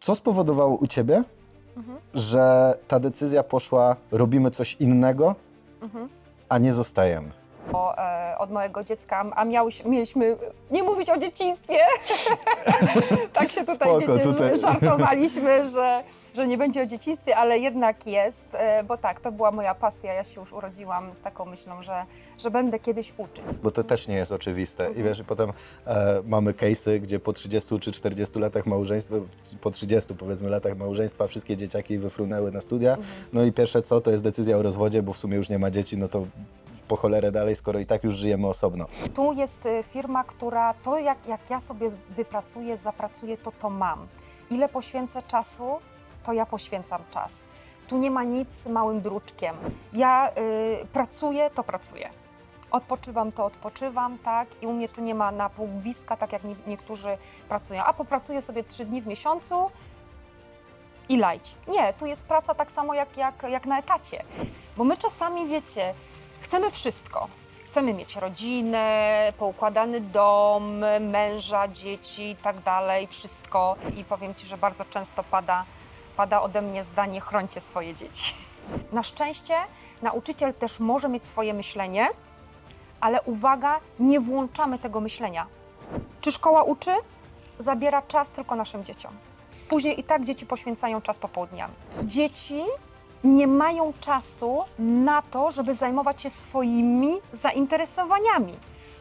[0.00, 1.22] Co spowodowało u ciebie,
[1.76, 1.98] Mhm.
[2.14, 5.34] że ta decyzja poszła, robimy coś innego,
[5.82, 6.08] Mhm.
[6.48, 7.30] a nie zostajemy?
[7.72, 10.36] O, e, od małego dziecka, a miałeś, mieliśmy
[10.70, 11.78] nie mówić o dzieciństwie.
[13.32, 14.60] tak się tutaj, Spoko, wiecie, tutaj.
[14.60, 16.02] żartowaliśmy, że,
[16.34, 20.12] że nie będzie o dzieciństwie, ale jednak jest, e, bo tak, to była moja pasja.
[20.14, 22.04] Ja się już urodziłam z taką myślą, że,
[22.40, 23.44] że będę kiedyś uczyć.
[23.62, 24.84] Bo to też nie jest oczywiste.
[24.84, 25.06] I Mhm.
[25.06, 25.52] wiesz, i potem
[25.86, 29.14] e, mamy case'y, gdzie po 30 czy 40 latach małżeństwa,
[29.60, 32.90] po 30 powiedzmy latach małżeństwa, wszystkie dzieciaki wyfrunęły na studia.
[32.90, 33.08] Mhm.
[33.32, 35.70] No i pierwsze co, to jest decyzja o rozwodzie, bo w sumie już nie ma
[35.70, 36.26] dzieci, no to
[36.88, 38.86] po cholerę dalej, skoro i tak już żyjemy osobno.
[39.14, 44.06] Tu jest y, firma, która to jak, jak ja sobie wypracuję, zapracuję, to to mam.
[44.50, 45.64] Ile poświęcę czasu,
[46.22, 47.44] to ja poświęcam czas.
[47.88, 49.56] Tu nie ma nic małym druczkiem.
[49.92, 50.30] Ja
[50.82, 52.10] y, pracuję, to pracuję.
[52.70, 54.48] Odpoczywam, to odpoczywam, tak?
[54.62, 57.84] I u mnie tu nie ma na półgwiska, tak jak nie, niektórzy pracują.
[57.84, 59.70] A popracuję sobie trzy dni w miesiącu
[61.08, 61.58] i lajcik.
[61.68, 64.24] Nie, tu jest praca tak samo jak, jak, jak na etacie.
[64.76, 65.94] Bo my czasami, wiecie,
[66.40, 67.28] chcemy wszystko.
[67.64, 73.76] Chcemy mieć rodzinę, poukładany dom, męża, dzieci i tak dalej, wszystko.
[73.96, 75.64] I powiem Ci, że bardzo często pada,
[76.20, 78.34] pada ode mnie zdanie: chrońcie swoje dzieci.
[78.92, 79.54] Na szczęście
[80.02, 82.08] nauczyciel też może mieć swoje myślenie,
[83.00, 85.46] ale uwaga, nie włączamy tego myślenia.
[86.20, 86.90] Czy szkoła uczy?
[87.58, 89.12] Zabiera czas tylko naszym dzieciom.
[89.68, 91.74] Później i tak dzieci poświęcają czas popołudniami.
[92.02, 92.62] Dzieci
[93.24, 98.58] nie mają czasu na to, żeby zajmować się swoimi zainteresowaniami.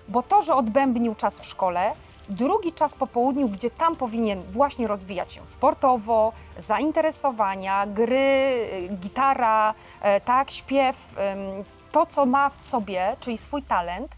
[0.07, 1.93] Bo to, że odbębnił czas w szkole,
[2.29, 9.73] drugi czas po południu, gdzie tam powinien właśnie rozwijać się sportowo, zainteresowania, gry, y, gitara,
[10.01, 11.15] e, tak, śpiew,
[11.91, 14.17] to co ma w sobie, czyli swój talent,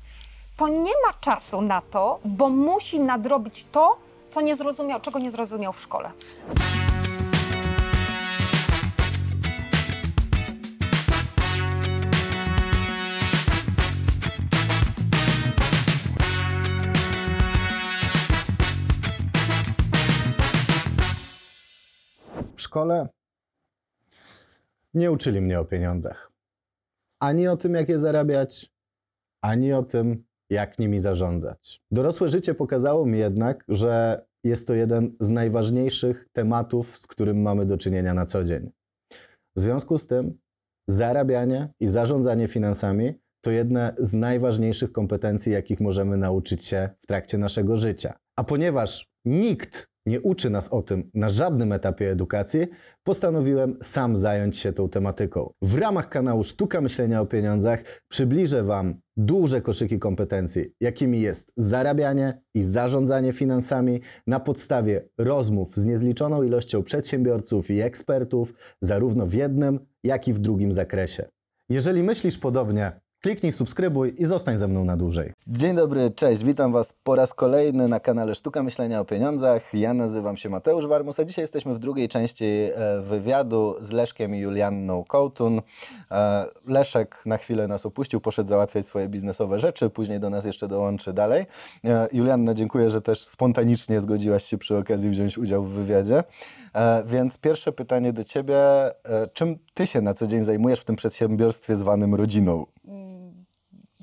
[0.58, 3.98] to nie ma czasu na to, bo musi nadrobić to,
[4.30, 6.12] co nie zrozumiał, czego nie zrozumiał w szkole.
[22.72, 23.10] Szkole
[24.94, 26.32] nie uczyli mnie o pieniądzach.
[27.20, 28.72] Ani o tym, jak je zarabiać,
[29.42, 31.82] ani o tym, jak nimi zarządzać.
[31.92, 37.66] Dorosłe życie pokazało mi jednak, że jest to jeden z najważniejszych tematów, z którym mamy
[37.66, 38.72] do czynienia na co dzień.
[39.56, 40.38] W związku z tym,
[40.88, 47.38] zarabianie i zarządzanie finansami to jedne z najważniejszych kompetencji, jakich możemy nauczyć się w trakcie
[47.38, 48.20] naszego życia.
[48.36, 52.68] A ponieważ nikt nie uczy nas o tym na żadnym etapie edukacji,
[53.04, 55.54] postanowiłem sam zająć się tą tematyką.
[55.62, 62.42] W ramach kanału Sztuka Myślenia o Pieniądzach przybliżę Wam duże koszyki kompetencji, jakimi jest zarabianie
[62.54, 69.80] i zarządzanie finansami na podstawie rozmów z niezliczoną ilością przedsiębiorców i ekspertów, zarówno w jednym,
[70.04, 71.26] jak i w drugim zakresie.
[71.70, 75.34] Jeżeli myślisz podobnie, kliknij subskrybuj i zostań ze mną na dłużej.
[75.48, 79.74] Dzień dobry, cześć, witam Was po raz kolejny na kanale Sztuka Myślenia o Pieniądzach.
[79.74, 84.36] Ja nazywam się Mateusz Warmus, a dzisiaj jesteśmy w drugiej części e, wywiadu z Leszkiem
[84.36, 85.62] i Julianną Kołtun.
[86.12, 90.68] E, Leszek na chwilę nas opuścił, poszedł załatwiać swoje biznesowe rzeczy, później do nas jeszcze
[90.68, 91.46] dołączy dalej.
[91.86, 96.24] E, Julianna, dziękuję, że też spontanicznie zgodziłaś się przy okazji wziąć udział w wywiadzie.
[96.74, 98.58] E, Więc pierwsze pytanie do Ciebie,
[99.06, 102.66] e, czym Ty się na co dzień zajmujesz w tym przedsiębiorstwie zwanym rodziną?
[102.88, 103.22] Mm,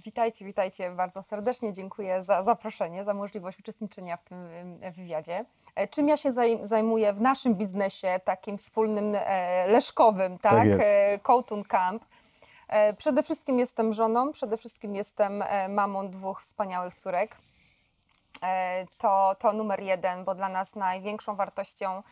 [0.04, 1.72] Witajcie, witajcie bardzo serdecznie.
[1.72, 4.48] Dziękuję za zaproszenie, za możliwość uczestniczenia w tym
[4.92, 5.44] wywiadzie.
[5.74, 9.12] E, Czym ja się zaj- zajmuję w naszym biznesie, takim wspólnym,
[9.66, 10.68] leszkowym, tak?
[11.22, 12.04] Kołtun Camp.
[12.68, 17.36] E, Przede wszystkim jestem żoną, przede wszystkim jestem mamą dwóch wspaniałych córek.
[18.98, 22.02] To, to numer jeden, bo dla nas największą wartością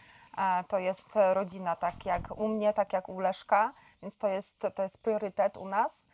[0.68, 4.82] to jest rodzina, tak jak u mnie, tak jak u Leszka, więc to jest, to
[4.82, 6.06] jest priorytet u nas.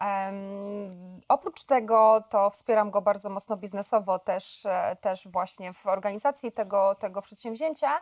[0.00, 6.52] Em, oprócz tego to wspieram go bardzo mocno biznesowo też, e, też właśnie w organizacji
[6.52, 8.00] tego, tego przedsięwzięcia, e,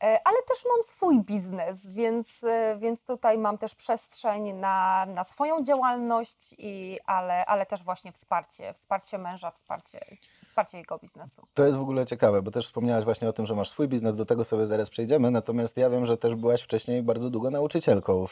[0.00, 5.62] ale też mam swój biznes, więc, e, więc tutaj mam też przestrzeń na, na swoją
[5.62, 10.00] działalność, i, ale, ale też właśnie wsparcie, wsparcie męża, wsparcie,
[10.44, 11.46] wsparcie jego biznesu.
[11.54, 14.16] To jest w ogóle ciekawe, bo też wspomniałaś właśnie o tym, że masz swój biznes,
[14.16, 18.24] do tego sobie zaraz przejdziemy, natomiast ja wiem, że też byłaś wcześniej bardzo długo nauczycielką.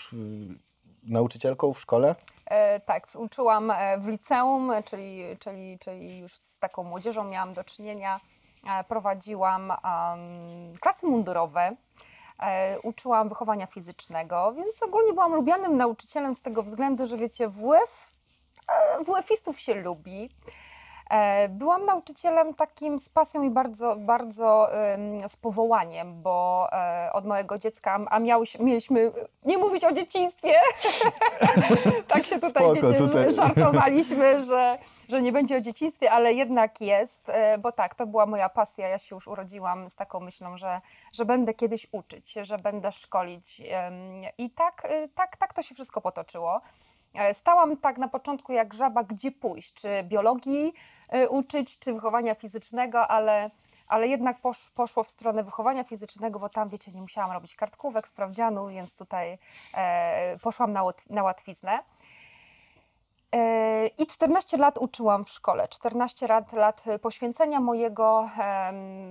[1.03, 2.15] Nauczycielką w szkole?
[2.47, 7.55] E, tak, uczyłam e, w liceum, e, czyli, czyli, czyli już z taką młodzieżą miałam
[7.55, 8.21] do czynienia.
[8.67, 9.73] E, Prowadziłam
[10.81, 11.77] klasy mundurowe,
[12.41, 18.11] e, uczyłam wychowania fizycznego, więc ogólnie byłam lubianym nauczycielem z tego względu, że wiecie, WF,
[18.69, 20.31] e, WF-istów się lubi.
[21.49, 24.69] Byłam nauczycielem takim z pasją i bardzo, bardzo
[25.29, 26.69] z powołaniem, bo
[27.13, 28.19] od małego dziecka, a
[28.61, 29.13] mieliśmy
[29.45, 30.55] nie mówić o dzieciństwie.
[32.09, 33.35] tak się tutaj, Spoko, wiecie, tutaj.
[33.35, 34.79] żartowaliśmy, że,
[35.09, 38.89] że nie będzie o dzieciństwie, ale jednak jest, e, bo tak, to była moja pasja.
[38.89, 40.81] Ja się już urodziłam z taką myślą, że,
[41.15, 43.63] że będę kiedyś uczyć, że będę szkolić.
[44.39, 46.61] I tak, e, tak, tak to się wszystko potoczyło.
[47.15, 50.73] E, Stałam tak na początku jak żaba, gdzie pójść, czy biologii
[51.29, 53.51] uczyć, czy wychowania fizycznego, ale,
[53.87, 58.09] ale jednak posz, poszło w stronę wychowania fizycznego, bo tam, wiecie, nie musiałam robić kartkówek,
[58.09, 59.39] sprawdzianu, więc tutaj
[59.75, 61.79] e, poszłam na, na łatwiznę.
[63.99, 68.31] I 14 lat uczyłam w szkole, 14 lat, lat poświęcenia mojego.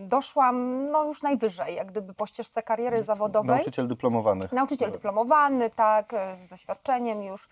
[0.01, 3.55] Doszłam no, już najwyżej, jak gdyby po ścieżce kariery zawodowej.
[3.55, 4.41] Nauczyciel dyplomowany.
[4.51, 7.49] Nauczyciel dyplomowany, tak, z doświadczeniem już.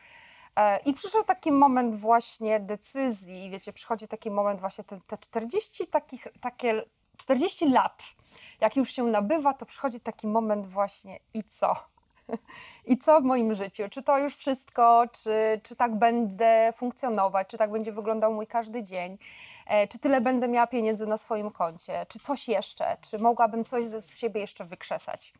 [0.56, 5.88] E, I przyszedł taki moment właśnie decyzji, wiecie, przychodzi taki moment właśnie te, te 40
[5.88, 6.84] takich, takie
[7.18, 8.04] 40 lat,
[8.62, 11.76] jak już się nabywa, to przychodzi taki moment właśnie i co?
[12.86, 13.84] I co w moim życiu?
[13.90, 15.04] Czy to już wszystko?
[15.12, 17.48] Czy, czy tak będę funkcjonować?
[17.48, 19.18] Czy tak będzie wyglądał mój każdy dzień?
[19.68, 22.06] E, Czy tyle będę miała pieniędzy na swoim koncie?
[22.10, 22.98] Czy coś jeszcze?
[23.02, 25.34] Czy mogłabym coś ze siebie jeszcze wykrzesać?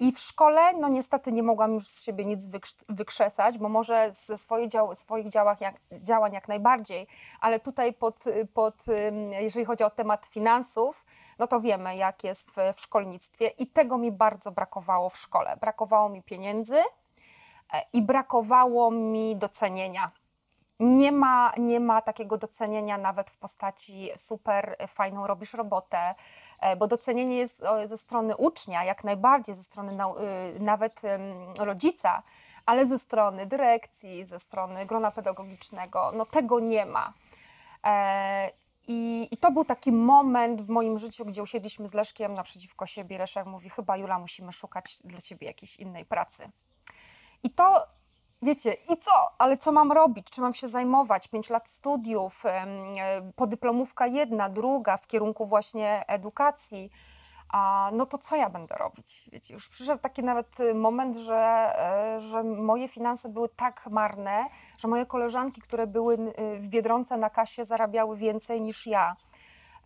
[0.00, 4.10] I w szkole, no niestety nie mogłam już z siebie nic wykrz- wykrzesać, bo może
[4.14, 7.06] ze swoich, dział, swoich działach jak, działań jak najbardziej,
[7.40, 8.24] ale tutaj pod,
[8.54, 8.74] pod,
[9.40, 11.04] jeżeli chodzi o temat finansów,
[11.38, 15.56] no to wiemy jak jest w, w szkolnictwie i tego mi bardzo brakowało w szkole.
[15.60, 16.84] Brakowało mi pieniędzy e,
[17.92, 20.06] i brakowało mi docenienia.
[20.80, 26.14] Nie ma, nie ma takiego docenienia nawet w postaci super fajną robisz robotę,
[26.60, 31.02] e, bo docenienie jest ze strony ucznia, jak najbardziej ze strony y, nawet
[31.58, 32.22] rodzica,
[32.66, 37.12] ale ze strony dyrekcji, ze strony grona pedagogicznego, no tego nie ma.
[37.84, 38.50] E,
[38.88, 43.18] I, I to był taki moment w moim życiu, gdzie usiedliśmy z Leszkiem naprzeciwko siebie.
[43.18, 46.50] Leszek mówi, chyba Jula, musimy szukać dla ciebie jakiejś innej pracy.
[47.42, 47.86] I to,
[48.42, 49.10] wiecie, i co?
[49.38, 50.30] Ale co mam robić?
[50.30, 51.28] Czy mam się zajmować?
[51.28, 52.66] Pięć lat studiów, e,
[53.36, 56.90] podyplomówka jedna, druga w kierunku właśnie edukacji.
[57.52, 59.30] A no to co ja będę robić?
[59.32, 61.72] Wiecie, już przyszedł taki nawet y, moment, że,
[62.16, 64.44] e, że moje finanse były tak marne,
[64.78, 66.16] że moje koleżanki, które były
[66.56, 69.16] w Biedronce na kasie, zarabiały więcej niż ja.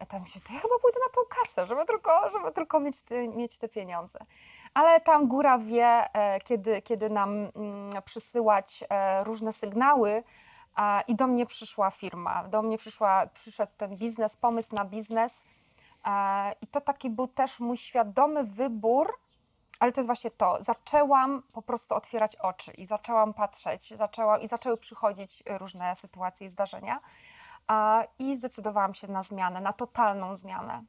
[0.01, 3.03] Ja tam się, to ja chyba pójdę na tą kasę, żeby tylko, żeby tylko mieć,
[3.03, 4.19] te, mieć te pieniądze.
[4.75, 10.23] Ale tam góra wie, e, kiedy, kiedy nam mm, przysyłać e, różne sygnały.
[11.09, 15.44] I do mnie przyszła firma, do mnie przyszła, przyszedł ten biznes, pomysł na biznes.
[16.05, 19.19] E, I to taki był też mój świadomy wybór,
[19.81, 20.56] ale to jest właśnie to.
[20.61, 26.50] Zaczęłam po prostu otwierać oczy i zaczęłam patrzeć, zaczęła, i zaczęły przychodzić różne sytuacje i
[26.50, 27.00] zdarzenia.
[28.19, 30.85] I zdecydowałam się na zmianę, na totalną zmianę.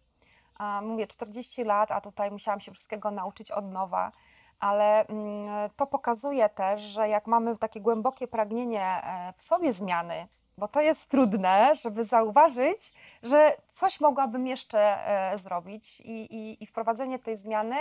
[0.55, 4.11] A, mówię 40 lat, a tutaj musiałam się wszystkiego nauczyć od nowa.
[4.59, 10.27] Ale mm, to pokazuje też, że jak mamy takie głębokie pragnienie e, w sobie zmiany,
[10.57, 12.93] bo to jest trudne, żeby zauważyć,
[13.23, 17.75] że coś mogłabym jeszcze e, zrobić i, i, i wprowadzenie tej zmiany,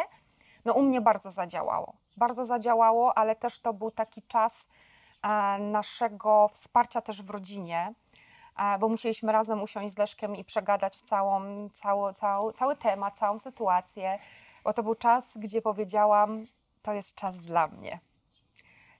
[0.64, 1.92] no u mnie bardzo zadziałało.
[2.16, 4.68] Bardzo zadziałało, ale też to był taki czas
[5.22, 7.94] e, naszego wsparcia też w rodzinie,
[8.80, 14.18] bo musieliśmy razem usiąść z Leszkiem i przegadać całą, cały, cały, cały temat, całą sytuację,
[14.64, 16.46] bo to był czas, gdzie powiedziałam,
[16.82, 18.00] to jest czas dla mnie.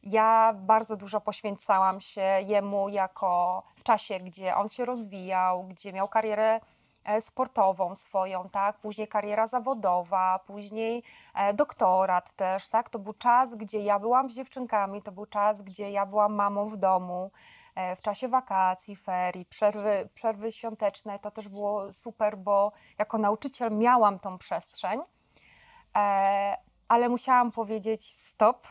[0.02, 6.08] Ja bardzo dużo poświęcałam się jemu jako w czasie, gdzie on się rozwijał, gdzie miał
[6.08, 6.60] karierę
[7.04, 8.78] e, sportową swoją, tak?
[8.78, 11.02] Później kariera zawodowa, później
[11.34, 12.88] e, doktorat też, tak?
[12.88, 16.68] To był czas, gdzie ja byłam z dziewczynkami, to był czas, gdzie ja byłam mamą
[16.68, 17.30] w domu.
[17.74, 23.72] E, W czasie wakacji, ferii, przerwy, przerwy świąteczne, to też było super, bo jako nauczyciel
[23.72, 25.00] miałam tą przestrzeń,
[25.96, 26.56] e,
[26.88, 28.66] ale musiałam powiedzieć stop,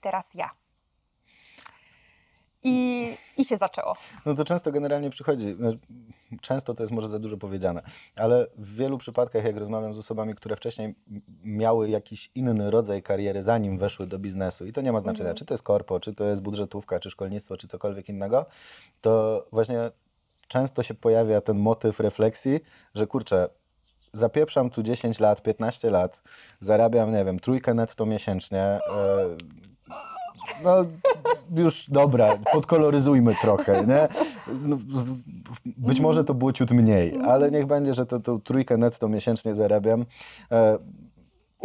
[0.00, 0.50] teraz ja.
[2.68, 3.96] I, I się zaczęło.
[4.26, 5.78] No to często generalnie przychodzi, znaczy,
[6.40, 7.82] często to jest może za dużo powiedziane,
[8.16, 10.94] ale w wielu przypadkach, jak rozmawiam z osobami, które wcześniej
[11.44, 15.36] miały jakiś inny rodzaj kariery, zanim weszły do biznesu, i to nie ma znaczenia, Mhm.
[15.36, 18.46] czy to jest korpo, czy to jest budżetówka, czy szkolnictwo, czy cokolwiek innego,
[19.00, 19.90] to właśnie
[20.48, 22.60] często się pojawia ten motyw refleksji,
[22.94, 23.48] że kurczę,
[24.12, 26.20] zapieprzam tu 10 lat, 15 lat,
[26.60, 28.80] zarabiam, nie wiem, trójkę netto miesięcznie, e,
[30.64, 30.84] no
[31.56, 34.08] już dobra, podkoloryzujmy trochę, nie?
[34.62, 34.78] No,
[35.76, 39.54] być może to było ciut mniej, ale niech będzie, że to, to trójkę netto miesięcznie
[39.54, 40.04] zarabiam.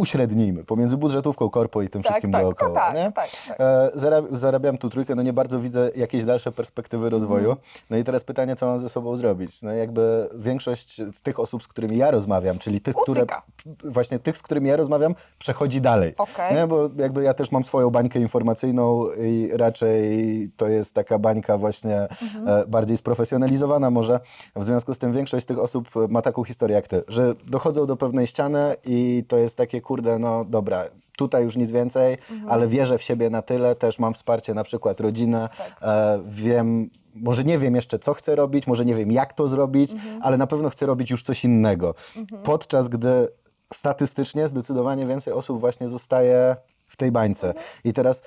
[0.01, 2.71] Uśrednijmy, pomiędzy budżetówką, korpo i tym wszystkim tak, dookoła.
[2.75, 3.11] tak, nie?
[3.11, 3.59] tak, tak.
[3.59, 7.49] E, zarab- zarabiam tu trójkę, no nie bardzo widzę jakieś dalsze perspektywy rozwoju.
[7.49, 7.67] Mhm.
[7.89, 9.61] No i teraz pytanie, co mam ze sobą zrobić?
[9.61, 13.41] No jakby większość z tych osób, z którymi ja rozmawiam, czyli tych, które Utyka.
[13.83, 16.13] właśnie tych, z którymi ja rozmawiam, przechodzi dalej.
[16.17, 16.55] Okej.
[16.55, 21.57] Nie, bo jakby ja też mam swoją bańkę informacyjną i raczej to jest taka bańka
[21.57, 22.07] właśnie
[22.47, 24.19] e, bardziej sprofesjonalizowana może.
[24.55, 27.85] W związku z tym większość z tych osób ma taką historię jak ty, że dochodzą
[27.85, 30.83] do pewnej ściany i to jest takie, kurde, no dobra,
[31.17, 32.51] tutaj już nic więcej, Mhm.
[32.51, 35.77] ale wierzę w siebie na tyle, też mam wsparcie na przykład rodzinę, Tak.
[35.81, 39.91] e, wiem, może nie wiem jeszcze co chcę robić, może nie wiem jak to zrobić,
[39.91, 40.19] Mhm.
[40.23, 41.95] ale na pewno chcę robić już coś innego.
[42.43, 43.27] Podczas gdy
[43.73, 46.55] statystycznie zdecydowanie więcej osób właśnie zostaje
[46.87, 47.47] w tej bańce.
[47.47, 47.65] Mhm.
[47.83, 48.21] I teraz,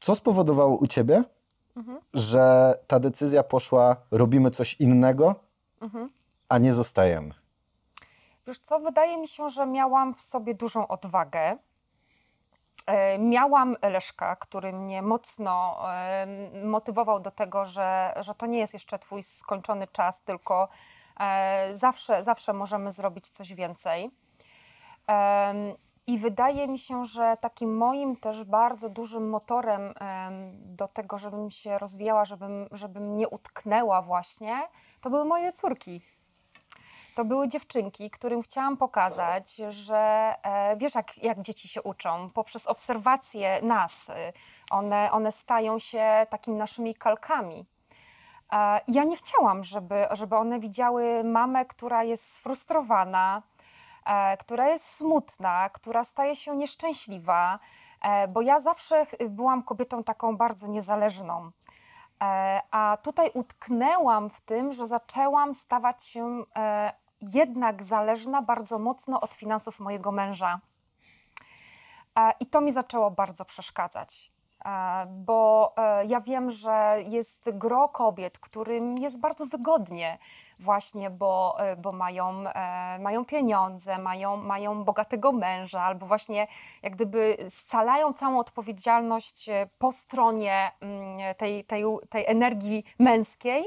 [0.00, 1.24] co spowodowało u ciebie,
[1.76, 1.98] Mhm.
[2.14, 5.34] że ta decyzja poszła, robimy coś innego,
[5.80, 6.10] Mhm.
[6.48, 7.30] a nie zostajemy?
[8.50, 11.56] Wiesz co, wydaje mi się, że miałam w sobie dużą odwagę.
[12.86, 15.78] E, Miałam Leszka, który mnie mocno
[16.64, 20.68] motywował do tego, że, że to nie jest jeszcze twój skończony czas, tylko
[21.20, 24.10] e, zawsze, zawsze możemy zrobić coś więcej.
[26.06, 31.50] I wydaje mi się, że takim moim też bardzo dużym motorem em, do tego, żebym
[31.50, 34.68] się rozwijała, żebym, żebym nie utknęła właśnie,
[35.00, 36.02] to były moje córki.
[37.20, 42.66] To były dziewczynki, którym chciałam pokazać, że e, wiesz, jak, jak dzieci się uczą, poprzez
[42.66, 44.12] obserwacje nas, y,
[44.70, 47.66] one, one stają się takimi naszymi kalkami.
[48.52, 53.42] E, ja nie chciałam, żeby, żeby one widziały mamę, która jest sfrustrowana,
[54.06, 57.58] e, która jest smutna, która staje się nieszczęśliwa,
[58.02, 61.50] e, bo ja zawsze byłam kobietą taką bardzo niezależną.
[62.22, 69.20] E, A tutaj utknęłam w tym, że zaczęłam stawać się e, jednak zależna bardzo mocno
[69.20, 70.60] od finansów mojego męża.
[72.18, 74.32] E, I to mi zaczęło bardzo przeszkadzać.
[74.64, 80.18] E, Bo e, ja wiem, że jest gro kobiet, którym jest bardzo wygodnie,
[80.58, 82.44] właśnie, bo, bo mają,
[82.98, 86.46] mają pieniądze, mają, mają bogatego męża, albo właśnie
[86.82, 93.64] jak gdyby scalają całą odpowiedzialność po stronie mm, tej, tej, tej energii męskiej,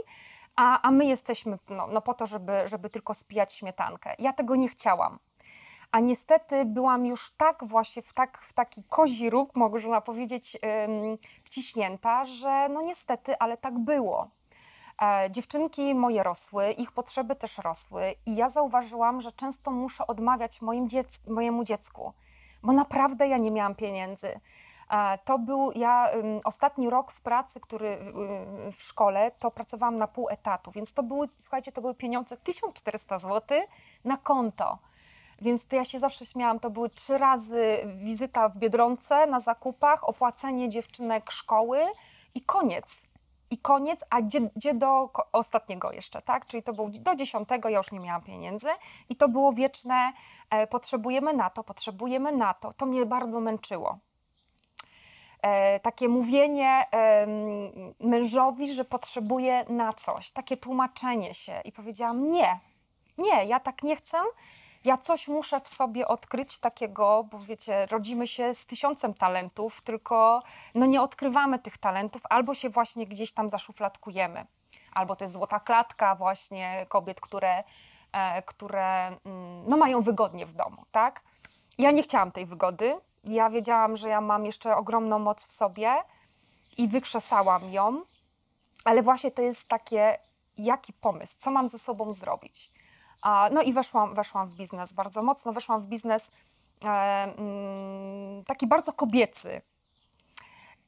[0.56, 4.16] a, a my jesteśmy no, no po to, żeby, żeby tylko spijać śmietankę.
[4.20, 5.20] Ja tego nie chciałam.
[5.92, 10.58] A niestety byłam już tak właśnie w, tak, w taki kozi róg, można powiedzieć,
[11.44, 14.30] wciśnięta, że no niestety, ale tak było.
[15.02, 20.62] E, dziewczynki moje rosły, ich potrzeby też rosły i ja zauważyłam, że często muszę odmawiać
[20.62, 22.14] moim dziec- mojemu dziecku,
[22.64, 24.40] bo naprawdę ja nie miałam pieniędzy.
[25.26, 26.10] To był ja
[26.44, 31.04] ostatni rok w pracy, który y, w szkole, to pracowałam na pół etatu, więc to
[31.04, 33.58] były, słuchajcie, to były pieniądze 1400 zł
[34.04, 34.78] na konto.
[35.42, 40.10] Więc to ja się zawsze śmiałam, to były trzy razy wizyta w Biedronce na zakupach,
[40.10, 41.80] opłacenie dziewczynek szkoły
[42.36, 43.04] i koniec.
[43.50, 46.48] I koniec, a gdzie, gdzie do ostatniego jeszcze, tak?
[46.48, 48.68] Czyli to było do dziesiątego, ja już nie miałam pieniędzy
[49.10, 50.14] i to było wieczne,
[50.50, 52.74] e, potrzebujemy na to, potrzebujemy na to.
[52.74, 53.98] To mnie bardzo męczyło.
[55.44, 56.86] E, takie mówienie
[58.00, 61.62] mężowi, że potrzebuje na coś, takie tłumaczenie się.
[61.66, 62.60] I powiedziałam nie,
[63.18, 64.18] nie, ja tak nie chcę,
[64.86, 70.44] ja coś muszę w sobie odkryć takiego, bo wiecie, rodzimy się z tysiącem talentów, tylko
[70.76, 74.46] no nie odkrywamy tych talentów, albo się właśnie gdzieś tam zaszufladkujemy,
[74.94, 77.64] albo to jest złota klatka właśnie kobiet, które,
[78.12, 81.22] e, które mm, no mają wygodnie w domu, tak?
[81.78, 85.96] Ja nie chciałam tej wygody, ja wiedziałam, że ja mam jeszcze ogromną moc w sobie
[86.78, 88.02] i wykrzesałam ją,
[88.86, 90.18] ale właśnie to jest takie,
[90.58, 92.72] jaki pomysł, co mam ze sobą zrobić.
[93.52, 96.32] No i weszłam, weszłam w biznes bardzo mocno, weszłam w biznes
[96.86, 99.62] e, mm, taki bardzo kobiecy.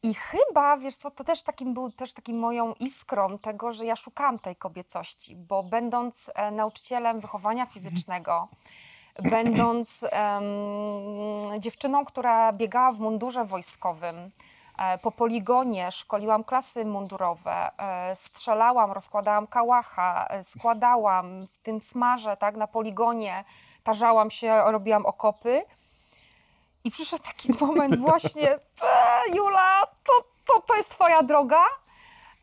[0.04, 3.96] I chyba, wiesz co, to też takim był też takim moją iskrą tego, że ja
[3.96, 8.48] szukałam tej kobiecości, bo będąc e, nauczycielem wychowania fizycznego,
[9.24, 10.44] będąc em,
[11.60, 14.32] dziewczyną, która biegała w mundurze wojskowym,
[14.78, 22.38] e, po poligonie szkoliłam klasy mundurowe, e, strzelałam, rozkładałam kałacha, e, składałam w tym smarze,
[22.38, 23.44] tak, na poligonie,
[23.84, 25.66] tarzałam się, robiłam okopy.
[26.84, 28.60] I przyszedł taki moment właśnie,
[29.34, 30.14] Jula, to,
[30.46, 31.66] to, to jest twoja droga?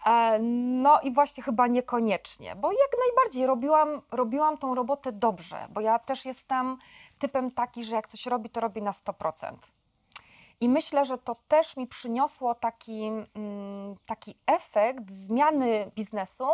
[0.07, 0.39] E,
[0.83, 5.99] No i właśnie chyba niekoniecznie, bo jak najbardziej robiłam, robiłam tą robotę dobrze, bo ja
[5.99, 6.79] też jestem
[7.19, 9.57] typem taki, że jak coś robi, to robi na 100%.
[10.61, 13.03] I myślę, że to też mi przyniosło taki,
[13.35, 16.49] mm, taki efekt zmiany biznesu,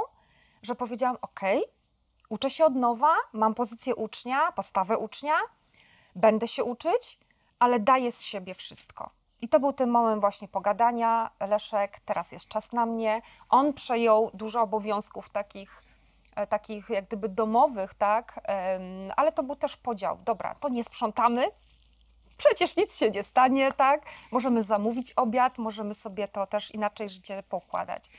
[0.62, 1.40] że powiedziałam: OK,
[2.28, 5.34] uczę się od nowa, mam pozycję ucznia, postawę ucznia,
[6.14, 7.18] będę się uczyć,
[7.58, 9.10] ale daje z siebie wszystko.
[9.40, 11.30] I to był ten moment właśnie pogadania.
[11.40, 13.22] Leszek, teraz jest czas na mnie.
[13.48, 15.82] On przejął dużo obowiązków takich,
[16.36, 18.40] e, takich jak gdyby domowych, tak?
[19.16, 20.18] Ale to był też podział.
[20.24, 21.50] Dobra, to nie sprzątamy,
[22.38, 24.02] przecież nic się nie stanie, tak?
[24.32, 28.10] Możemy zamówić obiad, możemy sobie to też inaczej życie pokładać.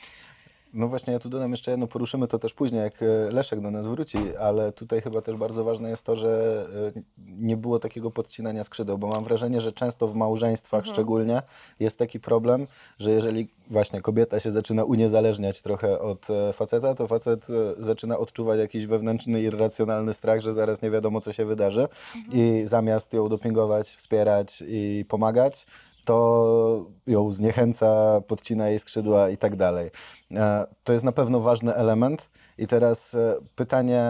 [0.74, 3.72] No właśnie, ja tu dodam jeszcze jedno, poruszymy to też później, jak e, Leszek do
[3.72, 8.12] nas wróci, ale tutaj chyba też bardzo ważne jest to, że e, nie było takiego
[8.12, 11.42] podcinania skrzydeł, bo mam wrażenie, że często w małżeństwach szczególnie
[11.80, 12.68] jest taki problem,
[13.00, 17.48] że jeżeli właśnie kobieta się zaczyna uniezależniać trochę od e, faceta, to facet
[17.80, 21.88] zaczyna odczuwać jakiś wewnętrzny, irracjonalny strach, że zaraz nie wiadomo, co się wydarzy
[22.32, 25.66] i zamiast ją dopingować, wspierać i pomagać,
[26.10, 29.92] to ją zniechęca, podcina jej skrzydła i tak dalej.
[30.32, 32.30] E, To jest na pewno ważny element.
[32.58, 34.04] I teraz e, pytanie,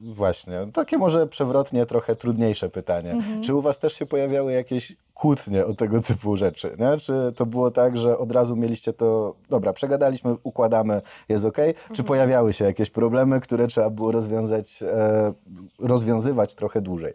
[0.00, 3.22] właśnie, takie może przewrotnie, trochę trudniejsze pytanie.
[3.42, 6.76] Czy u Was też się pojawiały jakieś kłótnie o tego typu rzeczy?
[6.78, 6.96] Nie?
[6.98, 11.58] Czy to było tak, że od razu mieliście to, dobra, przegadaliśmy, układamy, jest ok?
[11.92, 15.32] Czy pojawiały się jakieś problemy, które trzeba było rozwiązać, e,
[15.78, 17.14] rozwiązywać trochę dłużej?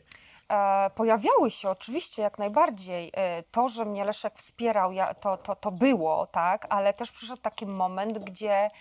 [0.51, 3.11] E, Pojawiały się oczywiście jak najbardziej.
[3.13, 4.91] E, To, że mnie Leszek wspierał,
[5.21, 8.71] to, to, to było, tak, ale też przyszedł taki moment, gdzie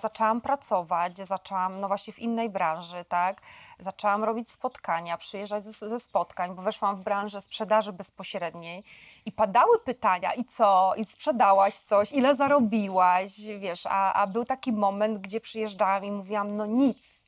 [0.00, 3.40] zaczęłam pracować, zaczęłam, no właśnie w innej branży, tak,
[3.78, 8.84] zaczęłam robić spotkania, przyjeżdżać ze, ze spotkań, bo weszłam w branżę sprzedaży bezpośredniej
[9.24, 14.72] i padały pytania, i co, i sprzedałaś coś, ile zarobiłaś, wiesz, a, a był taki
[14.72, 17.25] moment, gdzie przyjeżdżałam i mówiłam, no nic,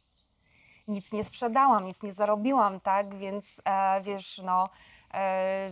[0.89, 3.15] nic nie sprzedałam, nic nie zarobiłam, tak?
[3.15, 4.69] Więc e, wiesz, no.
[5.15, 5.71] E,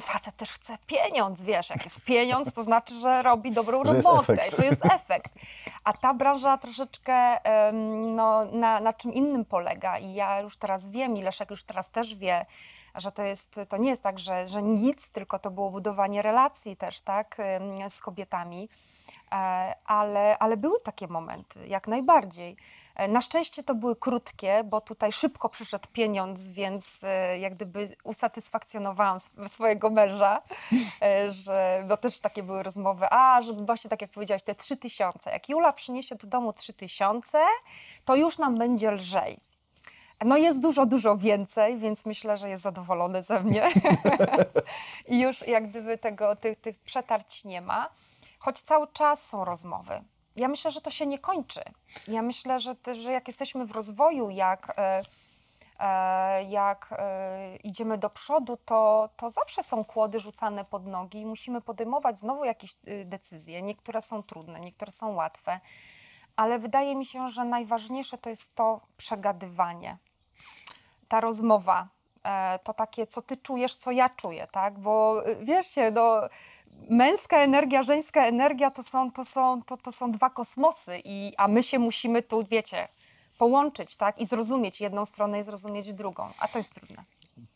[0.00, 4.36] facet też chce pieniądz, wiesz, jak jest pieniądz, to znaczy, że robi dobrą Że robotę,
[4.56, 5.32] to jest efekt.
[5.84, 7.38] A ta branża troszeczkę
[7.92, 11.90] no, na, na czym innym polega i ja już teraz wiem i Leszek już teraz
[11.90, 12.46] też wie,
[12.94, 16.76] że to, jest, to nie jest tak, że, że nic, tylko to było budowanie relacji
[16.76, 17.36] też, tak,
[17.88, 18.68] z kobietami.
[19.32, 22.56] E, ale, ale były takie momenty, jak najbardziej.
[22.94, 27.88] E, Na szczęście to były krótkie, bo tutaj szybko przyszedł pieniądz, więc e, jak gdyby
[28.04, 30.42] usatysfakcjonowałam sw- swojego męża,
[31.02, 34.76] e, że no też takie były rozmowy, a żeby właśnie tak jak powiedziałaś, te trzy
[34.76, 35.30] tysiące.
[35.30, 37.38] Jak Jula przyniesie do domu trzy tysiące,
[38.04, 39.38] to już nam będzie lżej.
[40.24, 43.70] No jest dużo, dużo więcej, więc myślę, że jest zadowolony ze mnie.
[45.08, 47.88] I już jak gdyby tego, tych, tych przetarć nie ma,
[48.38, 50.00] choć cały czas są rozmowy.
[50.36, 51.60] Ja myślę, że to się nie kończy.
[52.08, 55.02] Ja myślę, że, że jak jesteśmy w rozwoju, jak, e,
[55.80, 61.26] e, jak e, idziemy do przodu, to, to zawsze są kłody rzucane pod nogi i
[61.26, 63.62] musimy podejmować znowu jakieś decyzje.
[63.62, 65.60] Niektóre są trudne, niektóre są łatwe,
[66.36, 69.96] ale wydaje mi się, że najważniejsze to jest to przegadywanie
[71.08, 71.88] ta rozmowa,
[72.64, 74.78] to takie, co ty czujesz, co ja czuję, tak?
[74.78, 76.20] Bo y, wieszcie, no,
[76.90, 81.48] męska energia, żeńska energia to są, to są, to, to są dwa kosmosy, i, a
[81.48, 82.88] my się musimy tu, wiecie,
[83.38, 84.20] połączyć, tak?
[84.20, 87.04] I zrozumieć jedną stronę i zrozumieć drugą, a to jest trudne.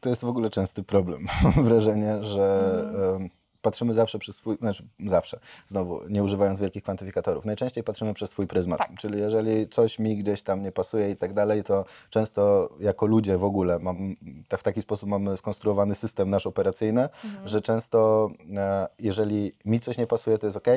[0.00, 1.26] To jest w ogóle częsty problem.
[1.57, 2.81] Wrażenie, że
[3.16, 3.31] em,
[3.62, 8.46] patrzymy zawsze przez swój, znaczy zawsze, znowu nie używając wielkich kwantyfikatorów, najczęściej patrzymy przez swój
[8.46, 8.78] pryzmat.
[8.78, 8.90] Tak.
[8.98, 13.38] Czyli jeżeli coś mi gdzieś tam nie pasuje i tak dalej, to często jako ludzie
[13.38, 14.16] w ogóle mam,
[14.48, 17.08] tak, w taki sposób mamy skonstruowany system nasz operacyjny,
[17.44, 20.68] że często e, jeżeli mi coś nie pasuje, to jest ok.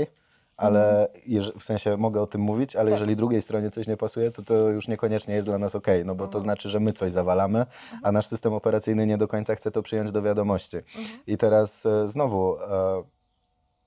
[0.61, 2.91] Ale jeż- w sensie mogę o tym mówić, ale Tak.
[2.91, 6.15] jeżeli drugiej stronie coś nie pasuje, to to już niekoniecznie jest dla nas ok, no
[6.15, 7.65] bo to znaczy, że my coś zawalamy,
[8.03, 10.77] a nasz system operacyjny nie do końca chce to przyjąć do wiadomości.
[11.27, 12.61] I teraz e, znowu, e,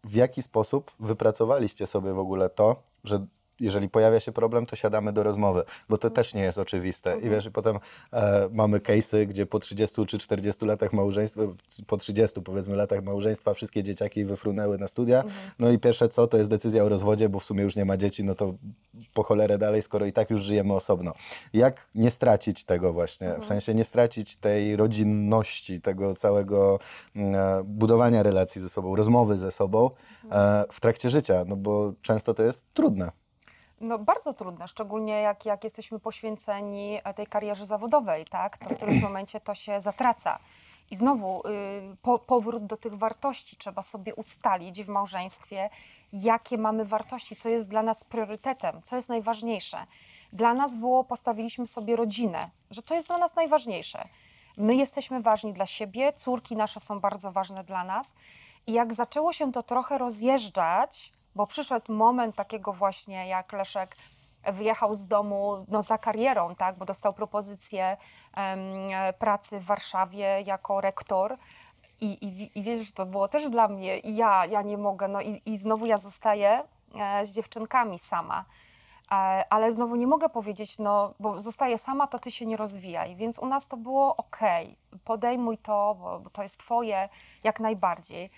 [0.04, 3.26] w jaki sposób wypracowaliście sobie w ogóle to, że
[3.60, 7.20] jeżeli pojawia się problem, to siadamy do rozmowy, bo to też nie jest oczywiste.
[7.20, 7.78] I wiesz, i potem
[8.12, 11.42] e, mamy case'y, gdzie po 30 czy 40 latach małżeństwa,
[11.86, 15.24] po 30 powiedzmy latach małżeństwa, wszystkie dzieciaki wyfrunęły na studia.
[15.58, 17.96] No i pierwsze co, to jest decyzja o rozwodzie, bo w sumie już nie ma
[17.96, 18.54] dzieci, no to
[19.14, 21.12] po cholerę dalej, skoro i tak już żyjemy osobno.
[21.52, 26.78] Jak nie stracić tego właśnie, w sensie nie stracić tej rodzinności, tego całego
[27.16, 29.90] mm, e, budowania relacji ze sobą, rozmowy ze sobą
[30.30, 33.23] e, w trakcie życia, no bo często to jest trudne.
[33.84, 38.58] No bardzo trudne, szczególnie jak, jak jesteśmy poświęceni e, tej karierze zawodowej, tak?
[38.58, 40.38] To w którymś momencie to się zatraca.
[40.90, 43.56] I znowu y, po, powrót do tych wartości.
[43.56, 45.70] Trzeba sobie ustalić w małżeństwie,
[46.12, 49.86] jakie mamy wartości, co jest dla nas priorytetem, co jest najważniejsze.
[50.32, 54.08] Dla nas było, postawiliśmy sobie rodzinę, że to jest dla nas najważniejsze.
[54.56, 58.14] My jesteśmy ważni dla siebie, córki nasze są bardzo ważne dla nas.
[58.66, 63.96] I jak zaczęło się to trochę rozjeżdżać, bo przyszedł moment takiego właśnie, jak Leszek
[64.52, 67.96] wyjechał z domu no, za karierą, tak, bo dostał propozycję
[68.36, 71.36] e, pracy w Warszawie jako rektor.
[72.00, 75.20] I, i, I wiesz, to było też dla mnie, i ja, ja nie mogę, no
[75.20, 76.62] i, i znowu ja zostaję
[76.94, 78.44] e, z dziewczynkami sama.
[79.12, 79.14] E,
[79.50, 83.16] ale znowu nie mogę powiedzieć, no bo zostaję sama, to ty się nie rozwijaj.
[83.16, 84.38] Więc u nas to było ok,
[85.04, 87.08] podejmuj to, bo, bo to jest twoje,
[87.44, 88.30] jak najbardziej.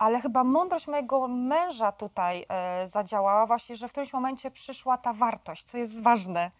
[0.00, 5.12] Ale chyba mądrość mojego męża tutaj e, zadziałała właśnie, że w którymś momencie przyszła ta
[5.12, 6.50] wartość, co jest ważne.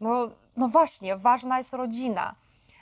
[0.00, 2.34] No, no właśnie, ważna jest rodzina.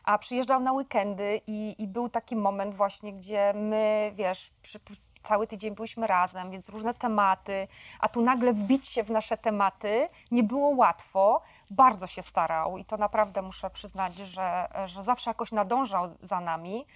[0.04, 4.80] A przyjeżdżał na weekendy i, i był taki moment właśnie, gdzie my, wiesz, przy,
[5.22, 7.68] cały tydzień byliśmy razem, więc różne tematy,
[8.00, 11.42] a tu nagle wbić się w nasze tematy nie było łatwo.
[11.70, 16.86] Bardzo się starał i to naprawdę muszę przyznać, że, że zawsze jakoś nadążał za nami,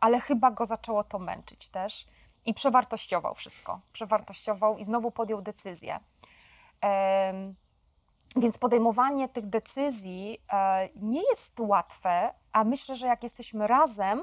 [0.00, 2.06] ale chyba go zaczęło to męczyć też
[2.46, 3.80] i przewartościował wszystko.
[3.92, 6.00] Przewartościował i znowu podjął decyzję.
[8.36, 14.22] Więc podejmowanie tych decyzji e, nie jest łatwe, a myślę, że jak jesteśmy razem,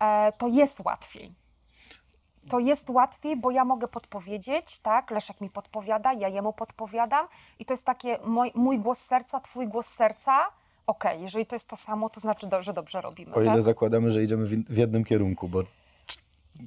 [0.00, 1.34] e, to jest łatwiej.
[2.50, 5.10] To jest łatwiej, bo ja mogę podpowiedzieć, tak?
[5.10, 7.26] Leszek mi podpowiada, ja jemu podpowiadam
[7.58, 10.40] i to jest takie mój, mój głos serca, twój głos serca.
[10.86, 13.34] Okej, jeżeli to jest to samo, to znaczy, że dobrze robimy.
[13.34, 13.62] O ile tak?
[13.62, 15.62] zakładamy, że idziemy w, jednym kierunku, bo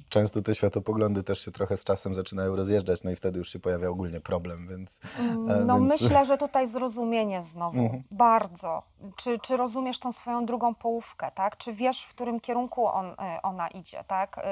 [0.08, 3.58] często te światopoglądy też się trochę z czasem zaczynają rozjeżdżać, no i wtedy już się
[3.58, 4.98] pojawia ogólnie problem, więc...
[5.18, 8.02] Mm, E, No więc- myślę, że tutaj zrozumienie znowu, Mhm.
[8.10, 8.82] bardzo.
[9.16, 11.56] Czy, czy rozumiesz tą swoją drugą połówkę, tak?
[11.56, 14.38] Czy wiesz, w którym kierunku on, y, ona idzie, tak?
[14.38, 14.42] Y,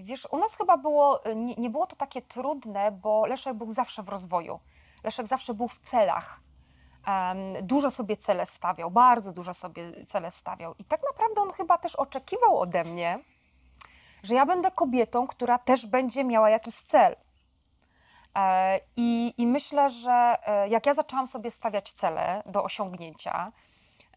[0.00, 4.02] Wiesz, u nas chyba było, nie, nie było to takie trudne, bo Leszek był zawsze
[4.02, 4.58] w rozwoju.
[5.04, 6.40] Leszek zawsze był w celach.
[7.06, 10.74] Em, dużo sobie cele stawiał, bardzo dużo sobie cele stawiał.
[10.78, 13.18] I tak naprawdę on chyba też oczekiwał ode mnie,
[14.22, 17.16] że ja będę kobietą, która też będzie miała jakiś cel.
[18.38, 23.52] E, I, I myślę, że e, jak ja zaczęłam sobie stawiać cele do osiągnięcia,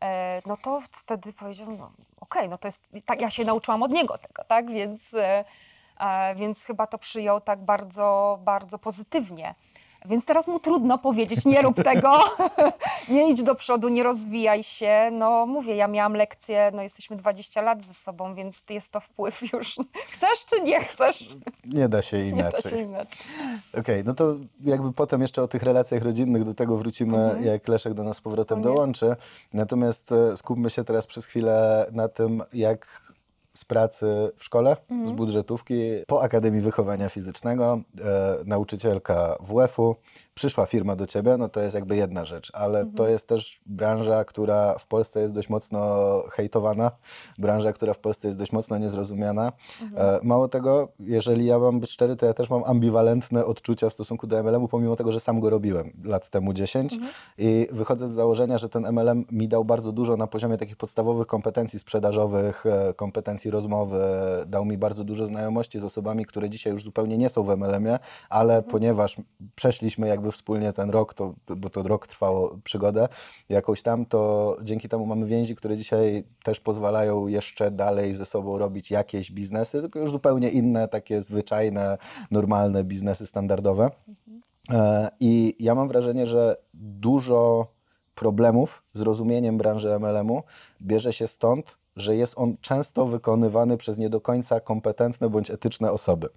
[0.02, 3.92] e, no to wtedy powiedział, no okej, no to jest, tak ja się nauczyłam od
[3.92, 5.16] niego tego, tak, więc,
[6.36, 9.56] więc chyba to przyjął tak bardzo, bardzo pozytywnie.
[10.06, 12.12] Więc teraz mu trudno powiedzieć, nie rób tego,
[13.10, 15.10] nie idź do przodu, nie rozwijaj się.
[15.12, 19.42] No mówię, ja miałam lekcję, no jesteśmy 20 lat ze sobą, więc jest to wpływ
[19.54, 19.76] już.
[20.14, 21.30] Chcesz czy nie chcesz?
[21.66, 22.80] Nie da się Nie inaczej.
[22.82, 23.16] inaczej.
[23.80, 24.34] Okej, no to
[24.64, 27.44] jakby potem jeszcze o tych relacjach rodzinnych do tego wrócimy, Mhm.
[27.46, 28.76] jak Leszek do nas z powrotem Wspólnie.
[28.76, 29.16] dołączy.
[29.54, 33.01] Natomiast e, skupmy się teraz przez chwilę na tym, jak
[33.54, 35.10] z pracy w szkole, Mhm.
[35.10, 35.74] z budżetówki,
[36.08, 39.96] po Akademii Wychowania Fizycznego, e, nauczycielka WF-u,
[40.34, 42.96] przyszła firma do ciebie, no to jest jakby jedna rzecz, ale Mhm.
[42.96, 45.80] to jest też branża, która w Polsce jest dość mocno
[46.32, 46.92] hejtowana,
[47.38, 49.52] branża, która w Polsce jest dość mocno niezrozumiana.
[49.82, 50.16] Mhm.
[50.16, 53.94] E, Mało tego, jeżeli ja mam być szczery, to ja też mam ambiwalentne odczucia w
[53.94, 57.12] stosunku do MLM-u, pomimo tego, że sam go robiłem lat temu 10 Mhm.
[57.38, 61.28] i wychodzę z założenia, że ten MLM mi dał bardzo dużo na poziomie takich podstawowych
[61.28, 62.94] kompetencji sprzedażowych, e,
[63.42, 64.00] kompetencji rozmowy,
[64.48, 68.00] dał mi bardzo dużo znajomości z osobami, które dzisiaj już zupełnie nie są w MLM-ie,
[68.30, 68.72] ale Mhm.
[68.72, 69.18] ponieważ
[69.56, 73.08] przeszliśmy jakby wspólnie ten rok, to, bo to rok trwało przygodę
[73.50, 78.58] jakąś tam, to dzięki temu mamy więzi, które dzisiaj też pozwalają jeszcze dalej ze sobą
[78.58, 81.98] robić jakieś biznesy, tylko już zupełnie inne, takie zwyczajne,
[82.32, 83.90] normalne biznesy standardowe.
[84.70, 87.68] E, I ja mam wrażenie, że dużo
[88.16, 90.44] problemów z rozumieniem branży MLM-u
[90.82, 95.92] bierze się stąd, że jest on często wykonywany przez nie do końca kompetentne bądź etyczne
[95.92, 96.30] osoby.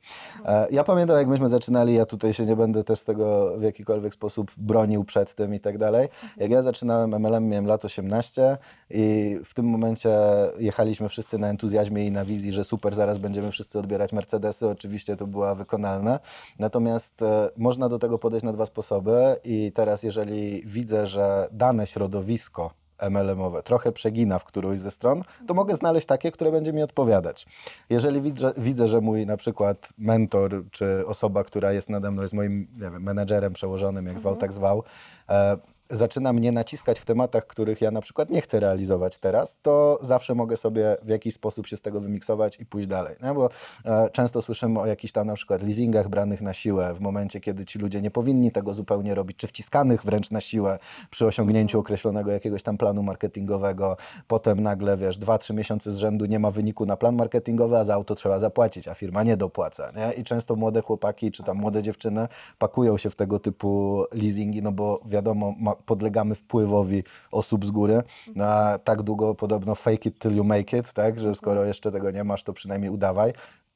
[0.44, 4.14] E, Ja pamiętam, jak myśmy zaczynali, ja tutaj się nie będę też tego w jakikolwiek
[4.14, 6.08] sposób bronił przed tym i tak dalej.
[6.36, 8.58] Jak ja zaczynałem MLM, miałem lat 18
[8.90, 10.10] i w tym momencie
[10.58, 14.68] jechaliśmy wszyscy na entuzjazmie i na wizji, że super, zaraz będziemy wszyscy odbierać Mercedesy.
[14.68, 16.18] Oczywiście to była wykonalne.
[16.58, 21.86] Natomiast e, można do tego podejść na dwa sposoby i teraz jeżeli widzę, że dane
[21.86, 26.82] środowisko MLM-owe trochę przegina w którąś ze stron, to mogę znaleźć takie, które będzie mi
[26.82, 27.46] odpowiadać.
[27.90, 32.34] Jeżeli widzę, widzę, że mój na przykład mentor, czy osoba, która jest nade mną, jest
[32.34, 34.82] moim nie wiem, menedżerem przełożonym, jak zwał, tak zwał,
[35.28, 35.56] e,
[35.90, 40.34] zaczyna mnie naciskać w tematach, których ja na przykład nie chcę realizować teraz, to zawsze
[40.34, 43.16] mogę sobie w jakiś sposób się z tego wymiksować i pójść dalej.
[43.20, 43.50] No, bo
[43.84, 47.64] e, często słyszymy o jakichś tam na przykład leasingach branych na siłę w momencie, kiedy
[47.64, 50.78] ci ludzie nie powinni tego zupełnie robić, czy wciskanych wręcz na siłę
[51.10, 53.96] przy osiągnięciu określonego jakiegoś tam planu marketingowego.
[54.26, 57.84] Potem nagle, wiesz, dwa, trzy miesiące z rzędu nie ma wyniku na plan marketingowy, a
[57.84, 59.92] za auto trzeba zapłacić, a firma nie dopłaca.
[59.96, 60.12] Nie?
[60.12, 64.72] I często młode chłopaki, czy tam młode dziewczyny pakują się w tego typu leasingi, no
[64.72, 68.02] bo wiadomo, ma, podlegamy wpływowi osób z góry.
[68.34, 71.20] Na tak długo podobno fake it till you make it, tak?
[71.20, 73.32] Że skoro jeszcze tego nie masz, to przynajmniej udawaj,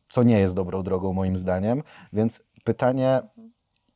[0.09, 1.83] co nie jest dobrą drogą moim zdaniem.
[2.13, 3.23] Więc pytanie,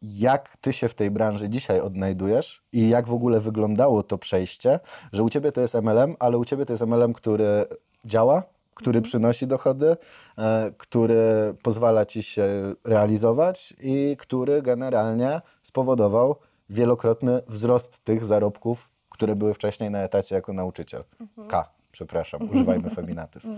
[0.03, 4.81] jak ty się w tej branży dzisiaj odnajdujesz i jak w ogóle wyglądało to przejście,
[5.13, 7.67] że u ciebie to jest MLM, ale u ciebie to jest MLM, który
[8.05, 8.43] działa,
[8.75, 9.97] który przynosi dochody,
[10.39, 16.37] e, który pozwala ci się realizować i który generalnie spowodował
[16.73, 21.05] wielokrotny wzrost tych zarobków, które były wcześniej na etacie jako nauczyciel.
[21.49, 23.43] K, przepraszam, używajmy feminatyw.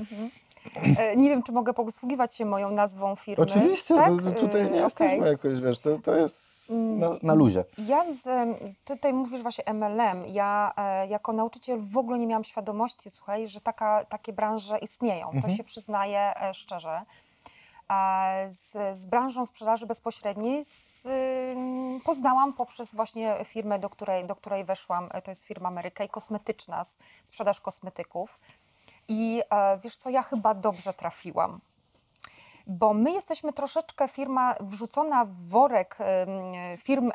[0.99, 3.45] E, Nie wiem, czy mogę posługiwać się moją nazwą firmy.
[3.45, 4.23] Oczywiście, tak?
[4.23, 5.31] to, to tutaj nie E, jesteśmy okej.
[5.33, 7.65] jakoś, wiesz, to, to jest na, na luzie.
[7.79, 8.49] Ja z,
[8.85, 10.27] tutaj mówisz właśnie MLM.
[10.27, 15.27] Ja e, jako nauczyciel w ogóle nie miałam świadomości, słuchaj, że taka, takie branże istnieją.
[15.31, 15.55] To Mhm.
[15.57, 17.03] się przyznaję szczerze.
[18.49, 24.65] Z, z branżą sprzedaży bezpośredniej z, ym, poznałam poprzez właśnie firmę, do której, do której
[24.65, 25.09] weszłam.
[25.25, 26.83] To jest firma Ameryka i kosmetyczna,
[27.25, 28.41] sprzedaż kosmetyków.
[29.09, 31.61] I e, wiesz co, ja chyba dobrze trafiłam
[32.67, 35.99] bo my jesteśmy troszeczkę firma wrzucona w worek
[36.79, 37.11] firm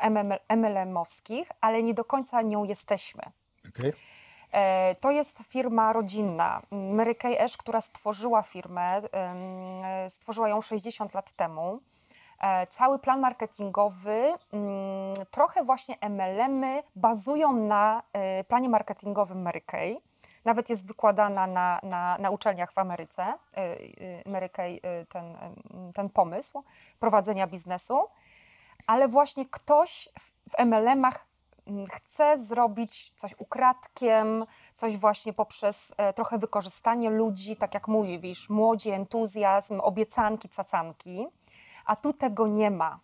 [0.48, 3.22] MLM-owskich, ale nie do końca nią jesteśmy.
[3.68, 3.92] Okay.
[4.52, 6.62] E, To jest firma rodzinna.
[6.70, 9.02] Mary Kay Ash, która stworzyła firmę,
[10.08, 11.80] stworzyła ją 60 lat temu.
[12.40, 19.96] E, Cały plan marketingowy, mm, trochę właśnie MLM-y bazują na e, planie marketingowym Mary Kay.
[20.44, 23.34] Nawet jest wykładana na, na, na uczelniach w Ameryce,
[24.26, 25.36] Mary Kay, ten,
[25.94, 26.64] ten pomysł
[27.00, 28.08] prowadzenia biznesu.
[28.86, 31.26] Ale właśnie ktoś w, MLM-ach
[31.90, 38.90] chce zrobić coś ukradkiem, coś właśnie poprzez e, trochę wykorzystanie ludzi, tak jak mówisz, młodzi,
[38.90, 41.26] entuzjazm, obiecanki, cacanki,
[41.84, 43.00] a tu tego nie ma.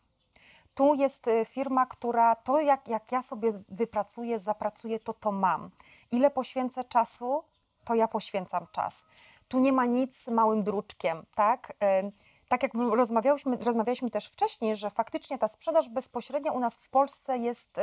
[0.75, 5.71] Tu jest e, firma, która to, jak, jak ja sobie wypracuję, zapracuję, to to mam.
[6.11, 7.45] Ile poświęcę czasu,
[7.85, 9.07] to ja poświęcam czas.
[9.49, 11.73] Tu nie ma nic małym druczkiem, tak?
[11.83, 12.11] E,
[12.49, 17.39] Tak jak rozmawialiśmy, rozmawialiśmy też wcześniej, że faktycznie ta sprzedaż bezpośrednia u nas w Polsce
[17.39, 17.79] jest,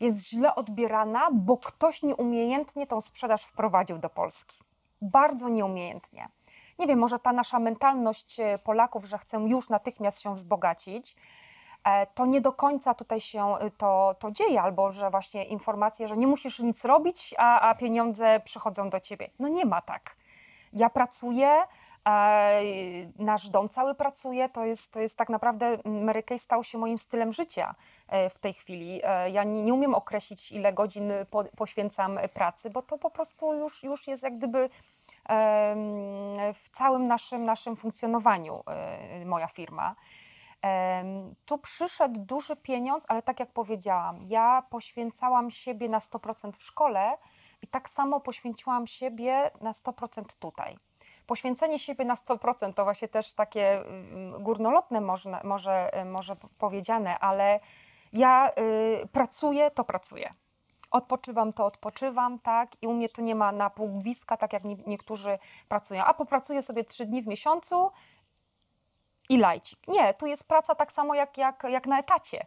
[0.00, 4.58] jest źle odbierana, bo ktoś nieumiejętnie tą sprzedaż wprowadził do Polski.
[5.02, 6.28] Bardzo nieumiejętnie.
[6.78, 11.16] Nie wiem, może ta nasza mentalność e, Polaków, że chcą już natychmiast się wzbogacić,
[11.84, 16.08] e, to nie do końca tutaj się e, to, to dzieje, albo że właśnie informacje,
[16.08, 19.30] że nie musisz nic robić, a, a pieniądze przychodzą do ciebie.
[19.38, 20.16] No nie ma tak.
[20.72, 21.62] Ja pracuję,
[23.18, 26.98] nasz dom cały pracuje, to jest, to jest tak naprawdę, Mary Kay stał się moim
[26.98, 27.74] stylem życia
[28.08, 29.00] e, w tej chwili.
[29.04, 33.54] E, Ja nie, nie umiem określić, ile godzin po, poświęcam pracy, bo to po prostu
[33.54, 34.68] już, już jest jak gdyby
[36.54, 39.94] w całym naszym, naszym funkcjonowaniu e, moja firma.
[41.46, 47.18] Tu przyszedł duży pieniądz, ale tak jak powiedziałam, ja poświęcałam siebie na 100% w szkole
[47.62, 50.78] i tak samo poświęciłam siebie na 100% tutaj.
[51.28, 57.60] Poświęcenie siebie na 100% to właśnie też takie mm, górnolotne może, może, może powiedziane, ale
[58.12, 58.50] ja
[59.02, 60.34] y, pracuję, to pracuję.
[60.90, 62.82] Odpoczywam, to odpoczywam, tak?
[62.82, 65.38] I u mnie to nie ma na półgwiska, tak jak nie, niektórzy
[65.68, 66.04] pracują.
[66.04, 67.90] A popracuję sobie trzy dni w miesiącu
[69.28, 69.88] i lajcik.
[69.88, 72.46] Nie, tu jest praca tak samo jak, jak, jak na etacie.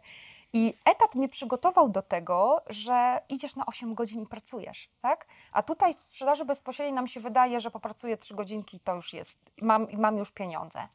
[0.52, 5.26] I etat mnie przygotował do tego, że idziesz na 8 godzin i pracujesz, tak?
[5.52, 9.12] A tutaj w sprzedaży bezpośredniej nam się wydaje, że popracuję 3 godzinki i to już
[9.12, 10.88] jest, mam, mam już pieniądze.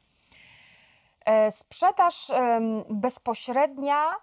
[1.26, 4.16] E, Sprzedaż em, bezpośrednia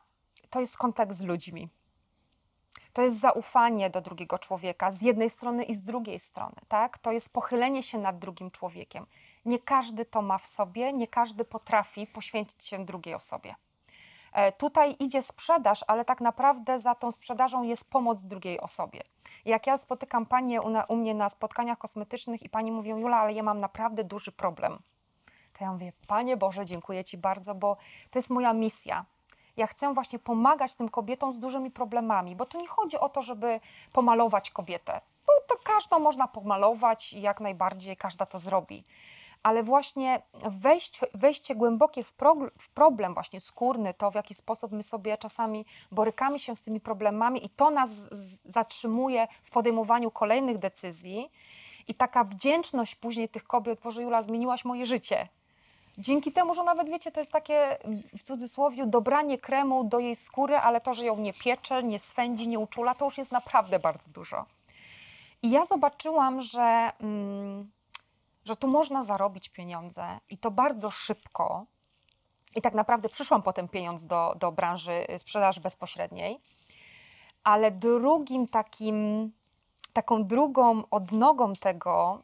[0.50, 1.68] to jest kontakt z ludźmi.
[2.92, 6.98] To jest zaufanie do drugiego człowieka z jednej strony i z drugiej strony, tak?
[6.98, 9.06] To jest pochylenie się nad drugim człowiekiem.
[9.44, 13.54] Nie każdy to ma w sobie, nie każdy potrafi poświęcić się drugiej osobie.
[14.34, 19.00] E, Tutaj idzie sprzedaż, ale tak naprawdę za tą sprzedażą jest pomoc drugiej osobie.
[19.44, 23.16] Jak ja spotykam panie u, na, u mnie na spotkaniach kosmetycznych i pani mówią, Jula,
[23.16, 24.78] ale ja mam naprawdę duży problem.
[25.58, 27.76] To ja mówię, Panie Boże, dziękuję Ci bardzo, bo
[28.10, 29.04] to jest moja misja.
[29.56, 33.22] Ja chcę właśnie pomagać tym kobietom z dużymi problemami, bo tu nie chodzi o to,
[33.22, 33.60] żeby
[33.92, 38.84] pomalować kobietę, bo to każdą można pomalować i jak najbardziej każda to zrobi.
[39.44, 44.72] Ale właśnie wejść, wejście głębokie w, prog- w problem właśnie skórny, to w jaki sposób
[44.72, 47.90] my sobie czasami borykamy się z tymi problemami i to nas
[48.44, 51.30] zatrzymuje w podejmowaniu kolejnych decyzji
[51.88, 55.28] i taka wdzięczność później tych kobiet, Boże Jula, zmieniłaś moje życie.
[55.98, 57.78] Dzięki temu, że nawet wiecie, to jest takie
[58.18, 62.48] w cudzysłowie dobranie kremu do jej skóry, ale to, że ją nie piecze, nie swędzi,
[62.48, 64.44] nie uczula, to już jest naprawdę bardzo dużo.
[65.42, 67.70] I ja zobaczyłam, że, mm,
[68.44, 71.66] że tu można zarobić pieniądze i to bardzo szybko.
[72.56, 76.40] I tak naprawdę przyszłam po ten pieniądz do, do branży y, sprzedaży bezpośredniej.
[77.44, 79.30] Ale drugim takim,
[79.92, 82.22] taką drugą odnogą tego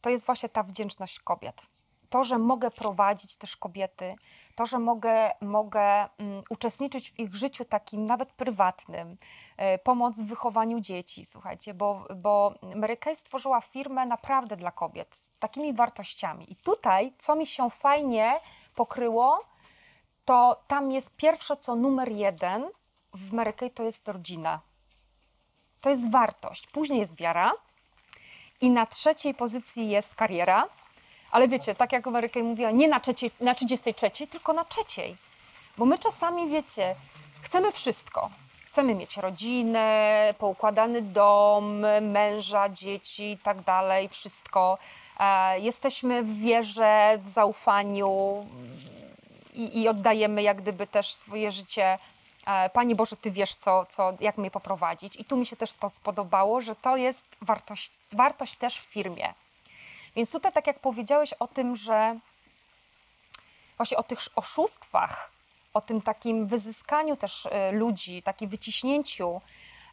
[0.00, 1.66] to jest właśnie ta wdzięczność kobiet
[2.12, 4.14] to, że mogę prowadzić też kobiety,
[4.62, 9.16] to, że mogę, mogę mm, uczestniczyć w ich życiu takim nawet prywatnym,
[9.56, 15.16] e, pomoc w wychowaniu dzieci, słuchajcie, bo, bo Mary Kay stworzyła firmę naprawdę dla kobiet
[15.16, 16.52] z takimi wartościami.
[16.52, 18.40] I tutaj, co mi się fajnie
[18.74, 19.40] pokryło,
[20.24, 22.68] to tam jest pierwsze, co numer jeden
[23.14, 24.60] w Mary Kay, to jest rodzina.
[25.80, 26.66] To jest wartość.
[26.66, 27.52] Później jest wiara
[28.60, 30.68] i na trzeciej pozycji jest kariera.
[31.32, 35.16] Ale wiecie, tak jak Kay mówiła, nie na, trzeciej, na 33, tylko na trzeciej.
[35.78, 36.94] Bo my czasami, wiecie,
[37.42, 38.30] chcemy wszystko.
[38.66, 44.78] Chcemy mieć rodzinę, poukładany dom, męża, dzieci i tak dalej, wszystko.
[45.20, 48.46] E, jesteśmy w wierze, w zaufaniu
[49.54, 51.98] i, i oddajemy jak gdyby też swoje życie.
[52.46, 55.16] E, Panie Boże, Ty wiesz, co, co, jak mnie poprowadzić.
[55.16, 59.34] I tu mi się też to spodobało, że to jest wartość, wartość też w firmie.
[60.16, 62.18] Więc tutaj, tak jak powiedziałeś o tym, że
[63.76, 65.30] właśnie o tych oszustwach,
[65.74, 69.40] o tym takim wyzyskaniu też e, ludzi, takim wyciśnięciu,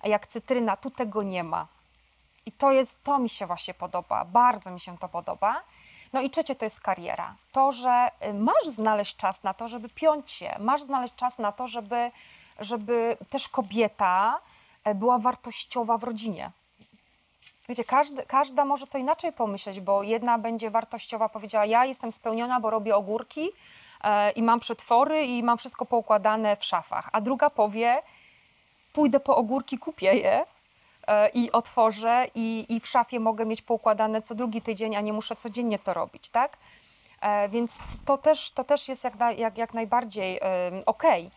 [0.04, 1.68] jak cytryna, tu tego nie ma.
[2.46, 5.64] I to jest, to mi się właśnie podoba, bardzo mi się to podoba.
[6.14, 7.36] No i trzecie to jest kariera.
[7.52, 11.52] To, że y, masz znaleźć czas na to, żeby piąć się, masz znaleźć czas na
[11.52, 12.12] to, żeby,
[12.60, 14.40] żeby też kobieta
[14.84, 16.52] e, była wartościowa w rodzinie.
[17.70, 22.60] Wiecie, każdy, każda może to inaczej pomyśleć, bo jedna będzie wartościowa, powiedziała: Ja jestem spełniona,
[22.60, 23.50] bo robię ogórki
[24.04, 27.10] e, i mam przetwory i mam wszystko poukładane w szafach.
[27.12, 28.02] A druga powie:
[28.94, 30.46] Pójdę po ogórki, kupię je
[31.08, 35.14] e, i otworzę, i, i w szafie mogę mieć poukładane co drugi tydzień, a nie
[35.14, 36.58] muszę codziennie to robić, tak?
[37.22, 41.32] E, więc to też, to też jest jak, jak, jak najbardziej e, okej.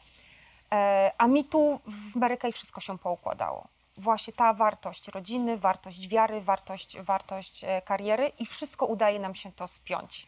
[0.73, 3.72] E, A mi tu w Mary Kay wszystko się poukładało.
[3.97, 9.53] Właśnie ta wartość rodziny, wartość wiary, wartość, wartość e, kariery i wszystko udaje nam się
[9.53, 10.27] to spiąć.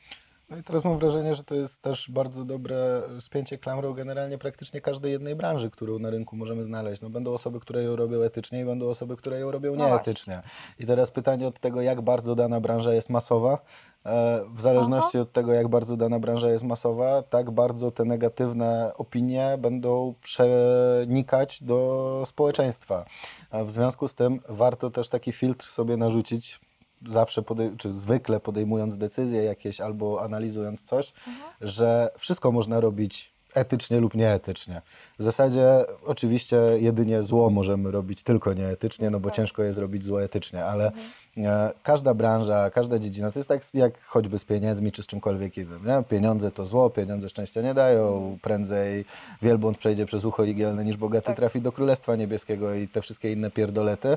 [0.54, 4.80] No i teraz mam wrażenie, że to jest też bardzo dobre spięcie klamrą generalnie praktycznie
[4.80, 7.02] każdej jednej branży, którą na rynku możemy znaleźć.
[7.02, 10.42] No będą osoby, które ją robią etycznie i będą osoby, które ją robią No nieetycznie.
[10.78, 13.58] I teraz pytanie od tego, jak bardzo dana branża jest masowa.
[14.06, 18.92] E, W zależności od tego, jak bardzo dana branża jest masowa, tak bardzo te negatywne
[18.96, 23.04] opinie będą przenikać do społeczeństwa.
[23.52, 26.60] W związku z tym warto też taki filtr sobie narzucić,
[27.08, 27.42] zawsze,
[27.78, 31.12] czy zwykle podejmując decyzje jakieś albo analizując coś,
[31.60, 34.82] że wszystko można robić etycznie lub nieetycznie.
[35.18, 39.36] W zasadzie oczywiście jedynie zło możemy robić tylko nieetycznie, no bo Tak.
[39.36, 40.92] ciężko jest robić zło etycznie, ale
[41.36, 45.56] e, każda branża, każda dziedzina, to jest tak jak choćby z pieniędzmi czy z czymkolwiek
[45.56, 45.86] innym.
[45.86, 46.02] Nie?
[46.08, 49.04] Pieniądze to zło, pieniądze szczęścia nie dają, prędzej
[49.42, 51.36] wielbłąd przejdzie przez ucho igielne niż bogaty Tak.
[51.36, 54.16] trafi do Królestwa Niebieskiego i te wszystkie inne pierdolety.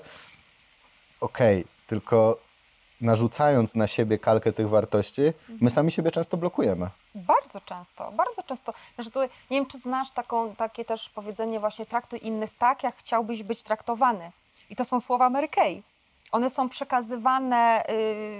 [1.21, 2.46] Okej, tylko
[3.01, 5.21] narzucając na siebie kalkę tych wartości,
[5.61, 6.89] my sami siebie często blokujemy.
[7.15, 8.73] Bardzo często, bardzo często.
[8.95, 12.95] Znaczy tu, nie wiem, czy znasz taką, takie też powiedzenie właśnie traktuj innych tak, jak
[12.95, 14.31] chciałbyś być traktowany.
[14.69, 15.83] I to są słowa Mary Kay.
[16.31, 17.83] One są przekazywane,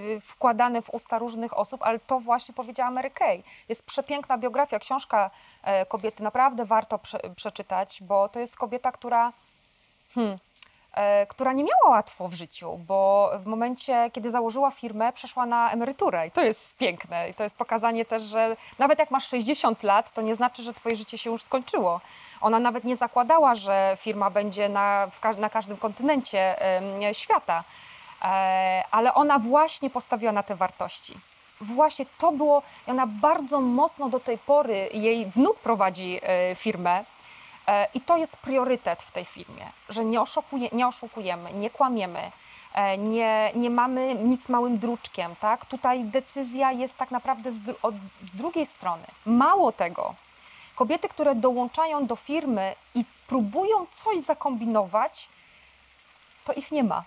[0.08, 3.42] yy, wkładane w usta różnych osób, ale to właśnie powiedziała Mary Kay.
[3.68, 5.30] Jest przepiękna biografia, książka
[5.62, 9.32] e, kobiety, naprawdę warto prze, przeczytać, bo to jest kobieta, która
[10.14, 10.38] hmm,
[11.28, 16.26] która nie miała łatwo w życiu, bo w momencie, kiedy założyła firmę, przeszła na emeryturę
[16.26, 17.28] i to jest piękne.
[17.30, 20.74] I to jest pokazanie też, że nawet jak masz 60 lat, to nie znaczy, że
[20.74, 22.00] twoje życie się już skończyło.
[22.40, 27.64] Ona nawet nie zakładała, że firma będzie na, ka- na każdym kontynencie em, świata,
[28.22, 31.14] e, ale ona właśnie postawiła na te wartości.
[31.60, 37.17] Właśnie to było, ona bardzo mocno do tej pory, jej wnuk prowadzi e, firmę, E,
[37.94, 42.32] I to jest priorytet w tej firmie, że nie, oszukuje, nie oszukujemy, nie kłamiemy,
[42.74, 45.36] e, nie, nie mamy nic małym druczkiem.
[45.36, 45.66] Tak?
[45.66, 49.04] Tutaj decyzja jest tak naprawdę z, od, z drugiej strony.
[49.26, 50.14] Mało tego,
[50.74, 55.28] kobiety, które dołączają do firmy i próbują coś zakombinować,
[56.44, 57.04] to ich nie ma.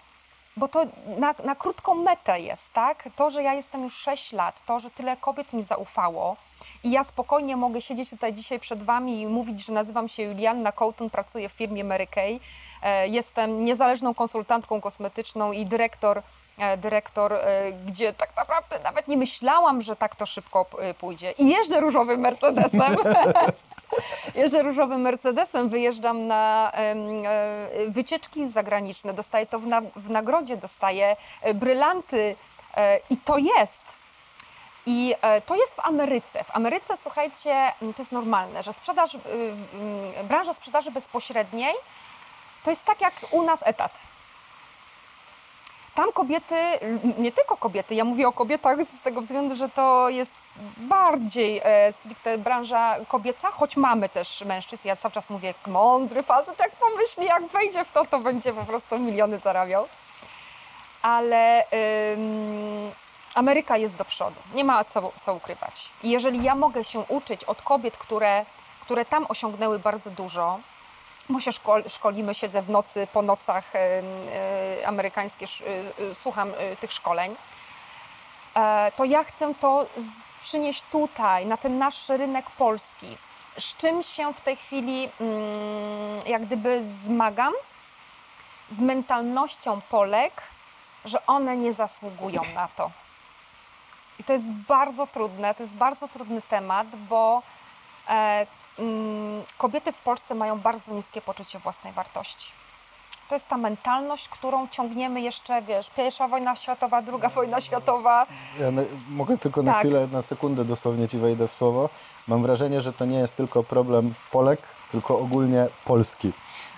[0.57, 0.85] Bo to
[1.17, 3.09] na, na krótką metę jest, tak?
[3.15, 6.35] To, że ja jestem już 6 lat, to, że tyle kobiet mi zaufało
[6.83, 10.71] i ja spokojnie mogę siedzieć tutaj dzisiaj przed Wami i mówić, że nazywam się Julianna
[10.71, 12.39] Coulton, pracuję w firmie Mary Kay.
[12.83, 16.21] E, Jestem niezależną konsultantką kosmetyczną i dyrektor,
[16.57, 20.65] e, dyrektor, e, gdzie tak naprawdę nawet nie myślałam, że tak to szybko
[20.99, 21.31] pójdzie.
[21.31, 22.95] I jeżdżę różowym Mercedesem.
[24.35, 26.95] Jeżdżę różowym Mercedesem, wyjeżdżam na e,
[27.87, 29.65] wycieczki zagraniczne, dostaję to w,
[29.95, 32.35] w nagrodzie, dostaję e, brylanty
[32.75, 33.83] e, i to jest.
[34.85, 35.15] I
[35.45, 36.43] to jest w Ameryce.
[36.43, 39.19] W Ameryce, słuchajcie, to jest normalne, że sprzedaż, y,
[40.23, 41.73] branża sprzedaży bezpośredniej
[42.63, 43.91] to jest tak jak u nas etat.
[45.95, 46.55] Tam kobiety,
[47.17, 50.31] nie tylko kobiety, ja mówię o kobietach z tego względu, że to jest
[50.77, 54.87] bardziej e, stricte branża kobieca, choć mamy też mężczyzn.
[54.87, 58.65] Ja cały czas mówię, mądry facet, jak pomyśli, jak wejdzie w to, to będzie po
[58.65, 59.87] prostu miliony zarabiał.
[61.01, 61.65] Ale
[62.13, 62.91] ym,
[63.35, 65.89] Ameryka jest do przodu, nie ma co, co ukrywać.
[66.03, 68.45] I jeżeli ja mogę się uczyć od kobiet, które,
[68.81, 70.59] które tam osiągnęły bardzo dużo,
[71.31, 76.91] bo się szkol, szkolimy, siedzę w nocy, po nocach e, amerykańskie, e, e, słucham tych
[76.91, 77.35] szkoleń,
[78.95, 79.85] to ja chcę to
[80.41, 83.17] przynieść tutaj, na ten nasz rynek polski.
[83.59, 87.53] Z czym się w tej chwili mm, jak gdyby zmagam?
[88.71, 90.41] Z mentalnością Polek,
[91.05, 92.91] że one nie zasługują na to.
[94.19, 97.41] I to jest bardzo trudne, to jest bardzo trudny temat, bo
[99.57, 102.51] kobiety w Polsce mają bardzo niskie poczucie własnej wartości.
[103.29, 108.25] To jest ta mentalność, którą ciągniemy jeszcze, wiesz, pierwsza wojna światowa, druga wojna światowa.
[108.59, 109.79] Ja na, mogę tylko na Tak.
[109.81, 111.89] chwilę, na sekundę dosłownie ci wejdę w słowo.
[112.27, 114.61] Mam wrażenie, że to nie jest tylko problem Polek,
[114.91, 116.33] tylko ogólnie Polski.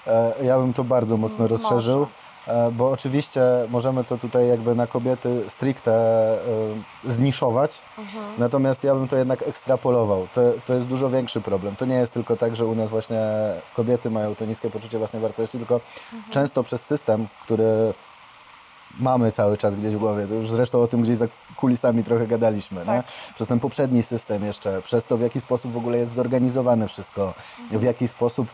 [0.08, 1.48] E, ja bym to bardzo mocno Może.
[1.48, 2.08] rozszerzył, e,
[2.72, 5.92] bo oczywiście możemy to tutaj jakby na kobiety stricte
[7.06, 8.26] e, zniszować, Mhm.
[8.38, 10.28] natomiast ja bym to jednak ekstrapolował.
[10.34, 11.76] To, to jest dużo większy problem.
[11.76, 13.20] To nie jest tylko tak, że u nas właśnie
[13.76, 15.80] kobiety mają to niskie poczucie własnej wartości, tylko
[16.14, 16.32] Mhm.
[16.34, 17.94] często przez system, który
[19.00, 20.28] mamy cały czas gdzieś w głowie.
[20.28, 21.28] To już zresztą o tym gdzieś za
[21.58, 22.86] kulisami trochę gadaliśmy.
[22.86, 23.06] Tak.
[23.36, 27.34] Przez ten poprzedni system jeszcze, przez to w jaki sposób w ogóle jest zorganizowane wszystko,
[27.72, 28.48] w jaki sposób,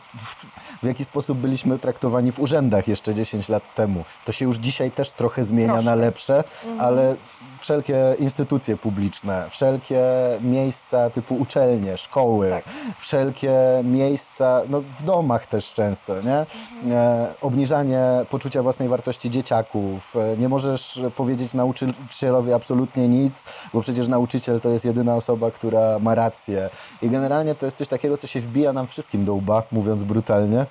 [0.82, 4.04] w jaki sposób byliśmy traktowani w urzędach jeszcze 10 lat temu.
[4.24, 5.96] To się już dzisiaj też trochę zmienia na Troszkę.
[5.96, 6.44] lepsze,
[6.78, 7.16] ale
[7.60, 10.02] wszelkie instytucje publiczne, wszelkie
[10.40, 12.64] miejsca typu uczelnie, szkoły, Tak.
[12.98, 13.54] wszelkie
[13.84, 16.46] miejsca, no w domach też często, nie?
[16.94, 20.16] E, obniżanie poczucia własnej wartości dzieciaków.
[20.16, 23.44] E, nie możesz powiedzieć nauczycielowi absolutnie nic,
[23.74, 26.70] bo przecież nauczyciel to jest jedyna osoba, która ma rację.
[27.02, 30.66] I generalnie to jest coś takiego, co się wbija nam wszystkim do łba, mówiąc brutalnie,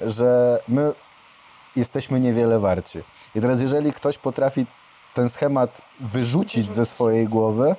[0.00, 0.92] że my
[1.76, 2.98] jesteśmy niewiele warci.
[3.34, 4.66] I teraz jeżeli ktoś potrafi
[5.14, 7.76] ten schemat wyrzucić ze swojej głowy,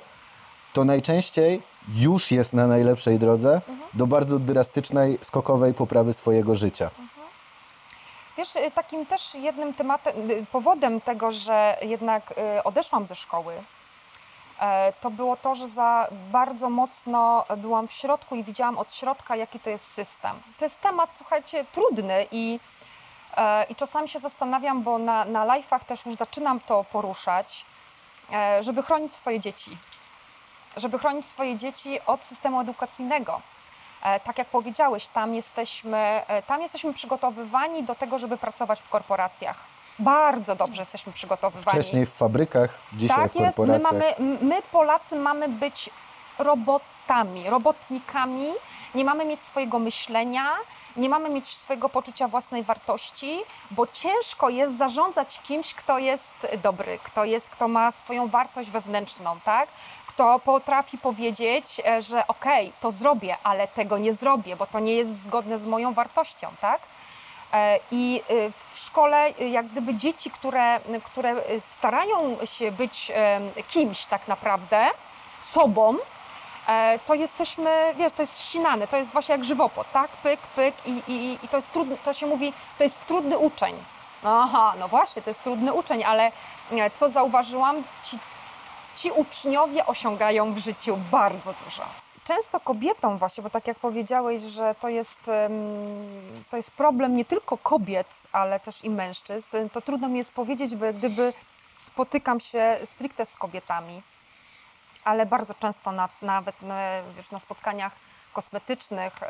[0.72, 1.62] to najczęściej
[1.94, 3.60] już jest na najlepszej drodze
[3.94, 6.90] do bardzo drastycznej, skokowej poprawy swojego życia.
[8.36, 13.54] Wiesz, y, takim też jednym tematem, y, powodem tego, że jednak y, odeszłam ze szkoły,
[14.60, 19.36] e, to było to, że za bardzo mocno byłam w środku i widziałam od środka,
[19.36, 20.32] jaki to jest system.
[20.58, 22.60] To jest temat, słuchajcie, trudny i,
[23.68, 27.64] i czasami się zastanawiam, bo na, na live'ach też już zaczynam to poruszać,
[28.32, 29.78] e, żeby chronić swoje dzieci.
[30.76, 33.40] Żeby chronić swoje dzieci od systemu edukacyjnego.
[34.02, 38.88] E, Tak jak powiedziałeś, tam jesteśmy, e, tam jesteśmy przygotowywani do tego, żeby pracować w
[38.88, 39.56] korporacjach.
[39.98, 41.78] Bardzo dobrze jesteśmy przygotowywani.
[41.78, 43.92] Wcześniej w fabrykach, dzisiaj tak w jest, my, korporacjach.
[43.92, 45.90] mamy, m- my Polacy mamy być
[46.38, 48.52] robotami, robotnikami,
[48.94, 50.44] nie mamy mieć swojego myślenia,
[50.96, 53.40] nie mamy mieć swojego poczucia własnej wartości,
[53.70, 56.32] bo ciężko jest zarządzać kimś, kto jest
[56.62, 59.68] dobry, kto, jest, kto ma swoją wartość wewnętrzną, tak?
[60.06, 64.94] Kto potrafi powiedzieć, e, że okej, to zrobię, ale tego nie zrobię, bo to nie
[64.94, 66.80] jest zgodne z moją wartością, tak?
[67.52, 73.12] E, I y, w szkole, jak gdyby dzieci, które, które starają się być
[73.68, 74.90] kimś tak naprawdę,
[75.42, 76.21] sobą, e,
[77.06, 80.10] to jesteśmy, wiesz, to jest ścinane, to jest właśnie jak żywopłot, tak?
[80.10, 83.74] Pyk, pyk i, i, i to jest trudny, to się mówi, to jest trudny uczeń.
[84.24, 86.32] Aha, no właśnie, to jest trudny uczeń, ale
[86.72, 88.18] e, co zauważyłam, ci,
[88.96, 91.82] ci uczniowie osiągają w życiu bardzo dużo.
[92.24, 95.20] Często kobietom właśnie, bo tak jak powiedziałeś, że to jest,
[96.50, 100.76] to jest problem nie tylko kobiet, ale też i mężczyzn, to trudno mi jest powiedzieć,
[100.76, 101.32] bo gdyby
[101.74, 104.02] spotykam się stricte z kobietami,
[105.04, 107.92] ale bardzo często na, nawet na, wiesz, na spotkaniach
[108.32, 109.20] kosmetycznych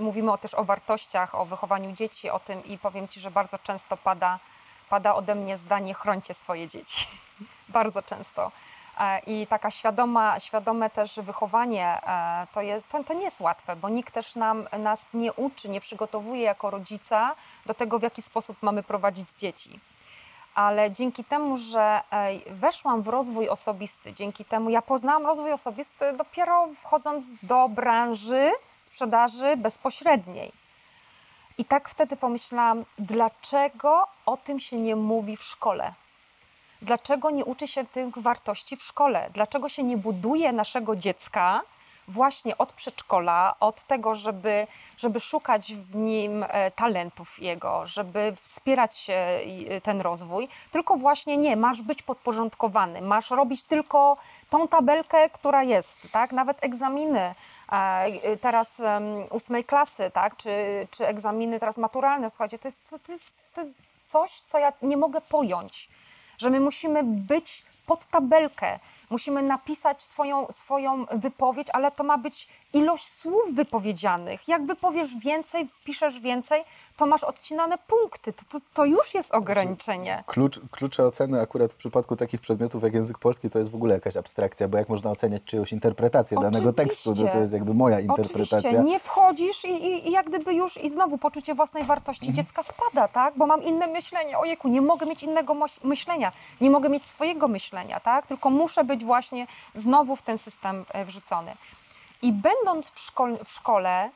[0.00, 3.96] mówimy też o wartościach, o wychowaniu dzieci, o tym i powiem Ci, że bardzo często
[3.96, 4.38] pada,
[4.88, 7.06] pada ode mnie zdanie chrońcie swoje dzieci.
[7.68, 8.52] bardzo często.
[9.00, 13.76] E, I taka świadoma, świadome też wychowanie e, to, jest, to, to nie jest łatwe,
[13.76, 17.34] bo nikt też nam, nas nie uczy, nie przygotowuje jako rodzica
[17.66, 19.80] do tego, w jaki sposób mamy prowadzić dzieci.
[20.60, 22.00] Ale dzięki temu, że
[22.46, 29.56] weszłam w rozwój osobisty, dzięki temu ja poznałam rozwój osobisty dopiero wchodząc do branży sprzedaży
[29.56, 30.52] bezpośredniej.
[31.58, 35.94] I tak wtedy pomyślałam, dlaczego o tym się nie mówi w szkole?
[36.82, 39.30] Dlaczego nie uczy się tych wartości w szkole?
[39.34, 41.62] Dlaczego się nie buduje naszego dziecka
[42.10, 49.06] właśnie od przedszkola, od tego, żeby, żeby szukać w nim e, talentów jego, żeby wspierać
[49.10, 54.16] e, ten rozwój, tylko właśnie nie, masz być podporządkowany, masz robić tylko
[54.50, 56.32] tą tabelkę, która jest, tak?
[56.32, 57.34] Nawet egzaminy
[57.72, 58.82] e, teraz
[59.30, 60.36] ósmej klasy, tak?
[60.36, 60.50] Czy,
[60.90, 64.96] czy egzaminy teraz maturalne, słuchajcie, to jest, to, jest, to jest coś, co ja nie
[64.96, 65.88] mogę pojąć,
[66.38, 68.78] że my musimy być pod tabelkę,
[69.10, 74.48] musimy napisać swoją, swoją wypowiedź, ale to ma być ilość słów wypowiedzianych.
[74.48, 76.64] Jak wypowiesz więcej, wpiszesz więcej,
[76.96, 78.32] to masz odcinane punkty.
[78.32, 80.24] To, to, to już jest ograniczenie.
[80.26, 83.94] Klucz, klucze oceny akurat w przypadku takich przedmiotów jak język polski to jest w ogóle
[83.94, 87.38] jakaś abstrakcja, bo jak można oceniać czyjąś interpretację danego tekstu, no to Oczywiście.
[87.40, 88.58] jest jakby moja interpretacja.
[88.58, 92.34] Oczywiście, nie wchodzisz i, i, i jak gdyby już i znowu poczucie własnej wartości Mhm.
[92.36, 93.34] dziecka spada, tak?
[93.36, 94.38] Bo mam inne myślenie.
[94.38, 98.26] Ojejku, nie mogę mieć innego myślenia, nie mogę mieć swojego myślenia, tak?
[98.26, 101.56] Tylko muszę być właśnie znowu w ten system e, wrzucony.
[102.22, 104.10] I będąc w, szkol- w szkole,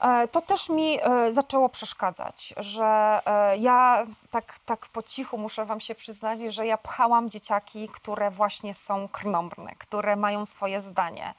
[0.00, 5.64] e, to też mi e, zaczęło przeszkadzać, że e, ja tak, tak po cichu muszę
[5.64, 11.34] Wam się przyznać, że ja pchałam dzieciaki, które właśnie są krnąbrne, które mają swoje zdanie.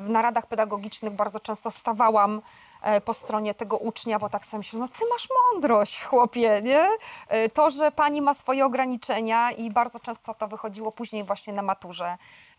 [0.00, 2.42] W naradach pedagogicznych bardzo często stawałam
[3.04, 6.88] po stronie tego ucznia, bo tak sobie myślę, no ty masz mądrość, chłopie, nie?
[7.54, 12.16] To, że pani ma swoje ograniczenia i bardzo często to wychodziło później właśnie na maturze,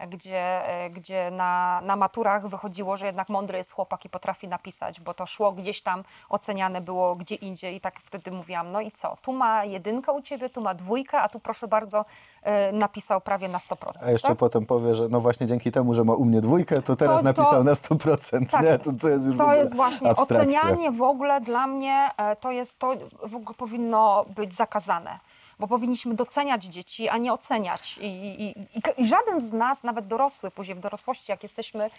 [0.08, 5.02] gdzie, e, gdzie na, na maturach wychodziło, że jednak mądry jest chłopak i potrafi napisać,
[5.02, 8.92] bo to szło gdzieś tam, oceniane było gdzie indziej i tak wtedy mówiłam, no i
[8.92, 12.06] co, tu ma jedynkę u ciebie, tu ma dwójkę, a tu proszę bardzo
[12.44, 13.76] e, napisał prawie na 100%.
[14.06, 14.38] A jeszcze tak?
[14.38, 17.24] potem powie, że no właśnie dzięki temu, że ma u mnie dwójkę, to teraz to-
[17.24, 18.50] napisał na 100%.
[18.50, 18.80] Tak nie?
[18.80, 20.62] To, to jest już To jest właśnie abstrakcja.
[20.62, 22.94] ocenianie w ogóle dla mnie e, to jest to
[23.24, 25.20] w ogóle powinno być zakazane.
[25.60, 27.98] Bo powinniśmy doceniać dzieci, a nie oceniać.
[27.98, 28.50] I, i,
[29.02, 31.90] i, żaden z nas, nawet dorosły, później w dorosłości, jak jesteśmy,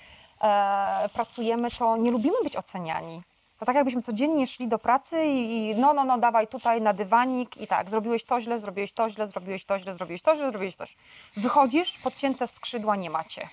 [0.41, 3.23] e, pracujemy, to nie lubimy być oceniani.
[3.59, 7.57] To tak jakbyśmy codziennie szli do pracy i, no, no, no, dawaj tutaj na dywanik
[7.57, 10.77] i tak, zrobiłeś to źle, zrobiłeś to źle, zrobiłeś to źle, zrobiłeś to źle, zrobiłeś
[10.77, 10.97] to źle.
[11.37, 13.49] Wychodzisz, podcięte skrzydła nie macie.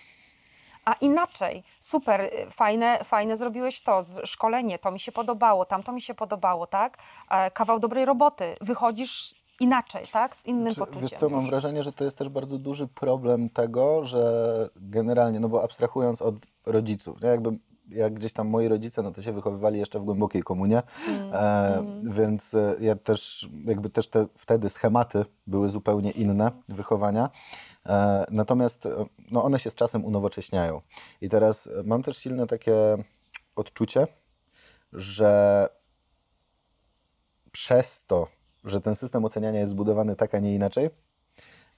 [0.86, 6.02] A inaczej, super, y, fajne, fajne zrobiłeś to, szkolenie, to mi się podobało, tamto mi
[6.02, 6.98] się podobało, tak?
[7.30, 10.36] E, Kawał dobrej roboty, wychodzisz inaczej, tak?
[10.36, 11.02] Z innym Czy, poczuciem.
[11.02, 15.50] wiesz co, mam wrażenie, że to jest też bardzo duży problem tego, że generalnie, no
[15.50, 16.36] bo abstrahując od
[16.66, 17.28] rodziców, nie?
[17.30, 17.52] jakby
[17.90, 21.84] jak gdzieś tam moi rodzice, no to się wychowywali jeszcze w głębokiej komunie, Mm, e,
[22.14, 27.30] więc e, ja też, jakby też te wtedy schematy były zupełnie inne wychowania,
[27.86, 30.82] e, natomiast e, no one się z czasem unowocześniają.
[31.22, 32.74] I teraz e, mam też silne takie
[33.56, 34.08] odczucie,
[34.94, 35.70] że
[37.52, 38.28] przez to,
[38.66, 40.90] że ten system oceniania jest zbudowany tak, a nie inaczej,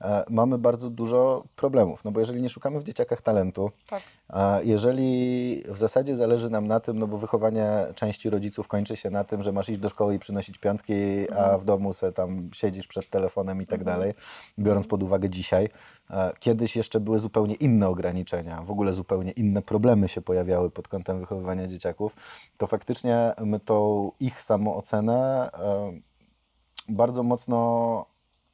[0.02, 2.04] e, mamy bardzo dużo problemów.
[2.04, 4.02] No bo jeżeli nie szukamy w dzieciakach talentu, Tak.
[4.64, 9.24] jeżeli w zasadzie zależy nam na tym, no bo wychowanie części rodziców kończy się na
[9.24, 10.94] tym, że masz iść do szkoły i przynosić piątki,
[11.32, 14.14] a w domu se tam siedzisz przed telefonem i tak dalej,
[14.60, 15.70] biorąc pod uwagę dzisiaj.
[16.10, 20.88] e, Kiedyś jeszcze były zupełnie inne ograniczenia, w ogóle zupełnie inne problemy się pojawiały pod
[20.88, 22.16] kątem wychowywania dzieciaków,
[22.58, 26.15] to faktycznie my tą ich samoocenę e,
[26.88, 28.06] bardzo mocno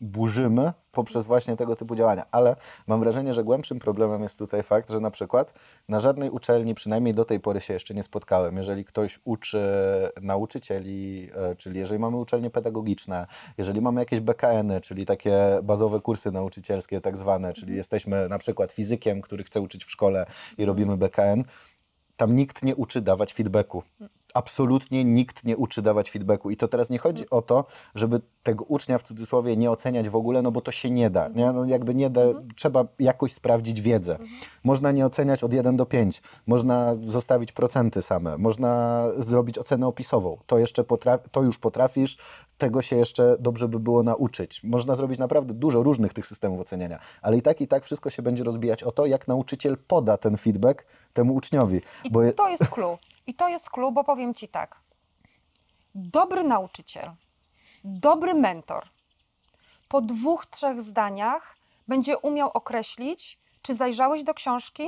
[0.01, 2.25] burzymy poprzez właśnie tego typu działania.
[2.32, 2.55] Ale
[2.88, 5.53] mam wrażenie, że głębszym problemem jest tutaj fakt, że na przykład
[5.89, 9.61] na żadnej uczelni, przynajmniej do tej pory się jeszcze nie spotkałem, jeżeli ktoś uczy
[10.21, 13.27] nauczycieli, e, czyli jeżeli mamy uczelnie pedagogiczne,
[13.57, 18.71] jeżeli mamy jakieś BKN-y, czyli takie bazowe kursy nauczycielskie tak zwane, czyli jesteśmy na przykład
[18.71, 20.25] fizykiem, który chce uczyć w szkole
[20.57, 21.43] i robimy BKN,
[22.17, 23.84] tam nikt nie uczy dawać feedbacku.
[24.34, 26.49] Absolutnie nikt nie uczy dawać feedbacku.
[26.49, 27.65] I to teraz nie chodzi o to,
[27.95, 31.27] żeby tego ucznia w cudzysłowie nie oceniać w ogóle, no bo to się nie da.
[31.27, 31.51] Nie?
[31.51, 32.21] No jakby nie da,
[32.55, 34.17] trzeba jakoś sprawdzić wiedzę.
[34.63, 40.38] Można nie oceniać od 1 do 5, można zostawić procenty same, można zrobić ocenę opisową.
[40.45, 42.17] To, jeszcze potra- to już potrafisz,
[42.57, 44.63] tego się jeszcze dobrze by było nauczyć.
[44.63, 48.21] Można zrobić naprawdę dużo różnych tych systemów oceniania, ale i tak, i tak wszystko się
[48.21, 51.82] będzie rozbijać o to, jak nauczyciel poda ten feedback temu uczniowi.
[52.03, 52.97] I Bo to jest clue.
[53.32, 54.75] I to jest clue, bo powiem Ci tak.
[55.95, 57.11] Dobry nauczyciel,
[57.84, 58.89] dobry mentor
[59.88, 61.55] po dwóch, trzech zdaniach
[61.88, 64.88] będzie umiał określić, czy zajrzałeś do książki,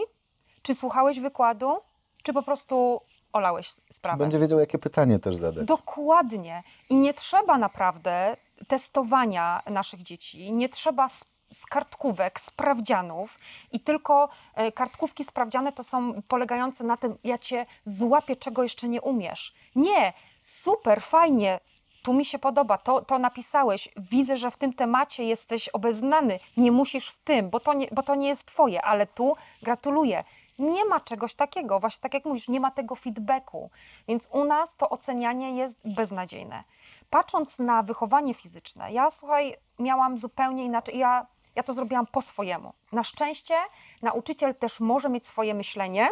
[0.61, 1.77] czy słuchałeś wykładu,
[2.23, 3.01] czy po prostu
[3.33, 4.17] olałeś sprawę.
[4.17, 5.67] będzie wiedział, jakie pytanie też zadać.
[5.67, 6.63] Dokładnie.
[6.89, 8.37] I nie trzeba naprawdę
[8.67, 11.07] testowania naszych dzieci, nie trzeba
[11.53, 13.39] z, kartkówek, sprawdzianów
[13.71, 18.87] i tylko e, kartkówki sprawdziane to są polegające na tym, ja cię złapię, czego jeszcze
[18.87, 19.53] nie umiesz.
[19.75, 21.59] Nie, super, fajnie.
[22.03, 23.89] Tu mi się podoba, to, to napisałeś.
[23.97, 26.39] Widzę, że w tym temacie jesteś obeznany.
[26.57, 30.23] Nie musisz w tym, bo to nie, bo to nie jest twoje, ale tu gratuluję.
[30.59, 33.69] Nie ma czegoś takiego, właśnie tak jak mówisz, nie ma tego feedbacku,
[34.07, 36.63] więc u nas to ocenianie jest beznadziejne.
[37.09, 42.73] Patrząc na wychowanie fizyczne, ja słuchaj, miałam zupełnie inaczej, ja, ja to zrobiłam po swojemu.
[42.91, 43.55] Na szczęście
[44.01, 46.09] nauczyciel też może mieć swoje myślenie,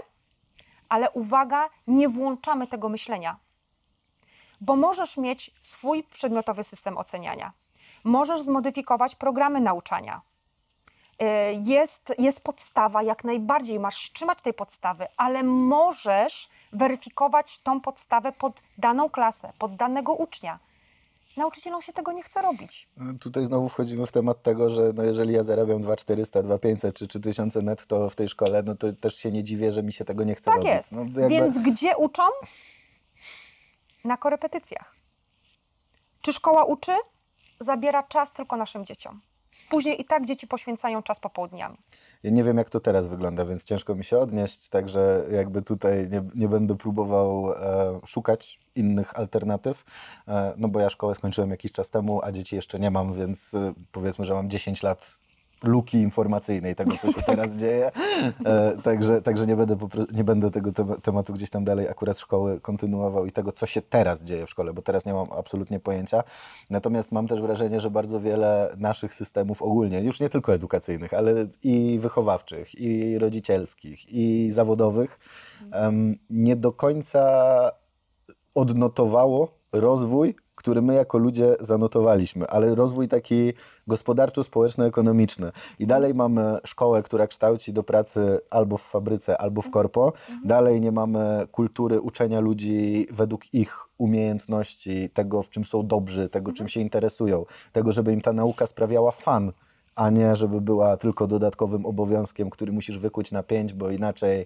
[0.89, 3.37] ale uwaga, nie włączamy tego myślenia,
[4.61, 7.51] bo możesz mieć swój przedmiotowy system oceniania.
[8.03, 10.21] Możesz zmodyfikować programy nauczania.
[11.21, 18.31] Y, Jest, jest podstawa, jak najbardziej masz trzymać tej podstawy, ale możesz weryfikować tą podstawę
[18.31, 20.59] pod daną klasę, pod danego ucznia.
[21.37, 22.87] Nauczycielom się tego nie chce robić.
[23.19, 27.61] Tutaj znowu wchodzimy w temat tego, że no jeżeli ja zarabiam 2400, 2500 czy 3000
[27.61, 30.35] netto w tej szkole, no to też się nie dziwię, że mi się tego nie
[30.35, 30.69] chce Tak robić.
[30.71, 30.91] jest.
[30.91, 32.23] No, jakby- Więc gdzie uczą?
[34.03, 34.95] Na korepetycjach.
[36.21, 36.91] Czy szkoła uczy?
[37.59, 39.21] Zabiera czas tylko naszym dzieciom.
[39.71, 41.77] Później i tak dzieci poświęcają czas popołudniami.
[42.23, 46.09] Ja nie wiem, jak to teraz wygląda, więc ciężko mi się odnieść, także jakby tutaj
[46.09, 49.83] nie, nie będę próbował e, szukać innych alternatyw,
[50.27, 53.53] e, no bo ja szkołę skończyłem jakiś czas temu, a dzieci jeszcze nie mam, więc
[53.53, 55.17] e, powiedzmy, że mam 10 lat
[55.63, 57.91] luki informacyjnej tego, co się teraz dzieje,
[58.45, 59.77] e, także, także nie, będę
[60.13, 63.81] nie będę tego tem- tematu gdzieś tam dalej akurat szkoły kontynuował i tego, co się
[63.81, 66.23] teraz dzieje w szkole, bo teraz nie mam absolutnie pojęcia.
[66.69, 71.47] Natomiast mam też wrażenie, że bardzo wiele naszych systemów ogólnie, już nie tylko edukacyjnych, ale
[71.63, 75.19] i wychowawczych, i rodzicielskich, i zawodowych,
[75.71, 77.21] em, nie do końca
[78.55, 83.53] odnotowało rozwój, który my jako ludzie zanotowaliśmy, ale rozwój taki
[83.87, 85.51] gospodarczo-społeczno-ekonomiczny.
[85.79, 90.13] I dalej mamy szkołę, która kształci do pracy albo w fabryce, albo w korpo.
[90.45, 96.53] Dalej nie mamy kultury uczenia ludzi według ich umiejętności, tego, w czym są dobrzy, tego,
[96.53, 99.51] czym się interesują, tego, żeby im ta nauka sprawiała fan,
[99.95, 104.45] a nie żeby była tylko dodatkowym obowiązkiem, który musisz wykuć na pięć, bo inaczej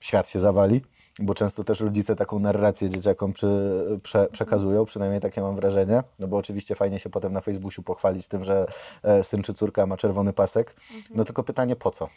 [0.00, 0.82] świat się zawali,
[1.20, 6.28] bo często też rodzice taką narrację dzieciakom przy, prze, przekazują, przynajmniej takie mam wrażenie, no
[6.28, 8.66] bo oczywiście fajnie się potem na Facebooku pochwalić tym, że
[9.02, 10.76] e, syn czy córka ma czerwony pasek,
[11.10, 12.08] no tylko pytanie po co?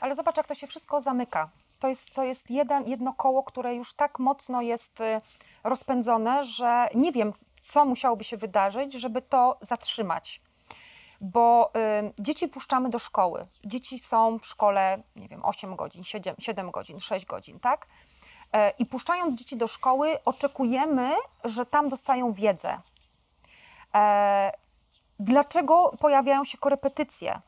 [0.00, 1.50] Ale zobacz, jak to się wszystko zamyka.
[1.80, 5.20] To jest, to jest jeden, jedno koło, które już tak mocno jest y,
[5.64, 10.40] rozpędzone, że nie wiem, co musiałoby się wydarzyć, żeby to zatrzymać.
[11.20, 11.72] Bo
[12.18, 13.46] y, dzieci puszczamy do szkoły.
[13.64, 17.86] Dzieci są w szkole, nie wiem, 8 godzin, 7, 7 godzin, 6 godzin, tak?
[18.52, 21.10] E, I puszczając dzieci do szkoły, oczekujemy,
[21.44, 22.78] że tam dostają wiedzę.
[23.94, 24.52] E,
[25.20, 27.40] dlaczego pojawiają się korepetycje?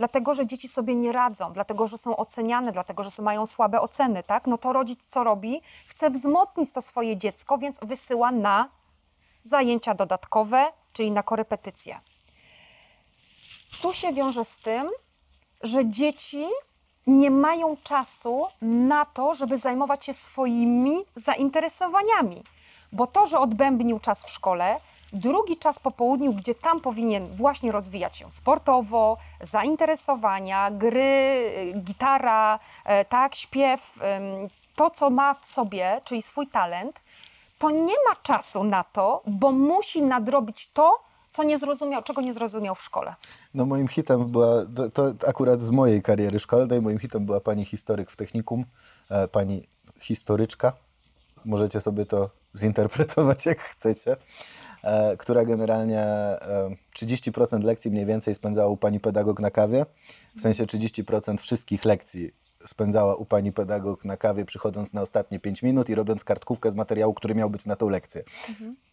[0.00, 4.22] dlatego że dzieci sobie nie radzą, dlatego że są oceniane, dlatego że mają słabe oceny,
[4.22, 4.46] tak?
[4.46, 5.62] No to rodzic co robi?
[5.88, 8.68] Chce wzmocnić to swoje dziecko, więc wysyła na
[9.42, 12.00] zajęcia dodatkowe, czyli na korepetycje.
[13.82, 14.90] Tu się wiąże z tym,
[15.62, 16.46] że dzieci
[17.06, 22.44] nie mają czasu na to, żeby zajmować się swoimi zainteresowaniami.
[22.92, 24.80] Bo to, że odbębnił czas w szkole,
[25.12, 31.02] drugi czas po południu, gdzie tam powinien właśnie rozwijać się sportowo, zainteresowania, gry,
[31.76, 33.98] y, gitara, e, tak, śpiew,
[34.76, 37.00] to, co ma w sobie, czyli swój talent,
[37.58, 42.34] to nie ma czasu na to, bo musi nadrobić to, co nie zrozumiał, czego nie
[42.34, 43.14] zrozumiał w szkole.
[43.54, 48.10] No moim hitem była, to, akurat z mojej kariery szkolnej, moim hitem była pani historyk
[48.10, 48.64] w technikum,
[49.10, 49.68] e, pani
[50.00, 50.72] historyczka,
[51.44, 54.16] możecie sobie to zinterpretować jak chcecie,
[54.82, 59.86] e, która generalnie e, 30% lekcji mniej więcej spędzała u pani pedagog na kawie,
[60.36, 65.62] w sensie 30% wszystkich lekcji spędzała u pani pedagog na kawie, przychodząc na ostatnie 5
[65.62, 68.24] minut i robiąc kartkówkę z materiału, który miał być na tą lekcję.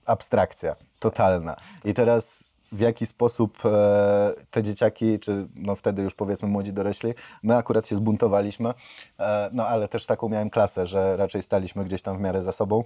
[0.06, 1.56] Abstrakcja, totalna.
[1.86, 7.14] I teraz w jaki sposób e, te dzieciaki, czy no wtedy już powiedzmy młodzi dorośli,
[7.44, 8.74] my akurat się zbuntowaliśmy,
[9.20, 12.52] e, no ale też taką miałem klasę, że raczej staliśmy gdzieś tam w miarę za
[12.52, 12.84] sobą,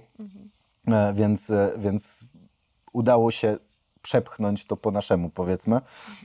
[0.88, 2.24] e, więc, e, więc
[2.92, 3.56] udało się
[4.02, 5.80] przepchnąć to po naszemu, powiedzmy,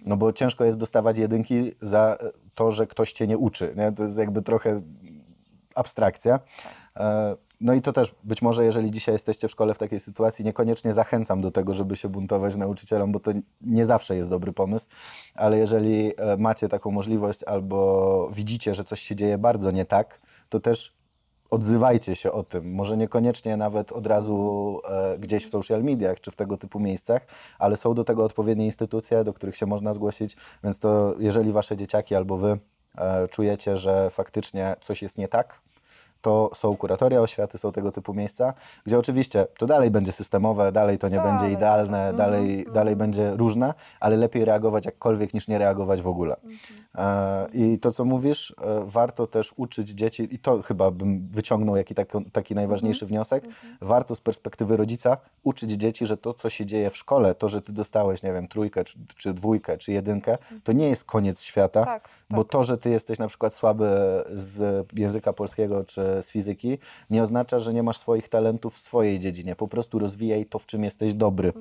[0.05, 3.91] no bo ciężko jest dostawać jedynki za e, to, że ktoś cię nie uczy, nie?
[3.91, 4.81] to jest jakby trochę
[5.75, 6.39] abstrakcja.
[6.95, 10.45] E, No i to też być może, jeżeli dzisiaj jesteście w szkole w takiej sytuacji,
[10.45, 14.87] niekoniecznie zachęcam do tego, żeby się buntować nauczycielom, bo to nie zawsze jest dobry pomysł,
[15.35, 20.21] ale jeżeli e, macie taką możliwość albo widzicie, że coś się dzieje bardzo nie tak,
[20.49, 20.96] to też
[21.51, 22.73] odzywajcie się o tym.
[22.73, 27.27] Może niekoniecznie nawet od razu e, gdzieś w social mediach czy w tego typu miejscach,
[27.59, 31.77] ale są do tego odpowiednie instytucje, do których się można zgłosić, więc to jeżeli wasze
[31.77, 32.57] dzieciaki albo wy
[32.97, 35.59] e, czujecie, że faktycznie coś jest nie tak,
[36.21, 38.53] to są kuratoria oświaty, są tego typu miejsca,
[38.85, 42.73] gdzie oczywiście to dalej będzie systemowe, dalej to nie Dalej, będzie idealne, mhm, dalej, mhm.
[42.73, 46.35] dalej będzie różne, ale lepiej reagować jakkolwiek niż nie reagować w ogóle.
[46.95, 51.75] E, I to, co mówisz, e, warto też uczyć dzieci, i to chyba bym wyciągnął
[51.75, 53.43] jaki taki, taki najważniejszy wniosek,
[53.81, 57.61] warto z perspektywy rodzica uczyć dzieci, że to, co się dzieje w szkole, to, że
[57.61, 61.85] ty dostałeś, nie wiem, trójkę, czy, czy dwójkę, czy jedynkę, to nie jest koniec świata,
[61.85, 63.87] Tak, bo to, że ty jesteś na przykład słaby
[64.33, 66.77] z języka polskiego czy z fizyki,
[67.09, 69.55] nie oznacza, że nie masz swoich talentów w swojej dziedzinie.
[69.55, 71.53] Po prostu rozwijaj to, w czym jesteś dobry.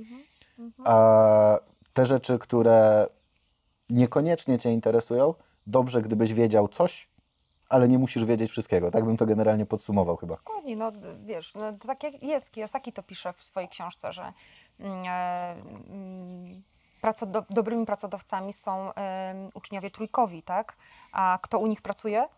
[0.84, 1.58] A
[1.94, 3.06] te rzeczy, które
[3.90, 5.34] niekoniecznie cię interesują,
[5.66, 7.08] dobrze, gdybyś wiedział coś,
[7.68, 8.90] ale nie musisz wiedzieć wszystkiego.
[8.90, 10.36] Tak bym to generalnie podsumował chyba.
[10.36, 10.92] Dokładnie, no
[11.24, 14.32] wiesz, no, to tak jak jest, Kiyosaki to pisze w swojej książce, że
[14.80, 15.52] mm, e,
[15.90, 16.62] mm,
[17.00, 20.76] praco, do, dobrymi pracodawcami są em, uczniowie trójkowi, tak?
[21.12, 22.28] A kto u nich pracuje?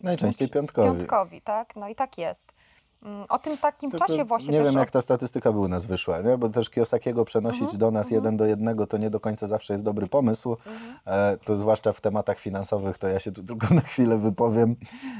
[0.00, 0.98] Najczęściej piątkowi.
[0.98, 1.76] Piątkowi, tak?
[1.76, 2.52] No i tak jest.
[3.02, 5.58] Mm, O tym takim Tylko czasie właśnie nie też wiem, o- jak ta statystyka by
[5.58, 6.38] u nas wyszła, nie?
[6.38, 8.14] bo też Kiyosakiego przenosić Mhm, do nas mhm.
[8.22, 10.56] jeden do jednego to nie do końca zawsze jest dobry pomysł.
[10.66, 10.98] Mhm.
[11.06, 14.76] E, to zwłaszcza w tematach finansowych, to ja się tu tylko na chwilę wypowiem,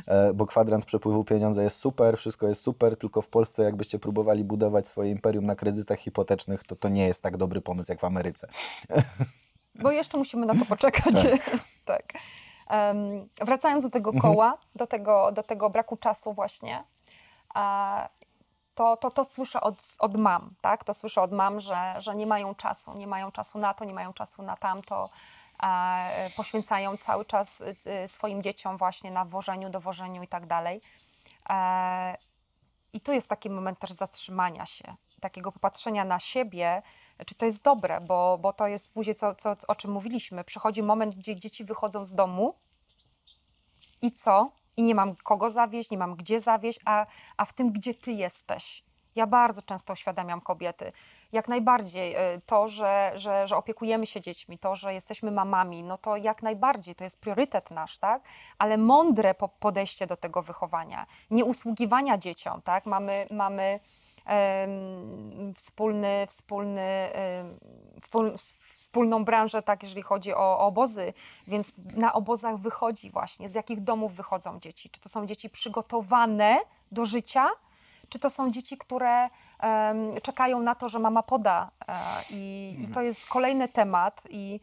[0.07, 4.45] e, bo kwadrant przepływu pieniądza jest super, wszystko jest super, tylko w Polsce jakbyście próbowali
[4.45, 8.05] budować swoje imperium na kredytach hipotecznych, to to nie jest tak dobry pomysł jak w
[8.05, 8.49] Ameryce.
[9.75, 11.15] Bo jeszcze musimy na to poczekać.
[11.85, 12.03] tak.
[12.15, 12.21] Em,
[13.41, 14.35] wracając do tego Mhm.
[14.35, 16.85] koła, do, tego, do tego braku czasu właśnie,
[18.75, 20.85] to, to, to słyszę od, od mam, tak?
[20.85, 23.95] To słyszę od mam, że, że nie mają czasu, nie mają czasu na to, nie
[23.95, 25.11] mają czasu na tamto,
[25.59, 25.99] a,
[26.37, 30.81] poświęcają cały czas y, y, swoim dzieciom właśnie na wożeniu, dowożeniu i tak dalej.
[31.49, 32.17] E,
[32.93, 36.83] I tu jest taki moment też zatrzymania się, takiego popatrzenia na siebie,
[37.27, 40.45] czy to jest dobre, bo, bo to jest później, co, co, o czym mówiliśmy.
[40.45, 42.55] Przychodzi moment, gdzie dzieci wychodzą z domu
[44.03, 44.51] i co?
[44.77, 47.07] I nie mam kogo zawieźć, nie mam gdzie zawieźć, a,
[47.37, 48.85] a w tym, gdzie ty jesteś.
[49.15, 50.93] Ja bardzo często uświadamiam kobiety.
[51.33, 55.99] Jak najbardziej y, to, że, że, że opiekujemy się dziećmi, to, że jesteśmy mamami, no
[55.99, 58.23] to jak najbardziej to jest priorytet nasz, tak?
[58.59, 62.87] Ale mądre po- podejście do tego wychowania, nie usługiwania dzieciom, tak?
[62.87, 63.81] Mamy, mamy
[65.55, 67.11] wspólny, wspólny,
[68.03, 68.35] wspól,
[68.77, 71.13] wspólną branżę, tak, jeżeli chodzi o, o obozy,
[71.47, 74.91] więc na obozach wychodzi właśnie, z jakich domów wychodzą dzieci.
[74.91, 76.59] Czy to są dzieci przygotowane
[76.93, 77.51] do życia,
[78.09, 79.29] czy to są dzieci, które
[79.61, 81.71] em, czekają na to, że mama poda.
[81.89, 81.95] E,
[82.31, 84.61] i, I to jest kolejny temat i,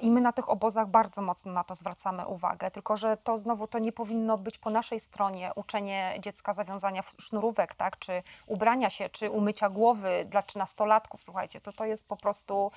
[0.00, 3.66] i my na tych obozach bardzo mocno na to zwracamy uwagę, tylko że to znowu
[3.66, 9.08] to nie powinno być po naszej stronie uczenie dziecka zawiązania sznurówek, tak, czy ubrania się,
[9.08, 12.72] czy umycia głowy dla czy nastolatków, słuchajcie, to to jest po prostu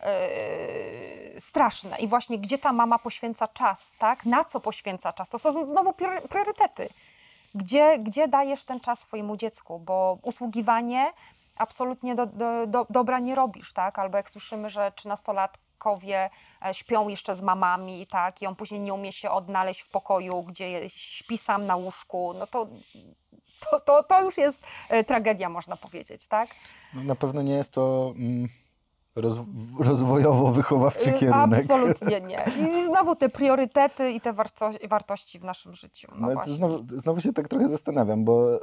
[0.00, 1.98] yy, straszne.
[1.98, 5.92] I właśnie gdzie ta mama poświęca czas, tak, na co poświęca czas, to są znowu
[6.28, 6.88] priorytety.
[7.54, 11.12] Gdzie, gdzie dajesz ten czas swojemu dziecku, bo usługiwanie
[11.56, 13.98] absolutnie do, do, do, dobra nie robisz, tak?
[13.98, 15.58] Albo jak słyszymy, że 13-lat
[16.64, 20.42] E, śpią jeszcze z mamami, tak, i on później nie umie się odnaleźć w pokoju,
[20.42, 22.68] gdzie śpi sam na łóżku, no to
[23.70, 26.48] to, to, to już jest e, tragedia, można powiedzieć, tak?
[26.94, 28.12] No, na pewno nie jest to...
[28.16, 28.48] Mm,
[29.80, 31.60] Rozwojowo-wychowawczy e, kierunek.
[31.60, 32.44] Absolutnie nie.
[32.78, 34.32] I znowu te priorytety i te
[34.88, 36.08] wartości w naszym życiu.
[36.16, 38.60] No no, znowu, znowu, się tak trochę zastanawiam, bo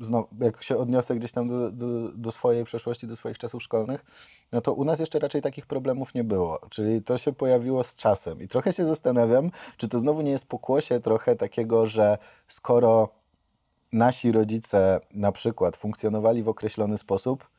[0.00, 4.04] znowu, jak się odniosę gdzieś tam do, do, do swojej przeszłości, do swoich czasów szkolnych,
[4.52, 6.60] no to u nas jeszcze raczej takich problemów nie było.
[6.70, 8.42] Czyli to się pojawiło z czasem.
[8.42, 12.18] I trochę się zastanawiam, czy to znowu nie jest pokłosie trochę takiego, że
[12.48, 13.08] skoro
[13.92, 17.50] nasi rodzice na przykład funkcjonowali w określony sposób,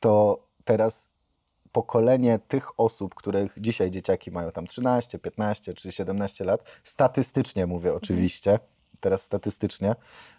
[0.00, 1.06] to teraz
[1.72, 7.94] pokolenie tych osób, których dzisiaj dzieciaki mają tam 13, 15 czy 17 lat, statystycznie mówię
[7.94, 8.58] oczywiście,
[9.00, 9.94] teraz statystycznie,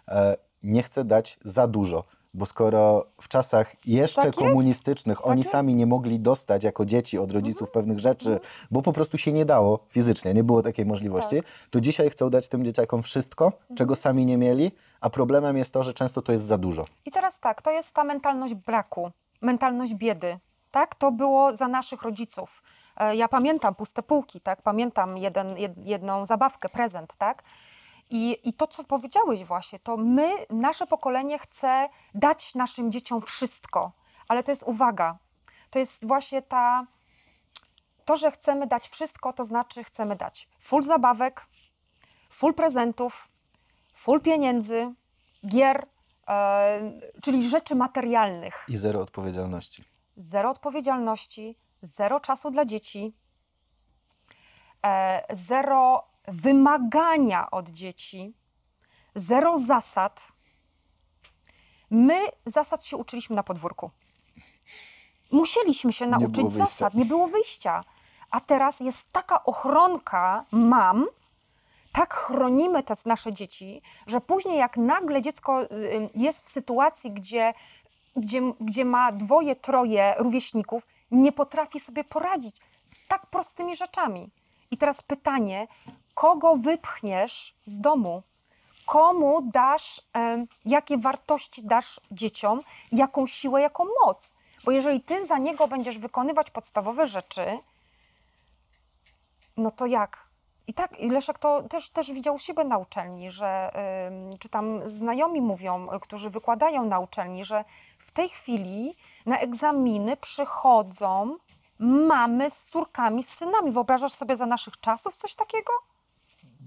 [0.08, 2.04] e, nie chce dać za dużo.
[2.34, 5.50] Bo skoro w czasach jeszcze Tak komunistycznych oni jest.
[5.50, 8.40] sami nie mogli dostać jako dzieci od rodziców pewnych rzeczy,
[8.70, 12.48] bo po prostu się nie dało fizycznie, nie było takiej możliwości, to dzisiaj chcą dać
[12.48, 16.44] tym dzieciakom wszystko, czego sami nie mieli, a problemem jest to, że często to jest
[16.44, 16.84] za dużo.
[17.06, 19.10] I teraz tak, to jest ta mentalność braku,
[19.42, 20.38] mentalność biedy.
[20.70, 22.62] Tak, to było za naszych rodziców.
[22.96, 24.62] E, Ja pamiętam puste półki, tak?
[24.62, 27.42] Pamiętam jeden, jed, jedną zabawkę, prezent, tak?
[28.10, 33.92] I, I to, co powiedziałeś właśnie, to my, nasze pokolenie chce dać naszym dzieciom wszystko,
[34.28, 35.18] ale to jest uwaga.
[35.70, 36.86] To jest właśnie ta,
[38.04, 41.46] to, że chcemy dać wszystko, to znaczy chcemy dać full zabawek,
[42.30, 43.28] full prezentów,
[43.94, 44.94] full pieniędzy,
[45.46, 45.86] gier,
[46.28, 48.64] e, czyli rzeczy materialnych.
[48.68, 49.84] I zero odpowiedzialności.
[50.16, 53.12] Zero odpowiedzialności, zero czasu dla dzieci,
[54.86, 58.34] e, zero wymagania od dzieci,
[59.14, 60.32] zero zasad.
[61.90, 63.90] My zasad się uczyliśmy na podwórku.
[65.32, 66.58] Musieliśmy się nauczyć wyjścia.
[66.58, 67.84] zasad, nie było wyjścia.
[68.30, 71.06] A teraz jest taka ochronka mam,
[71.92, 77.54] tak chronimy te nasze dzieci, że później jak nagle dziecko y, jest w sytuacji, gdzie,
[78.16, 84.30] gdzie, gdzie ma dwoje, troje rówieśników, nie potrafi sobie poradzić z tak prostymi rzeczami.
[84.70, 85.66] I teraz pytanie,
[86.18, 88.22] kogo wypchniesz z domu?
[88.86, 90.02] Komu dasz,
[90.64, 92.60] jakie wartości dasz dzieciom,
[92.92, 94.34] jaką siłę, jaką moc?
[94.64, 97.58] Bo jeżeli ty za niego będziesz wykonywać podstawowe rzeczy,
[99.56, 100.28] no to jak?
[100.66, 103.72] I tak, i Leszek to też, też widział u siebie na uczelni, że
[104.40, 107.64] czy tam znajomi mówią, którzy wykładają na uczelni, że
[107.98, 108.96] w tej chwili
[109.26, 111.36] na egzaminy przychodzą
[111.78, 113.72] mamy z córkami, z synami.
[113.72, 115.72] Wyobrażasz sobie za naszych czasów coś takiego?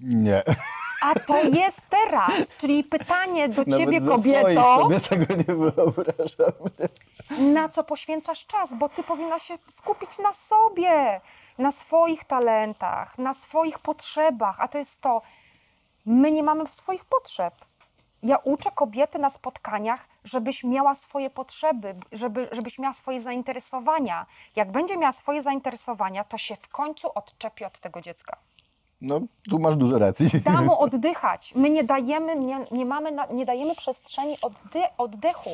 [0.01, 0.43] Nie.
[1.01, 5.55] A to jest teraz, czyli pytanie do Nawet ciebie, ze swoich kobieto, sobie tego nie
[5.71, 6.53] wyobrażam.
[7.53, 11.21] na co poświęcasz czas, bo ty powinnaś się skupić na sobie,
[11.57, 15.21] na swoich talentach, na swoich potrzebach, a to jest to,
[16.05, 17.53] my nie mamy swoich potrzeb.
[18.23, 24.25] Ja uczę kobiety na spotkaniach, żebyś miała swoje potrzeby, żeby, żebyś miała swoje zainteresowania.
[24.55, 28.37] Jak będzie miała swoje zainteresowania, to się w końcu odczepi od tego dziecka.
[29.01, 30.27] No, tu masz dużo racji.
[30.43, 31.53] Da mu oddychać.
[31.55, 35.49] My nie dajemy, nie, nie mamy, na, nie dajemy przestrzeni oddy, oddechu.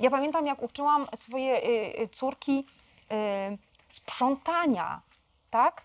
[0.00, 2.66] Ja pamiętam, jak uczyłam swoje y, y, córki
[3.12, 3.58] y,
[3.88, 5.00] sprzątania,
[5.50, 5.82] tak?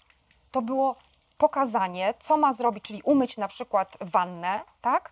[0.51, 0.95] To było
[1.37, 5.11] pokazanie, co ma zrobić, czyli umyć na przykład wannę, tak?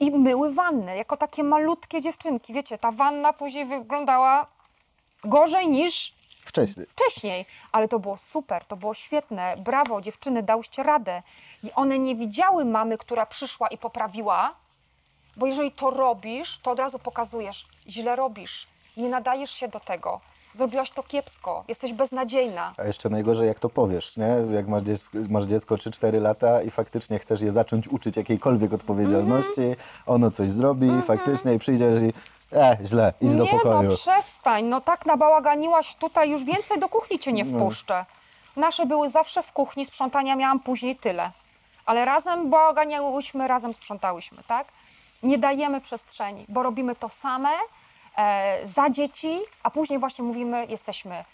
[0.00, 2.52] I myły wannę, jako takie malutkie dziewczynki.
[2.52, 4.46] Wiecie, ta wanna później wyglądała
[5.24, 6.14] gorzej niż
[6.44, 6.86] Wcześniej.
[6.86, 9.56] wcześniej, ale to było super, to było świetne.
[9.56, 11.22] Brawo, dziewczyny, dałyście radę.
[11.64, 14.54] I one nie widziały mamy, która przyszła i poprawiła,
[15.36, 18.66] bo jeżeli to robisz, to od razu pokazujesz, źle robisz,
[18.96, 20.20] nie nadajesz się do tego,
[20.52, 22.74] zrobiłaś to kiepsko, jesteś beznadziejna.
[22.76, 24.36] A jeszcze najgorzej, jak to powiesz, nie?
[24.54, 29.60] Jak masz dziecko, masz dziecko 3-4 lata i faktycznie chcesz je zacząć uczyć jakiejkolwiek odpowiedzialności,
[29.60, 29.76] Mhm.
[30.06, 32.12] ono coś zrobi, faktycznie i przyjdziesz i
[32.54, 33.90] e, źle, idź do nie pokoju.
[33.90, 38.04] no, przestań, no tak nabałaganiłaś tutaj, już więcej do kuchni cię nie wpuszczę.
[38.56, 41.30] Nasze były zawsze w kuchni, sprzątania miałam później tyle.
[41.86, 44.68] Ale razem bałaganiałyśmy, razem sprzątałyśmy, tak?
[45.22, 47.50] Nie dajemy przestrzeni, bo robimy to same
[48.16, 51.24] e, za dzieci, a później właśnie mówimy, jesteśmy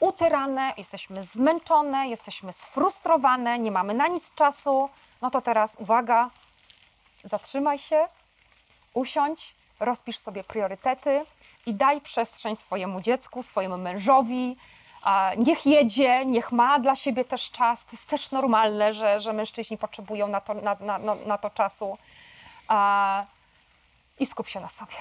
[0.00, 4.88] utyrane, jesteśmy zmęczone, jesteśmy sfrustrowane, nie mamy na nic czasu.
[5.22, 6.30] No to teraz uwaga,
[7.24, 8.08] zatrzymaj się,
[8.94, 11.24] usiądź, rozpisz sobie priorytety
[11.66, 14.56] i daj przestrzeń swojemu dziecku, swojemu mężowi.
[15.38, 17.84] Niech jedzie, niech ma dla siebie też czas.
[17.84, 21.50] To jest też normalne, że, że mężczyźni potrzebują na to, na, na, na, na to
[21.50, 21.98] czasu.
[24.20, 24.94] I skup się na sobie.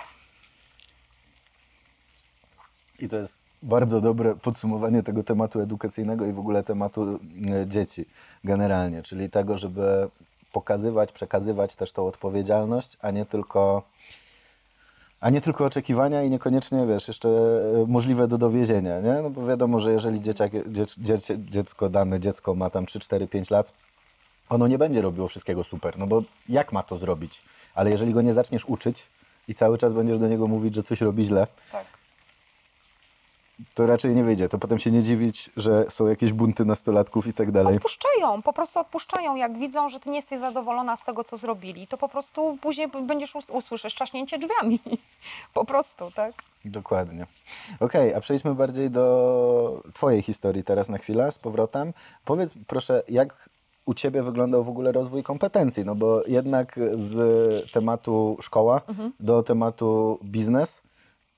[3.00, 7.20] I to jest bardzo dobre podsumowanie tego tematu edukacyjnego i w ogóle tematu
[7.52, 8.06] e, dzieci
[8.44, 10.10] generalnie, czyli tego, żeby
[10.52, 13.84] pokazywać, przekazywać też tą odpowiedzialność, a nie tylko
[15.26, 19.14] a nie tylko oczekiwania i niekoniecznie, wiesz, jeszcze e, możliwe do dowiezienia, nie?
[19.24, 23.28] No bo wiadomo, że jeżeli dzieciak, dziec, dziec, dziecko, dane dziecko ma tam 3, 4,
[23.28, 23.74] 5 lat,
[24.50, 27.42] ono nie będzie robiło wszystkiego super, no bo jak ma to zrobić?
[27.76, 29.08] Ale jeżeli go nie zaczniesz uczyć
[29.48, 31.86] i cały czas będziesz do niego mówić, że coś robi źle, Tak.
[33.74, 34.50] To raczej nie wyjdzie.
[34.50, 37.76] To potem się nie dziwić, że są jakieś bunty nastolatków i tak dalej.
[37.76, 39.36] Odpuszczają, po prostu odpuszczają.
[39.36, 42.88] Jak widzą, że ty nie jesteś zadowolona z tego, co zrobili, to po prostu później
[43.08, 44.80] będziesz us- usłyszysz trzaśnięcie drzwiami.
[45.54, 46.34] po prostu, tak?
[46.66, 47.26] Dokładnie.
[47.80, 51.94] Okej, a przejdźmy bardziej do Twojej historii teraz na chwilę z powrotem.
[52.26, 53.50] Powiedz proszę, jak
[53.86, 55.86] u Ciebie wyglądał w ogóle rozwój kompetencji?
[55.86, 58.82] No bo jednak z tematu szkoła
[59.20, 60.82] do tematu biznes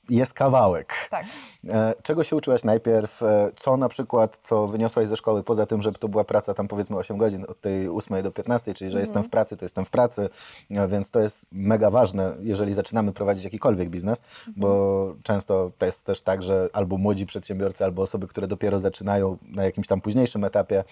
[0.09, 0.93] jest kawałek.
[1.09, 1.25] Tak.
[1.69, 3.23] E, Czego się uczyłaś najpierw?
[3.23, 6.67] E, Co na przykład, co wyniosłaś ze szkoły, poza tym, żeby to była praca tam
[6.67, 9.85] powiedzmy 8 godzin, od tej 8 do 15, czyli że jestem w pracy, to jestem
[9.85, 10.29] w pracy,
[10.71, 14.21] e, więc to jest mega ważne, jeżeli zaczynamy prowadzić jakikolwiek biznes,
[14.57, 19.37] bo często to jest też tak, że albo młodzi przedsiębiorcy, albo osoby, które dopiero zaczynają
[19.41, 20.83] na jakimś tam późniejszym etapie,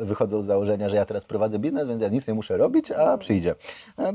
[0.00, 3.18] wychodzą z założenia, że ja teraz prowadzę biznes, więc ja nic nie muszę robić, a
[3.18, 3.54] przyjdzie.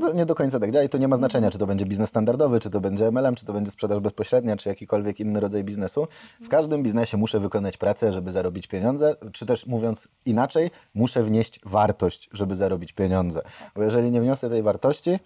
[0.00, 2.08] To nie do końca tak działa i to nie ma znaczenia, czy to będzie biznes
[2.08, 6.08] standardowy, czy to będzie MLM, czy to będzie sprzedaż bezpośrednia, czy jakikolwiek inny rodzaj biznesu.
[6.42, 11.60] W każdym biznesie muszę wykonać pracę, żeby zarobić pieniądze, czy też mówiąc inaczej, muszę wnieść
[11.64, 13.42] wartość, żeby zarobić pieniądze.
[13.74, 15.18] Bo jeżeli nie wniosę tej wartości,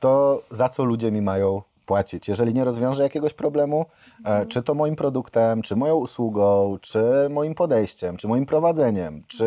[0.00, 2.28] to za co ludzie mi mają płacić.
[2.28, 3.86] Jeżeli nie rozwiążę jakiegoś problemu,
[4.24, 9.46] e, czy to moim produktem, czy moją usługą, czy moim podejściem, czy moim prowadzeniem, czy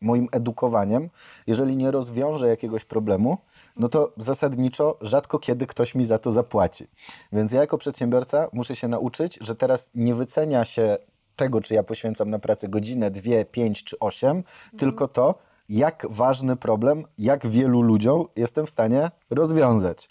[0.00, 1.10] moim edukowaniem,
[1.46, 3.38] jeżeli nie rozwiążę jakiegoś problemu,
[3.76, 6.86] no to zasadniczo rzadko kiedy ktoś mi za to zapłaci.
[7.32, 10.98] Więc ja jako przedsiębiorca muszę się nauczyć, że teraz nie wycenia się
[11.36, 14.44] tego, czy ja poświęcam na pracę godzinę, dwie, pięć czy osiem,
[14.78, 15.34] tylko to,
[15.68, 20.08] jak ważny problem, jak wielu ludziom jestem w stanie rozwiązać.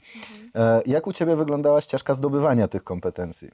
[0.56, 3.50] E, Jak u Ciebie wyglądała ścieżka zdobywania tych kompetencji?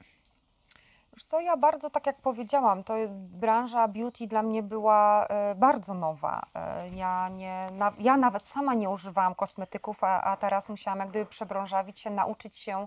[1.18, 5.94] Wiesz co, ja bardzo, tak jak powiedziałam, to branża beauty dla mnie była e, bardzo
[5.94, 6.42] nowa.
[6.54, 11.26] E, ja, nie, ja nawet sama nie używałam kosmetyków, a, a teraz musiałam jak gdyby
[11.26, 12.86] przebranżawić się, nauczyć się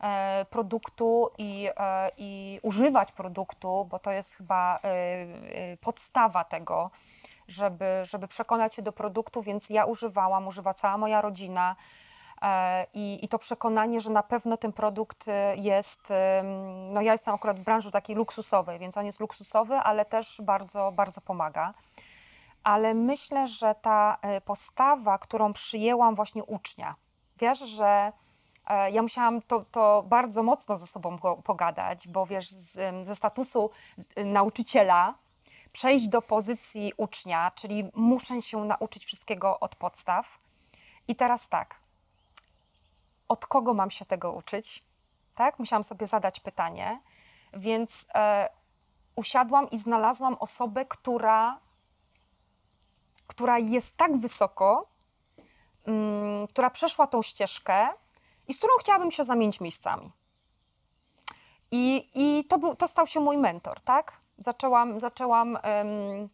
[0.00, 1.68] e, produktu i,
[2.16, 4.80] i używać produktu, bo to jest chyba
[5.80, 6.90] podstawa tego,
[7.48, 11.76] żeby, żeby przekonać się do produktu, więc ja używałam, używa cała moja rodzina.
[12.42, 16.00] E, I, I to przekonanie, że na pewno ten produkt e, jest,
[16.90, 20.92] no ja jestem akurat w branży takiej luksusowej, więc on jest luksusowy, ale też bardzo,
[20.92, 21.74] bardzo pomaga.
[22.64, 26.94] Ale myślę, że ta e, postawa, którą przyjęłam właśnie ucznia,
[27.40, 28.12] wiesz, że
[28.92, 33.70] ja musiałam to, to bardzo mocno ze sobą po- pogadać, bo wiesz, z, ze statusu
[34.16, 35.14] nauczyciela
[35.72, 40.38] przejść do pozycji ucznia, czyli muszę się nauczyć wszystkiego od podstaw.
[41.08, 41.74] I teraz tak,
[43.28, 44.84] od kogo mam się tego uczyć?
[45.34, 45.58] Tak?
[45.58, 47.00] Musiałam sobie zadać pytanie,
[47.52, 48.48] więc e,
[49.16, 51.60] usiadłam i znalazłam osobę, która,
[53.26, 54.86] która jest tak wysoko,
[55.86, 57.88] mm, która przeszła tą ścieżkę
[58.48, 60.12] i z którą chciałabym się zamienić miejscami.
[61.70, 64.20] I, i to, był, to stał się mój mentor, tak?
[64.38, 66.28] Zaczęłam, zaczęłam em,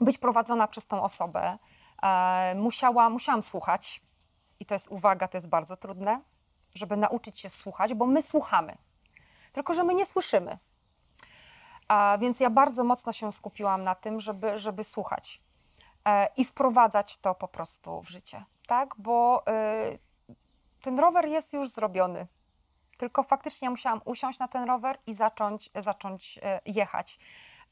[0.00, 1.58] być prowadzona przez tą osobę.
[2.02, 4.02] E, musiała, musiałam słuchać.
[4.60, 6.20] I to jest uwaga, to jest bardzo trudne,
[6.74, 8.76] żeby nauczyć się słuchać, bo my słuchamy,
[9.52, 10.58] tylko że my nie słyszymy.
[11.88, 15.42] A więc ja bardzo mocno się skupiłam na tym, żeby, żeby słuchać
[16.04, 18.94] e, i wprowadzać to po prostu w życie, tak?
[18.98, 19.98] Bo y,
[20.82, 22.26] ten rower jest już zrobiony.
[22.96, 27.18] Tylko faktycznie musiałam usiąść na ten rower i zacząć, zacząć e, jechać.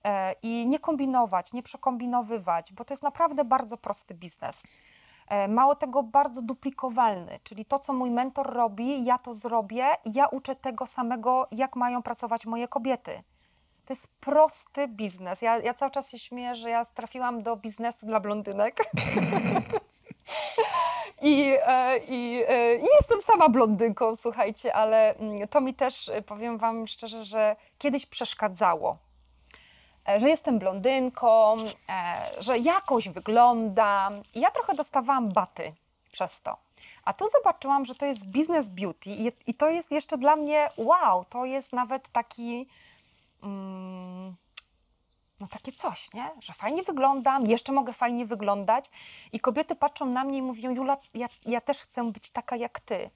[0.04, 4.62] E, I nie kombinować, nie przekombinowywać, bo to jest naprawdę bardzo prosty biznes.
[5.30, 10.26] E, Mało tego, bardzo duplikowalny, czyli to, co mój mentor robi, ja to zrobię, ja
[10.26, 13.22] uczę tego samego, jak mają pracować moje kobiety.
[13.84, 15.42] To jest prosty biznes.
[15.42, 18.76] Ja, ja cały czas się śmieję, że ja trafiłam do biznesu dla blondynek.
[21.22, 26.58] I, e, i, e, I jestem sama blondynką, słuchajcie, ale mm, to mi też, powiem
[26.58, 28.98] Wam szczerze, że kiedyś przeszkadzało.
[30.08, 31.56] E, Że jestem blondynką,
[31.88, 34.22] e, że jakoś wyglądam.
[34.34, 35.72] Ja trochę dostawałam baty
[36.12, 36.56] przez to.
[37.04, 40.70] A tu zobaczyłam, że to jest biznes beauty i, i to jest jeszcze dla mnie
[40.76, 42.68] wow, to jest nawet taki.
[43.42, 44.36] Mm,
[45.40, 46.30] no takie coś, nie?
[46.40, 48.90] Że fajnie wyglądam, jeszcze mogę fajnie wyglądać.
[49.32, 52.80] I kobiety patrzą na mnie i mówią, Jula, ja, ja też chcę być taka jak
[52.80, 53.10] ty.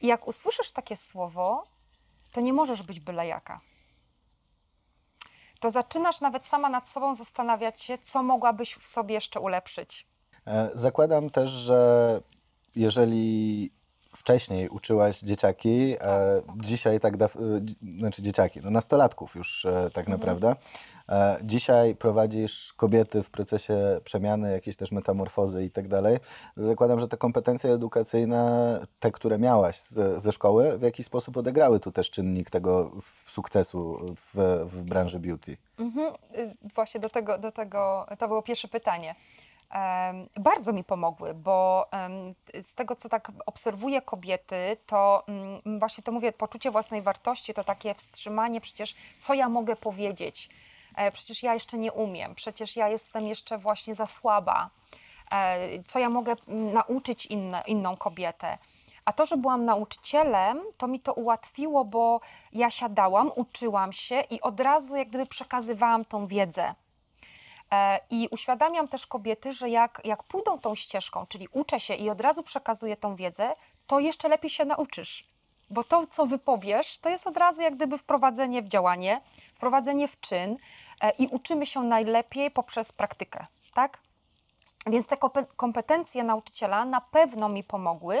[0.00, 1.64] I jak usłyszysz takie słowo,
[2.32, 3.60] to nie możesz być byle jaka.
[5.66, 10.06] To zaczynasz nawet sama nad sobą zastanawiać się, co mogłabyś w sobie jeszcze ulepszyć.
[10.46, 12.20] E, Zakładam też, że
[12.76, 13.70] jeżeli
[14.16, 17.28] wcześniej uczyłaś dzieciaki, e, dzisiaj tak, da, e,
[17.98, 20.56] znaczy dzieciaki, no nastolatków już e, tak naprawdę,
[21.08, 26.18] e, dzisiaj prowadzisz kobiety w procesie przemiany, jakiejś też metamorfozy i tak dalej.
[26.56, 31.80] Zakładam, że te kompetencje edukacyjne, te, które miałaś z, ze szkoły, w jakiś sposób odegrały
[31.80, 32.92] tu też czynnik tego
[33.26, 35.56] sukcesu w, w branży beauty.
[35.78, 39.14] Mhm, y, właśnie do tego, do tego, to było pierwsze pytanie.
[40.36, 41.88] Bardzo mi pomogły, bo
[42.62, 47.64] z tego, co tak obserwuję kobiety, to mm, właśnie to mówię, poczucie własnej wartości, to
[47.64, 50.48] takie wstrzymanie, przecież co ja mogę powiedzieć?
[50.96, 54.70] E, Przecież ja jeszcze nie umiem, przecież ja jestem jeszcze właśnie za słaba.
[55.32, 58.58] E, Co ja mogę mm, nauczyć inne, inną kobietę?
[59.04, 62.20] A to, że byłam nauczycielem, to mi to ułatwiło, bo
[62.52, 66.74] ja siadałam, uczyłam się i od razu jak gdyby przekazywałam tą wiedzę.
[67.72, 72.10] E, I uświadamiam też kobiety, że jak, jak pójdą tą ścieżką, czyli uczę się i
[72.10, 73.54] od razu przekazuję tą wiedzę,
[73.86, 75.26] to jeszcze lepiej się nauczysz.
[75.70, 79.20] Bo to, co wypowiesz, to jest od razu jak gdyby wprowadzenie w działanie,
[79.54, 80.56] wprowadzenie w czyn
[81.00, 83.98] e, i uczymy się najlepiej poprzez praktykę, tak?
[84.86, 88.18] Więc te kompe- kompetencje nauczyciela na pewno mi pomogły,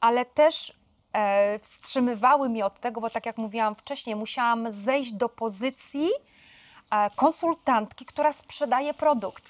[0.00, 0.78] ale też
[1.12, 6.10] e, wstrzymywały mnie od tego, bo tak jak mówiłam wcześniej, musiałam zejść do pozycji
[7.16, 9.44] konsultantki, która sprzedaje produkt.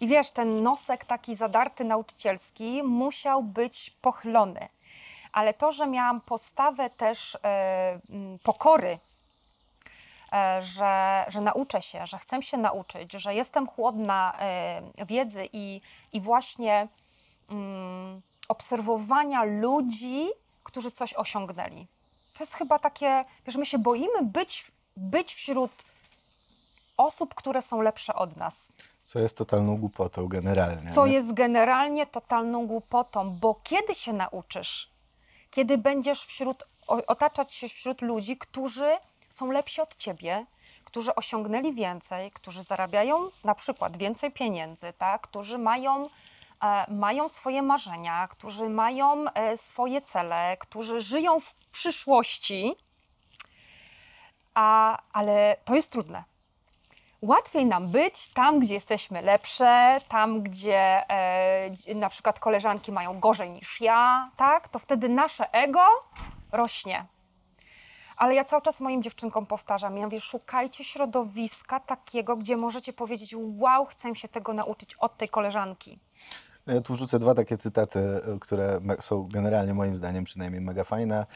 [0.00, 4.68] I wiesz, ten nosek taki zadarty nauczycielski musiał być pochylony.
[5.32, 7.98] ale to, że miałam postawę też e,
[8.42, 8.98] pokory,
[10.32, 15.80] e, że, że nauczę się, że chcę się nauczyć, że jestem chłodna e, wiedzy i,
[16.12, 16.88] i właśnie
[17.50, 20.28] mm, obserwowania ludzi,
[20.64, 21.86] którzy coś osiągnęli.
[22.34, 25.70] To jest chyba takie, wiesz, my się boimy być, być wśród
[26.96, 28.72] osób, które są lepsze od nas.
[29.04, 30.92] Co jest totalną głupotą generalnie.
[30.94, 31.12] Co nie?
[31.12, 34.90] jest generalnie totalną głupotą, bo kiedy się nauczysz?
[35.50, 38.96] Kiedy będziesz wśród, otaczać się wśród ludzi, którzy
[39.30, 40.46] są lepsi od ciebie,
[40.84, 45.22] którzy osiągnęli więcej, którzy zarabiają na przykład więcej pieniędzy, tak?
[45.22, 46.08] którzy mają,
[46.62, 52.76] e, mają swoje marzenia, którzy mają e, swoje cele, którzy żyją w przyszłości,
[54.54, 56.24] a, ale to jest trudne.
[57.22, 63.50] Łatwiej nam być tam, gdzie jesteśmy lepsze, tam, gdzie e, na przykład koleżanki mają gorzej
[63.50, 64.68] niż ja, tak?
[64.68, 65.84] To wtedy nasze ego
[66.52, 67.06] rośnie.
[68.16, 73.34] Ale ja cały czas moim dziewczynkom powtarzam, ja mówię, szukajcie środowiska takiego, gdzie możecie powiedzieć,
[73.38, 75.98] wow, chcę się tego nauczyć od tej koleżanki.
[76.66, 81.26] Ja tu wrzucę dwa takie cytaty, y, które są generalnie moim zdaniem przynajmniej mega fajne.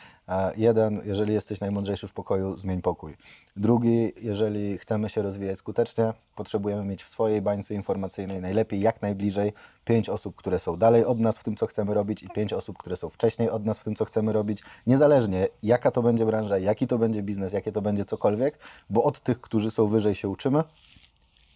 [0.56, 3.16] Jeden, jeżeli jesteś najmądrzejszy w pokoju, zmień pokój.
[3.56, 9.52] Drugi, jeżeli chcemy się rozwijać skutecznie, potrzebujemy mieć w swojej bańce informacyjnej najlepiej jak najbliżej
[9.84, 12.78] pięć osób, które są dalej od nas w tym, co chcemy robić i pięć osób,
[12.78, 14.62] które są wcześniej od nas w tym, co chcemy robić.
[14.86, 18.58] Niezależnie jaka to będzie branża, jaki to będzie biznes, jakie to będzie cokolwiek,
[18.90, 20.64] bo od tych, którzy są wyżej się uczymy,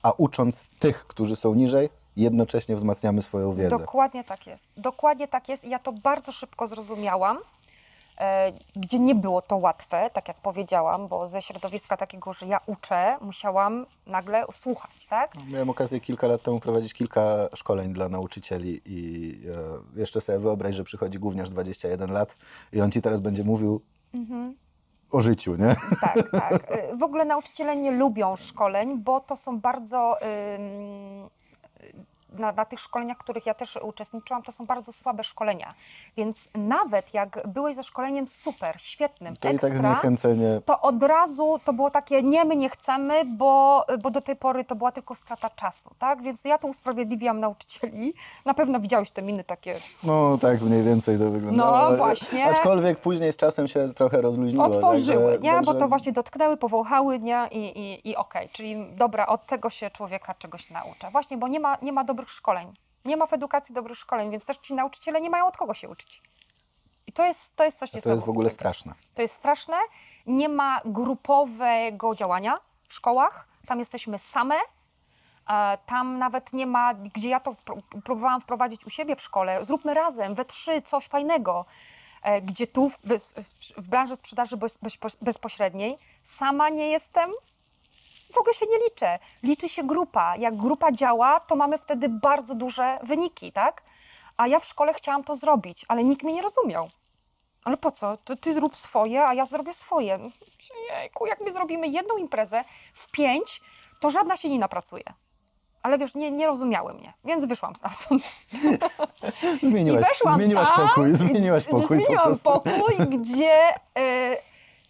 [0.02, 3.68] a ucząc tych, którzy są niżej, jednocześnie wzmacniamy swoją wiedzę.
[3.78, 4.70] Dokładnie tak jest.
[4.76, 5.64] Dokładnie tak jest.
[5.64, 7.38] Ja to bardzo szybko zrozumiałam,
[8.18, 12.60] e, gdzie nie było to łatwe, tak jak powiedziałam, bo ze środowiska takiego, że ja
[12.66, 15.34] uczę, musiałam nagle słuchać, tak?
[15.48, 19.40] Miałem okazję kilka lat temu prowadzić kilka szkoleń dla nauczycieli i
[19.96, 22.36] e, jeszcze sobie wyobraź, że przychodzi gówniarz 21 lat
[22.72, 23.80] i on ci teraz będzie mówił
[25.12, 25.76] o życiu, nie?
[26.00, 26.52] Tak, tak.
[26.92, 30.16] Y, W ogóle nauczyciele nie lubią szkoleń, bo to są bardzo.
[32.38, 35.74] Na, na tych szkoleniach, w których ja też uczestniczyłam, to są bardzo słabe szkolenia.
[36.16, 40.60] Więc nawet jak byłeś ze szkoleniem super, świetnym, To tak ekstra, zniechęcenie.
[40.64, 44.64] to od razu to było takie, nie, my nie chcemy, bo, bo do tej pory
[44.64, 46.22] to była tylko strata czasu, tak?
[46.22, 48.14] Więc ja to usprawiedliwiam nauczycieli.
[48.44, 49.74] Na pewno widziałeś te miny takie,
[50.04, 51.64] No tak mniej więcej to wygląda.
[51.90, 52.46] No, właśnie.
[52.50, 54.64] Aczkolwiek później z czasem się trochę rozluźniło.
[54.64, 55.62] otworzyły, także- nie?
[55.62, 57.48] Bo to właśnie dotknęły, powąchały, nie?
[57.50, 61.10] I, i, i okej, czyli dobra, od tego się człowieka czegoś naucza.
[61.10, 62.74] Właśnie, bo nie ma, nie ma dobrych szkoleń.
[63.04, 65.88] Nie ma w edukacji dobrych szkoleń, więc też ci nauczyciele nie mają od kogo się
[65.88, 66.22] uczyć.
[67.06, 68.50] I to jest, to jest coś To jest w ogóle niesamowitego.
[68.54, 68.94] straszne.
[69.14, 69.76] To jest straszne.
[70.26, 73.48] Nie ma grupowego działania w szkołach.
[73.66, 74.54] Tam jesteśmy same.
[75.50, 77.56] E, Tam nawet nie ma, gdzie ja to
[78.04, 79.64] próbowałam wprowadzić u siebie w szkole.
[79.64, 81.64] Zróbmy razem, we trzy, coś fajnego.
[82.22, 83.32] E, Gdzie tu w, w,
[83.82, 87.30] w branży sprzedaży bez, bez, bezpośredniej sama nie jestem,
[88.34, 89.18] w ogóle się nie liczę.
[89.42, 90.36] Liczy się grupa.
[90.36, 93.82] Jak grupa działa, to mamy wtedy bardzo duże wyniki, tak?
[94.36, 96.88] A ja w szkole chciałam to zrobić, ale nikt mnie nie rozumiał.
[97.64, 98.16] Ale po co?
[98.16, 100.30] Ty, ty zrób swoje, a ja zrobię swoje.
[100.90, 102.64] Jejku, jak my zrobimy jedną imprezę
[102.94, 103.60] w pięć,
[104.00, 105.04] to żadna się nie napracuje.
[105.82, 108.22] Ale wiesz, nie, nie rozumiały mnie, więc wyszłam stamtąd.
[109.62, 112.44] Zmieniłaś, I weszłam zmieniłaś tam, pokój, zmieniłaś pokój po Zmieniłam prostu.
[112.44, 113.54] pokój, gdzie
[113.98, 114.36] e,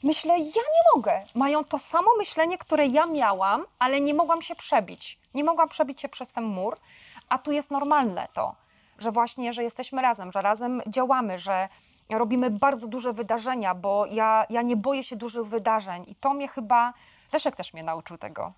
[0.04, 1.24] myślę, ja nie mogę.
[1.34, 5.18] Mają to samo myślenie, które ja miałam, ale nie mogłam się przebić.
[5.34, 6.76] Nie mogłam przebić się przez ten mur,
[7.28, 8.54] a tu jest normalne to,
[8.98, 11.68] że właśnie, że jesteśmy razem, że razem działamy, że
[12.10, 16.48] robimy bardzo duże wydarzenia, bo ja, ja nie boję się dużych wydarzeń i to mnie
[16.48, 16.92] chyba,
[17.34, 18.52] Leszek też mnie nauczył tego.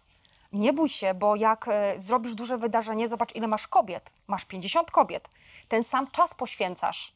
[0.53, 4.13] Nie bój się, bo jak e, zrobisz duże wydarzenie, zobacz ile masz kobiet.
[4.27, 5.29] Masz 50 kobiet.
[5.69, 7.13] Ten sam czas poświęcasz.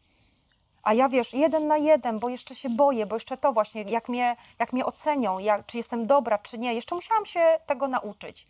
[0.82, 4.08] A ja wiesz, jeden na jeden, bo jeszcze się boję, bo jeszcze to właśnie, jak
[4.08, 6.74] mnie, jak mnie ocenią, jak, czy jestem dobra, czy nie.
[6.74, 8.46] Jeszcze musiałam się tego nauczyć.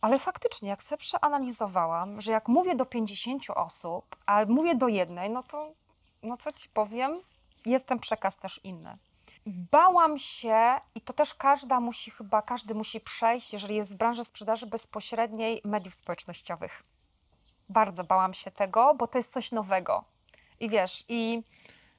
[0.00, 5.30] Ale faktycznie, jak sobie przeanalizowałam, że jak mówię do 50 osób, a mówię do jednej,
[5.30, 5.72] no to,
[6.22, 7.20] no co ci powiem,
[7.66, 8.98] jest ten przekaz też inny.
[9.46, 14.24] Bałam się, i to też każda musi, chyba każdy musi przejść, jeżeli jest w branży
[14.24, 16.82] sprzedaży bezpośredniej mediów społecznościowych.
[17.68, 20.04] Bardzo bałam się tego, bo to jest coś nowego.
[20.60, 21.42] I wiesz, i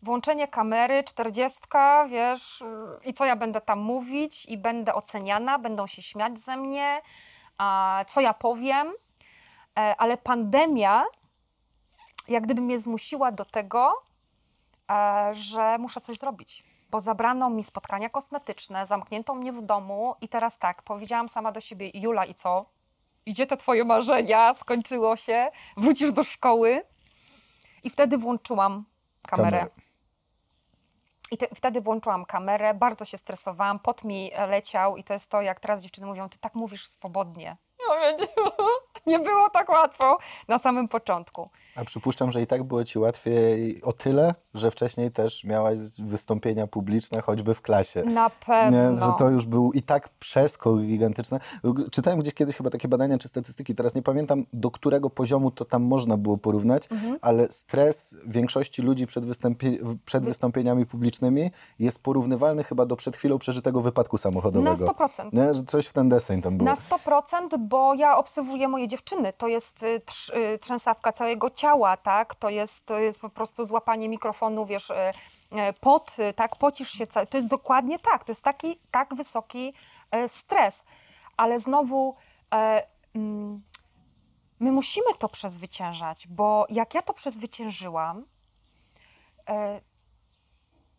[0.02, 5.88] włączenie kamery, czterdziestka, wiesz, yy, i co ja będę tam mówić, i będę oceniana, będą
[5.88, 7.02] się śmiać ze mnie,
[7.58, 8.94] a co ja powiem.
[9.80, 11.06] E, Ale pandemia,
[12.28, 13.94] jak gdyby mnie zmusiła do tego,
[14.92, 16.64] e, że muszę coś zrobić.
[16.90, 21.60] Bo zabrano mi spotkania kosmetyczne, zamknięto mnie w domu i teraz tak, powiedziałam sama do
[21.60, 22.66] siebie, Jula, i co?
[23.26, 26.84] Idzie te twoje marzenia, skończyło się, wrócisz do szkoły.
[27.84, 28.86] I wtedy włączyłam
[29.22, 29.58] kamerę.
[29.58, 29.70] Kamerę.
[31.32, 35.42] I te, wtedy włączyłam kamerę, bardzo się stresowałam, pot mi leciał i to jest to,
[35.42, 37.58] jak teraz dziewczyny mówią, ty tak mówisz swobodnie.
[37.80, 38.28] Ja mówię,
[39.08, 40.18] nie było tak łatwo
[40.48, 41.50] na samym początku.
[41.76, 46.68] A przypuszczam, że i tak było ci łatwiej o tyle, że wcześniej też miałaś wystąpienia
[46.68, 48.04] publiczne, choćby w klasie.
[48.04, 48.92] Na pewno.
[48.92, 51.40] Nie, że to już był i tak przeskok gigantyczny.
[51.92, 55.66] Czytałem gdzieś kiedyś chyba takie badania czy statystyki, teraz nie pamiętam do którego poziomu to
[55.66, 57.18] tam można było porównać, Mhm.
[57.22, 59.24] ale stres większości ludzi przed,
[60.06, 64.86] przed wystąpieniami publicznymi jest porównywalny chyba do przed chwilą przeżytego wypadku Na samochodowego.
[64.86, 65.30] 100%.
[65.34, 66.70] Nie, że coś w ten deseń tam było.
[66.70, 69.34] Na 100%, bo ja obserwuję moje dziewczyny.
[69.34, 72.36] To jest y, trz, y, trzęsawka całego ciała, tak?
[72.36, 74.94] To jest, to jest po prostu złapanie mikrofonu, wiesz, y,
[75.80, 76.56] pot, tak?
[76.56, 77.08] Pocisz się.
[77.08, 78.24] To jest dokładnie tak.
[78.24, 79.74] To jest taki tak wysoki
[80.28, 80.86] stres.
[81.40, 82.16] Ale znowu
[82.54, 83.62] e, mm,
[84.60, 88.26] my musimy to przezwyciężać, bo jak ja to przezwyciężyłam,
[89.50, 89.82] e,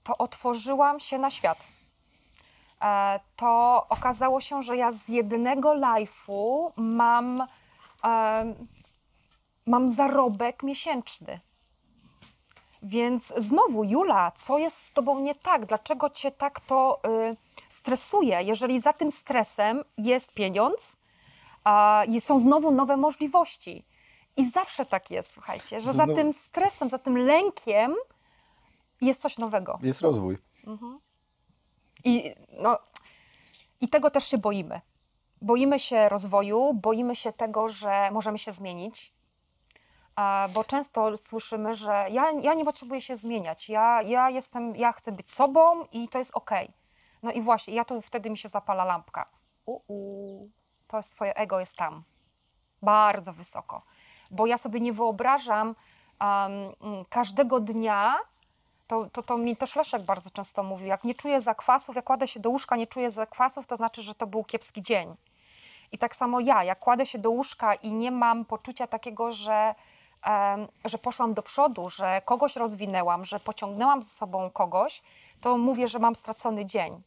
[0.02, 1.58] to otworzyłam się na świat
[2.82, 7.46] e, to okazało się, że ja z jednego live'u mam,
[9.66, 11.40] mam zarobek miesięczny.
[12.82, 15.66] Więc znowu, Jula, co jest z tobą nie tak?
[15.66, 17.00] Dlaczego cię tak to
[17.30, 17.36] y,
[17.70, 18.42] stresuje?
[18.42, 20.98] Jeżeli za tym stresem jest pieniądz,
[21.64, 23.84] a są znowu nowe możliwości.
[24.36, 27.94] I zawsze tak jest, słuchajcie, że za Znowu- tym stresem, za tym lękiem
[29.00, 29.78] jest coś nowego.
[29.82, 30.38] Jest rozwój.
[32.04, 32.78] I, no,
[33.80, 34.80] I tego też się boimy.
[35.42, 39.12] Boimy się rozwoju, boimy się tego, że możemy się zmienić,
[40.54, 45.12] bo często słyszymy, że ja, ja nie potrzebuję się zmieniać, ja, ja, jestem, ja chcę
[45.12, 46.72] być sobą i to jest okej.
[47.22, 49.26] No i właśnie, ja tu wtedy mi się zapala lampka.
[49.66, 50.48] U,
[50.86, 52.02] to jest twoje ego jest tam,
[52.82, 53.82] bardzo wysoko.
[54.30, 55.74] Bo ja sobie nie wyobrażam
[56.20, 58.18] um, każdego dnia,
[58.86, 62.28] to, to, to mi też Leszek bardzo często mówił, jak nie czuję zakwasów, jak kładę
[62.28, 65.16] się do łóżka, nie czuję zakwasów, to znaczy, że to był kiepski dzień.
[65.92, 69.74] I tak samo ja, jak kładę się do łóżka i nie mam poczucia takiego, że,
[70.84, 75.02] że poszłam do przodu, że kogoś rozwinęłam, że pociągnęłam ze sobą kogoś,
[75.40, 77.02] to mówię, że mam stracony dzień.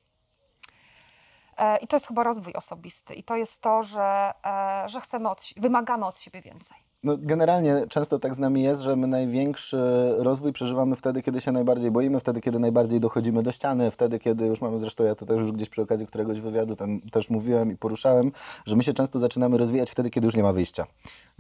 [1.58, 3.14] E, I to jest chyba rozwój osobisty.
[3.14, 6.78] I to jest to, że, e, że chcemy od, wymagamy od siebie więcej.
[7.04, 9.78] No, generalnie często tak z nami jest, że my największy
[10.18, 14.46] rozwój przeżywamy wtedy, kiedy się najbardziej boimy, wtedy, kiedy najbardziej dochodzimy do ściany, wtedy, kiedy
[14.46, 17.72] już mamy, zresztą ja to też już gdzieś przy okazji któregoś wywiadu tam też mówiłem
[17.72, 18.32] i poruszałem,
[18.66, 20.86] że my się często zaczynamy rozwijać wtedy, kiedy już nie ma wyjścia.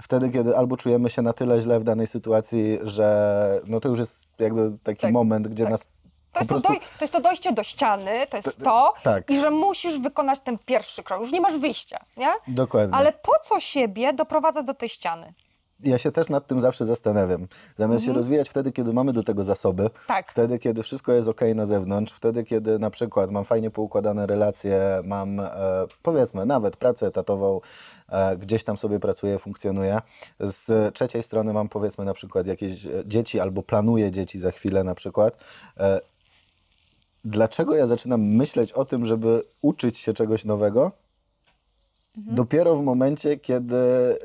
[0.01, 3.99] Wtedy, kiedy albo czujemy się na tyle źle w danej sytuacji, że no to już
[3.99, 5.71] jest jakby taki Tak, moment, gdzie tak.
[5.71, 5.87] nas
[6.33, 6.67] To jest to, prostu...
[6.67, 9.29] doj, to jest to dojście do ściany, to jest to, tak.
[9.29, 11.21] i że musisz wykonać ten pierwszy krok.
[11.21, 12.33] Już nie masz wyjścia, nie?
[12.47, 12.95] Dokładnie.
[12.95, 15.33] Ale po co siebie doprowadzać do tej ściany?
[15.83, 17.47] Ja się też nad tym zawsze zastanawiam.
[17.77, 20.03] Zamiast się rozwijać wtedy, kiedy mamy do tego zasoby, Mhm.
[20.07, 20.31] Tak.
[20.31, 24.81] wtedy, kiedy wszystko jest ok na zewnątrz, wtedy, kiedy na przykład mam fajnie poukładane relacje,
[25.03, 25.49] mam e,
[26.03, 27.61] powiedzmy nawet pracę etatową,
[28.09, 30.01] e, gdzieś tam sobie pracuję, funkcjonuję.
[30.39, 34.83] Z trzeciej strony mam powiedzmy na przykład jakieś e, dzieci albo planuję dzieci za chwilę
[34.83, 35.37] na przykład.
[35.77, 35.99] E,
[37.25, 40.91] dlaczego ja zaczynam myśleć o tym, żeby uczyć się czegoś nowego?
[42.17, 43.75] Dopiero w momencie, kiedy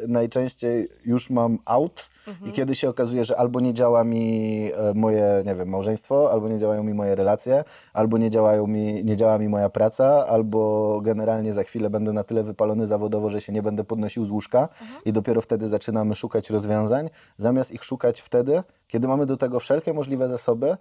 [0.09, 2.09] najczęściej już mam out
[2.47, 6.49] i kiedy się okazuje, że albo nie działa mi e, moje, nie wiem, małżeństwo, albo
[6.49, 11.01] nie działają mi moje relacje, albo nie, działają mi, nie działa mi moja praca, albo
[11.03, 14.69] generalnie za chwilę będę na tyle wypalony zawodowo, że się nie będę podnosił z łóżka
[15.05, 19.93] i dopiero wtedy zaczynamy szukać rozwiązań, zamiast ich szukać wtedy, kiedy mamy do tego wszelkie
[19.93, 20.77] możliwe zasoby,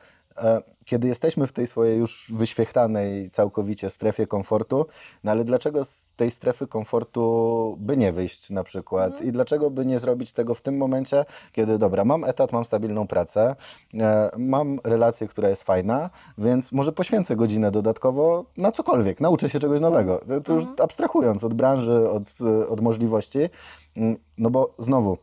[0.86, 4.86] kiedy jesteśmy w tej swojej już wyświechtanej całkowicie strefie komfortu,
[5.24, 9.22] no ale dlaczego z tej strefy komfortu by nie wyjść na przykład?
[9.22, 13.08] I dlaczego by nie zrobić tego w tym momencie, kiedy dobra, mam etat, mam stabilną
[13.08, 13.56] pracę,
[13.94, 19.60] e, mam relację, która jest fajna, więc może poświęcę godzinę dodatkowo na cokolwiek, nauczę się
[19.60, 22.24] czegoś nowego, to, to już abstrahując od branży, od,
[22.70, 23.50] od możliwości,
[23.98, 25.18] Mm, no bo znowu,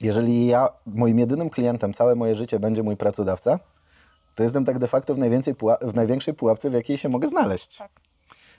[0.00, 3.58] jeżeli ja, moim jedynym klientem całe moje życie będzie mój pracodawca,
[4.40, 7.76] to jestem tak de facto w, najwięcej w największej pułapce, w jakiej się mogę znaleźć.
[7.76, 7.90] Tak.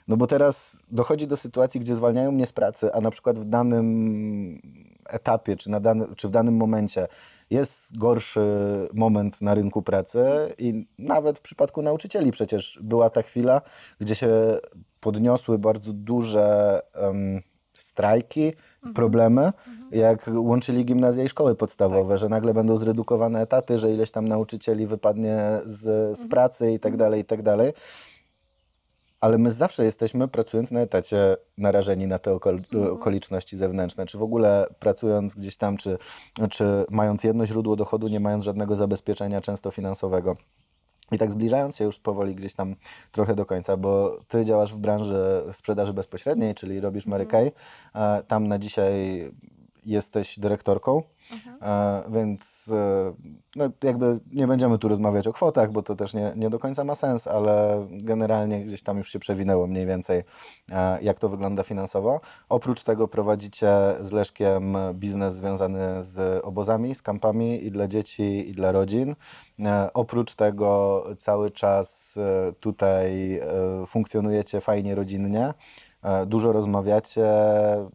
[0.08, 3.44] No bo teraz dochodzi do sytuacji, gdzie zwalniają mnie z pracy, a na przykład w
[3.44, 4.60] danym
[5.08, 7.08] etapie, czy, na dany, czy w danym momencie
[7.50, 8.40] jest gorszy
[8.94, 10.24] moment na rynku pracy
[10.58, 13.60] i nawet w przypadku nauczycieli przecież była ta chwila,
[14.00, 14.30] gdzie się
[15.00, 17.42] podniosły bardzo duże em,
[17.92, 18.52] strajki,
[18.94, 19.52] problemy,
[19.90, 24.86] jak łączyli gimnazja i szkoły podstawowe, że nagle będą zredukowane etaty, że ileś tam nauczycieli
[24.86, 27.72] wypadnie z, z pracy i tak dalej, i tak dalej.
[29.20, 34.06] Ale my zawsze jesteśmy, pracując na etacie, narażeni na te okol- okoliczności zewnętrzne.
[34.06, 35.98] Czy w ogóle pracując gdzieś tam, czy,
[36.50, 40.36] czy mając jedno źródło dochodu, nie mając żadnego zabezpieczenia, często finansowego.
[41.12, 42.76] I tak zbliżając się już powoli gdzieś tam
[43.12, 47.52] trochę do końca, bo ty działasz w branży sprzedaży bezpośredniej, czyli robisz Mary Kay.
[47.94, 49.30] E, Tam na dzisiaj
[49.86, 51.02] jesteś dyrektorką,
[51.62, 53.12] e, więc e,
[53.56, 56.84] no, jakby nie będziemy tu rozmawiać o kwotach, bo to też nie, nie do końca
[56.84, 60.22] ma sens, ale generalnie gdzieś tam już się przewinęło mniej więcej,
[60.72, 62.20] e, jak to wygląda finansowo.
[62.48, 68.52] Oprócz tego prowadzicie z Leszkiem biznes związany z obozami, z kampami i dla dzieci, i
[68.52, 69.14] dla rodzin.
[69.60, 73.42] E, Oprócz tego cały czas e, tutaj e,
[73.86, 75.54] funkcjonujecie fajnie rodzinnie.
[76.26, 77.24] Dużo rozmawiacie,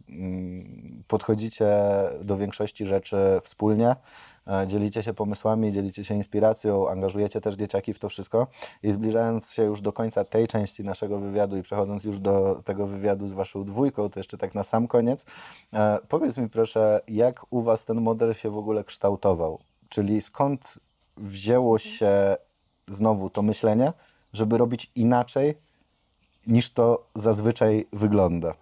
[0.08, 1.76] mm, podchodzicie
[2.22, 3.96] do większości rzeczy wspólnie,
[4.46, 8.46] e, dzielicie się pomysłami, dzielicie się inspiracją, angażujecie też dzieciaki w to wszystko.
[8.82, 12.86] I zbliżając się już do końca tej części naszego wywiadu i przechodząc już do tego
[12.86, 15.26] wywiadu z Waszą dwójką, to jeszcze tak na sam koniec,
[15.72, 19.58] e, powiedz mi proszę, jak u Was ten model się w ogóle kształtował?
[19.88, 20.74] Czyli skąd
[21.16, 22.36] wzięło się
[22.88, 23.92] znowu to myślenie,
[24.32, 25.54] żeby robić inaczej
[26.46, 28.54] niż to zazwyczaj wygląda.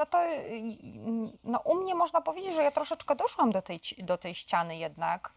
[0.00, 3.80] No to y, y, no u mnie można powiedzieć, że ja troszeczkę doszłam do tej,
[3.98, 5.32] do tej ściany jednak.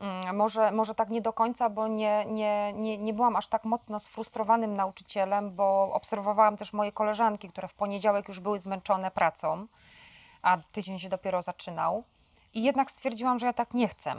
[0.00, 3.64] Mm, Może, może tak nie do końca, bo nie, nie, nie, nie byłam aż tak
[3.64, 9.66] mocno sfrustrowanym nauczycielem, bo obserwowałam też moje koleżanki, które w poniedziałek już były zmęczone pracą,
[10.42, 12.04] a tydzień się dopiero zaczynał.
[12.54, 14.14] I jednak stwierdziłam, że ja tak nie chcę.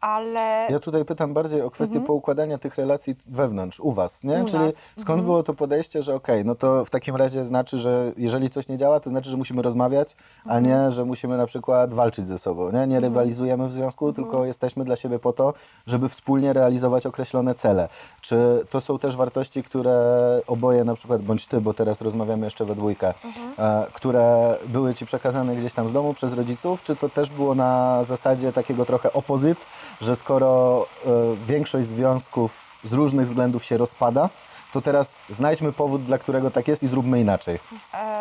[0.00, 2.06] Ale Ja tutaj pytam bardziej o kwestię Mhm.
[2.06, 4.42] poukładania tych relacji wewnątrz, u Was, nie?
[4.42, 5.24] U Czyli nas, skąd mhm.
[5.24, 8.76] było to podejście, że okej, no to w takim razie znaczy, że jeżeli coś nie
[8.76, 10.16] działa, to znaczy, że musimy rozmawiać,
[10.46, 10.64] a Mhm.
[10.66, 12.86] nie, że musimy na przykład walczyć ze sobą, nie?
[12.86, 14.24] Nie rywalizujemy w związku, Mhm.
[14.24, 15.54] tylko jesteśmy dla siebie po to,
[15.86, 17.88] żeby wspólnie realizować określone cele.
[18.20, 20.00] Czy to są też wartości, które
[20.46, 23.52] oboje na przykład, bądź Ty, bo teraz rozmawiamy jeszcze we dwójkę, Mhm.
[23.58, 27.54] e, które były Ci przekazane gdzieś tam z domu przez rodziców, czy to też było
[27.54, 29.58] na zasadzie takiego trochę opozyt,
[30.00, 31.08] że skoro e,
[31.46, 34.28] większość związków z różnych względów się rozpada,
[34.72, 37.58] to teraz znajdźmy powód, dla którego tak jest i zróbmy inaczej.
[37.94, 38.20] E,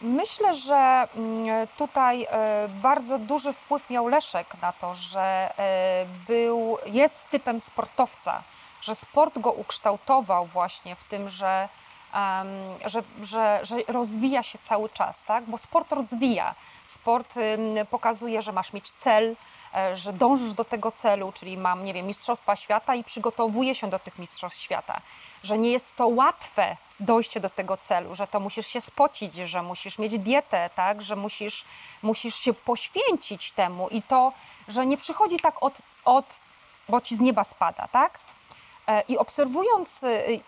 [0.00, 5.52] Myślę, że mm, tutaj e, bardzo duży wpływ miał Leszek na to, że
[6.28, 8.42] był, jest typem sportowca,
[8.80, 11.68] że sport go ukształtował właśnie w tym, że,
[12.86, 15.44] że, że, że rozwija się cały czas, tak?
[15.44, 16.54] bo sport rozwija.
[16.86, 17.34] Sport
[17.90, 19.36] pokazuje, że masz mieć cel,
[19.94, 23.98] że dążysz do tego celu, czyli mam, nie wiem, Mistrzostwa Świata i przygotowuję się do
[23.98, 25.00] tych Mistrzostw Świata.
[25.42, 29.62] Że nie jest to łatwe dojście do tego celu, że to musisz się spocić, że
[29.62, 31.02] musisz mieć dietę, tak?
[31.02, 31.64] że musisz,
[32.02, 34.32] musisz się poświęcić temu i to,
[34.68, 36.40] że nie przychodzi tak od, od
[36.88, 38.18] bo ci z nieba spada, tak?
[38.88, 40.40] E, I obserwując y, y,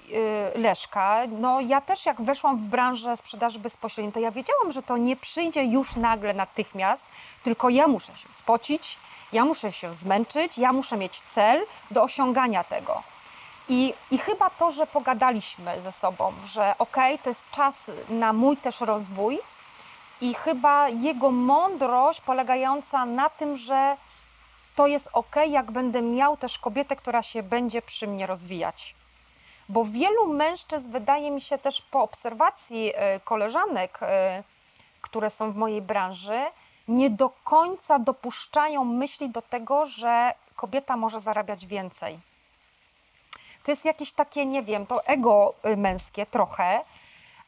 [0.55, 4.97] Leszka, no ja też jak weszłam w branżę sprzedaży bezpośredniej, to ja wiedziałam, że to
[4.97, 7.07] nie przyjdzie już nagle natychmiast,
[7.43, 8.99] tylko ja muszę się spocić,
[9.33, 13.03] ja muszę się zmęczyć, ja muszę mieć cel do osiągania tego.
[13.69, 18.57] I, I chyba to, że pogadaliśmy ze sobą, że okej, to jest czas na mój
[18.57, 19.39] też rozwój
[20.21, 23.97] i chyba jego mądrość polegająca na tym, że
[24.81, 28.95] to jest ok, jak będę miał też kobietę, która się będzie przy mnie rozwijać.
[29.69, 34.43] Bo wielu mężczyzn, wydaje mi się też po obserwacji e, koleżanek, e,
[35.01, 36.41] które są w mojej branży,
[36.89, 42.21] nie do końca dopuszczają myśli do tego, że kobieta może zarabiać więcej.
[43.65, 46.85] To jest jakieś takie, nie wiem, to ego y, męskie trochę,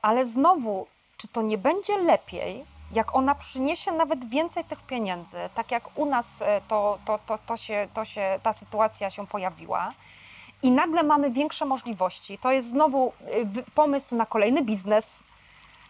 [0.03, 0.87] ale znowu,
[1.17, 6.07] czy to nie będzie lepiej, jak ona przyniesie nawet więcej tych pieniędzy, tak jak u
[6.07, 9.93] nas e, to, to, to, to, się, to się, ta sytuacja się pojawiła
[10.63, 12.39] i nagle mamy większe możliwości.
[12.39, 13.13] To jest znowu
[13.45, 15.25] wy- pomysł na kolejny biznes,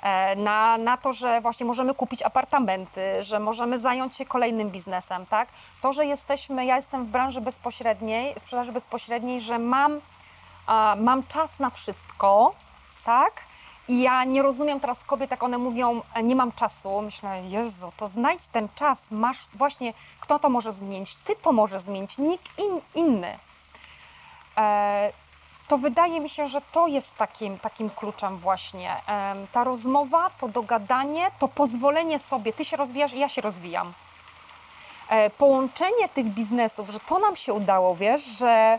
[0.03, 5.27] e, na, na to, że właśnie możemy kupić apartamenty, że możemy zająć się kolejnym biznesem,
[5.27, 5.49] tak?
[5.81, 10.01] To, że jesteśmy, ja jestem w branży bezpośredniej, sprzedaży bezpośredniej, że mam,
[10.97, 12.55] mam czas na wszystko,
[13.05, 13.33] tak?
[13.89, 17.03] I ja nie rozumiem teraz kobiet, jak one mówią, "E, nie mam czasu.
[17.03, 21.17] Myślę, Jezu, to znajdź ten czas, masz właśnie, kto to może zmienić?
[21.17, 23.39] Ty to może zmienić, nikt in, inny.
[24.59, 25.13] E,
[25.69, 28.97] to wydaje mi się, że to jest takim, takim kluczem właśnie.
[29.07, 33.93] Em, ta rozmowa, to dogadanie, to pozwolenie sobie, ty się rozwijasz ja się rozwijam.
[35.09, 38.79] E, połączenie tych biznesów, że to nam się udało, wiesz, że, e,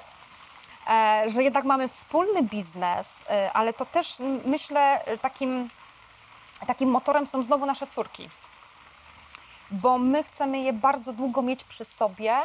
[1.27, 4.15] że jednak mamy wspólny biznes, e, ale to też
[4.45, 5.69] myślę e, takim,
[6.67, 8.29] takim motorem są znowu nasze córki.
[9.71, 12.37] Bo my chcemy je bardzo długo mieć przy sobie,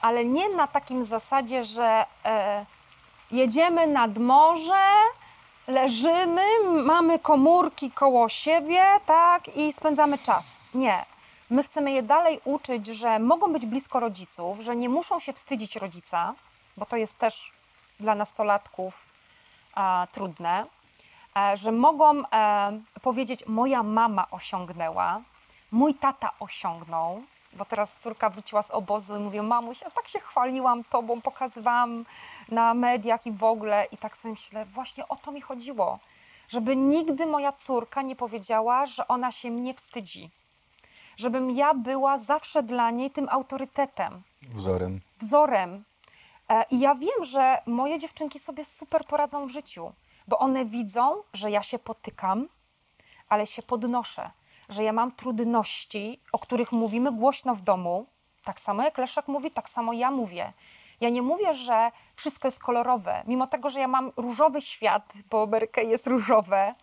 [0.00, 2.66] ale nie na takim zasadzie, że e,
[3.30, 4.88] jedziemy nad morze,
[5.66, 6.44] leżymy,
[6.84, 10.60] mamy komórki koło siebie, tak, i spędzamy czas.
[10.74, 11.04] Nie.
[11.50, 15.76] My chcemy je dalej uczyć, że mogą być blisko rodziców, że nie muszą się wstydzić
[15.76, 16.34] rodzica,
[16.76, 17.52] bo to jest też
[18.00, 19.12] dla nastolatków
[19.76, 20.66] e, trudne,
[21.36, 25.20] e, że mogą e, powiedzieć: Moja mama osiągnęła,
[25.72, 30.20] mój tata osiągnął, bo teraz córka wróciła z obozu i mówię: Mamuś, ja tak się
[30.20, 32.04] chwaliłam tobą, pokazywałam
[32.48, 33.84] na mediach i w ogóle.
[33.92, 35.98] I tak sobie myślę: Właśnie o to mi chodziło,
[36.48, 40.30] żeby nigdy moja córka nie powiedziała, że ona się mnie wstydzi.
[41.16, 45.00] Żebym ja była zawsze dla niej tym autorytetem Wzorem.
[45.20, 45.84] wzorem.
[46.52, 49.92] E, I ja wiem, że moje dziewczynki sobie super poradzą w życiu,
[50.28, 52.48] bo one widzą, że ja się potykam,
[53.28, 54.30] ale się podnoszę,
[54.68, 58.06] że ja mam trudności, o których mówimy głośno w domu.
[58.44, 60.52] Tak samo jak Leszek mówi, tak samo ja mówię.
[61.00, 65.42] Ja nie mówię, że wszystko jest kolorowe, mimo tego, że ja mam różowy świat, bo
[65.42, 66.74] Ameryka jest różowe,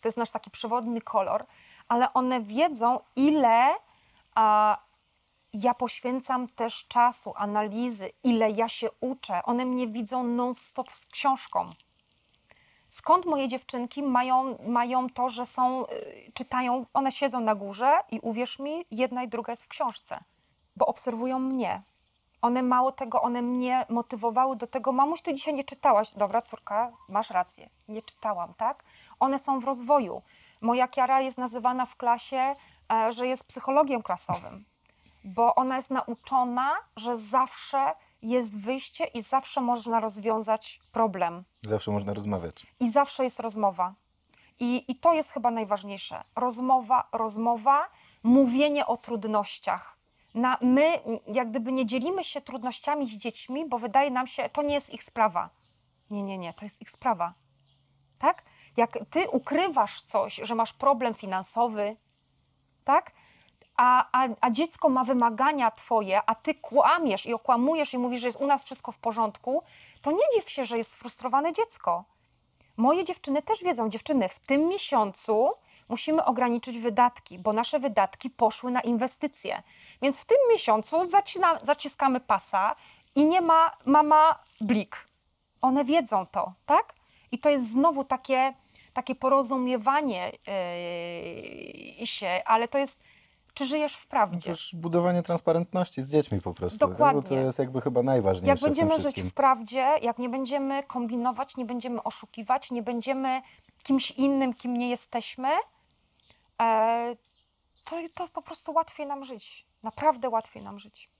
[0.00, 1.46] to jest nasz taki przewodni kolor,
[1.88, 3.74] ale one wiedzą, ile
[4.34, 4.78] a,
[5.52, 9.42] ja poświęcam też czasu, analizy, ile ja się uczę.
[9.44, 11.70] One mnie widzą non-stop z książką.
[12.88, 18.20] Skąd moje dziewczynki mają, mają to, że są, y, czytają, one siedzą na górze i
[18.20, 20.24] uwierz mi, jedna i druga jest w książce,
[20.76, 21.82] bo obserwują mnie.
[22.42, 26.12] One mało tego, one mnie motywowały do tego, mamuś, ty dzisiaj nie czytałaś.
[26.16, 28.84] Dobra, córka, masz rację, nie czytałam, tak?
[29.20, 30.22] One są w rozwoju.
[30.60, 32.56] Moja Kiara jest nazywana w klasie,
[32.92, 34.64] e, że jest psychologiem klasowym
[35.28, 41.44] bo ona jest nauczona, że zawsze jest wyjście i zawsze można rozwiązać problem.
[41.62, 42.66] Zawsze można rozmawiać.
[42.80, 43.94] I zawsze jest rozmowa.
[44.60, 46.24] I, I to jest chyba najważniejsze.
[46.36, 47.88] Rozmowa, rozmowa,
[48.22, 49.98] mówienie o trudnościach.
[50.34, 54.62] Na, my jak gdyby nie dzielimy się trudnościami z dziećmi, bo wydaje nam się, to
[54.62, 55.50] nie jest ich sprawa.
[56.10, 57.34] Nie, nie, nie, to jest ich sprawa.
[58.18, 58.42] Tak?
[58.76, 61.96] Jak ty ukrywasz coś, że masz problem finansowy,
[62.84, 63.12] tak?
[63.78, 68.28] A, a, a dziecko ma wymagania twoje, a ty kłamiesz i okłamujesz i mówisz, że
[68.28, 69.62] jest u nas wszystko w porządku,
[70.02, 72.04] to nie dziw się, że jest sfrustrowane dziecko.
[72.76, 75.50] Moje dziewczyny też wiedzą, dziewczyny, w tym miesiącu
[75.88, 79.62] musimy ograniczyć wydatki, bo nasze wydatki poszły na inwestycje.
[80.02, 82.76] Więc w tym miesiącu zacina, zaciskamy pasa
[83.14, 85.08] i nie ma mama blik.
[85.62, 86.94] One wiedzą to, tak?
[87.32, 88.54] I to jest znowu takie,
[88.92, 90.32] takie porozumiewanie
[91.98, 93.02] yy, się, ale to jest,
[93.58, 94.50] czy żyjesz w prawdzie?
[94.50, 96.76] Też budowanie transparentności z dziećmi po prostu.
[96.76, 96.78] nie?
[96.78, 97.22] Bo Dokładnie.
[97.22, 100.82] to jest jakby chyba najważniejsze Jak w tym będziemy żyć w prawdzie, jak nie będziemy
[100.82, 103.42] kombinować, nie będziemy oszukiwać, nie będziemy
[103.82, 105.48] kimś innym, kim nie jesteśmy,
[106.62, 107.16] e,
[107.84, 109.66] to, to po prostu łatwiej nam żyć.
[109.82, 111.10] Naprawdę łatwiej nam żyć.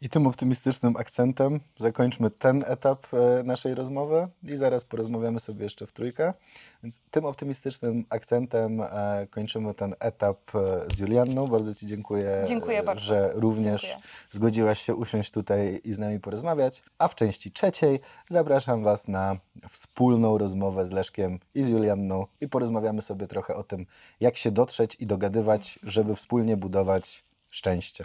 [0.00, 5.86] I tym optymistycznym akcentem zakończmy ten etap e, naszej rozmowy i zaraz porozmawiamy sobie jeszcze
[5.86, 6.34] w trójkę.
[6.82, 11.46] Więc tym optymistycznym akcentem e, kończymy ten etap e, z Julianną.
[11.46, 13.02] Bardzo Ci dziękuję, Dziękuję bardzo.
[13.02, 14.02] że również Dziękuję.
[14.30, 16.82] zgodziłaś się usiąść tutaj i z nami porozmawiać.
[16.98, 18.00] A w części trzeciej
[18.30, 19.36] zapraszam Was na
[19.70, 23.86] wspólną rozmowę z Leszkiem i z Julianną i porozmawiamy sobie trochę o tym,
[24.20, 28.04] jak się dotrzeć i dogadywać, żeby wspólnie budować szczęście.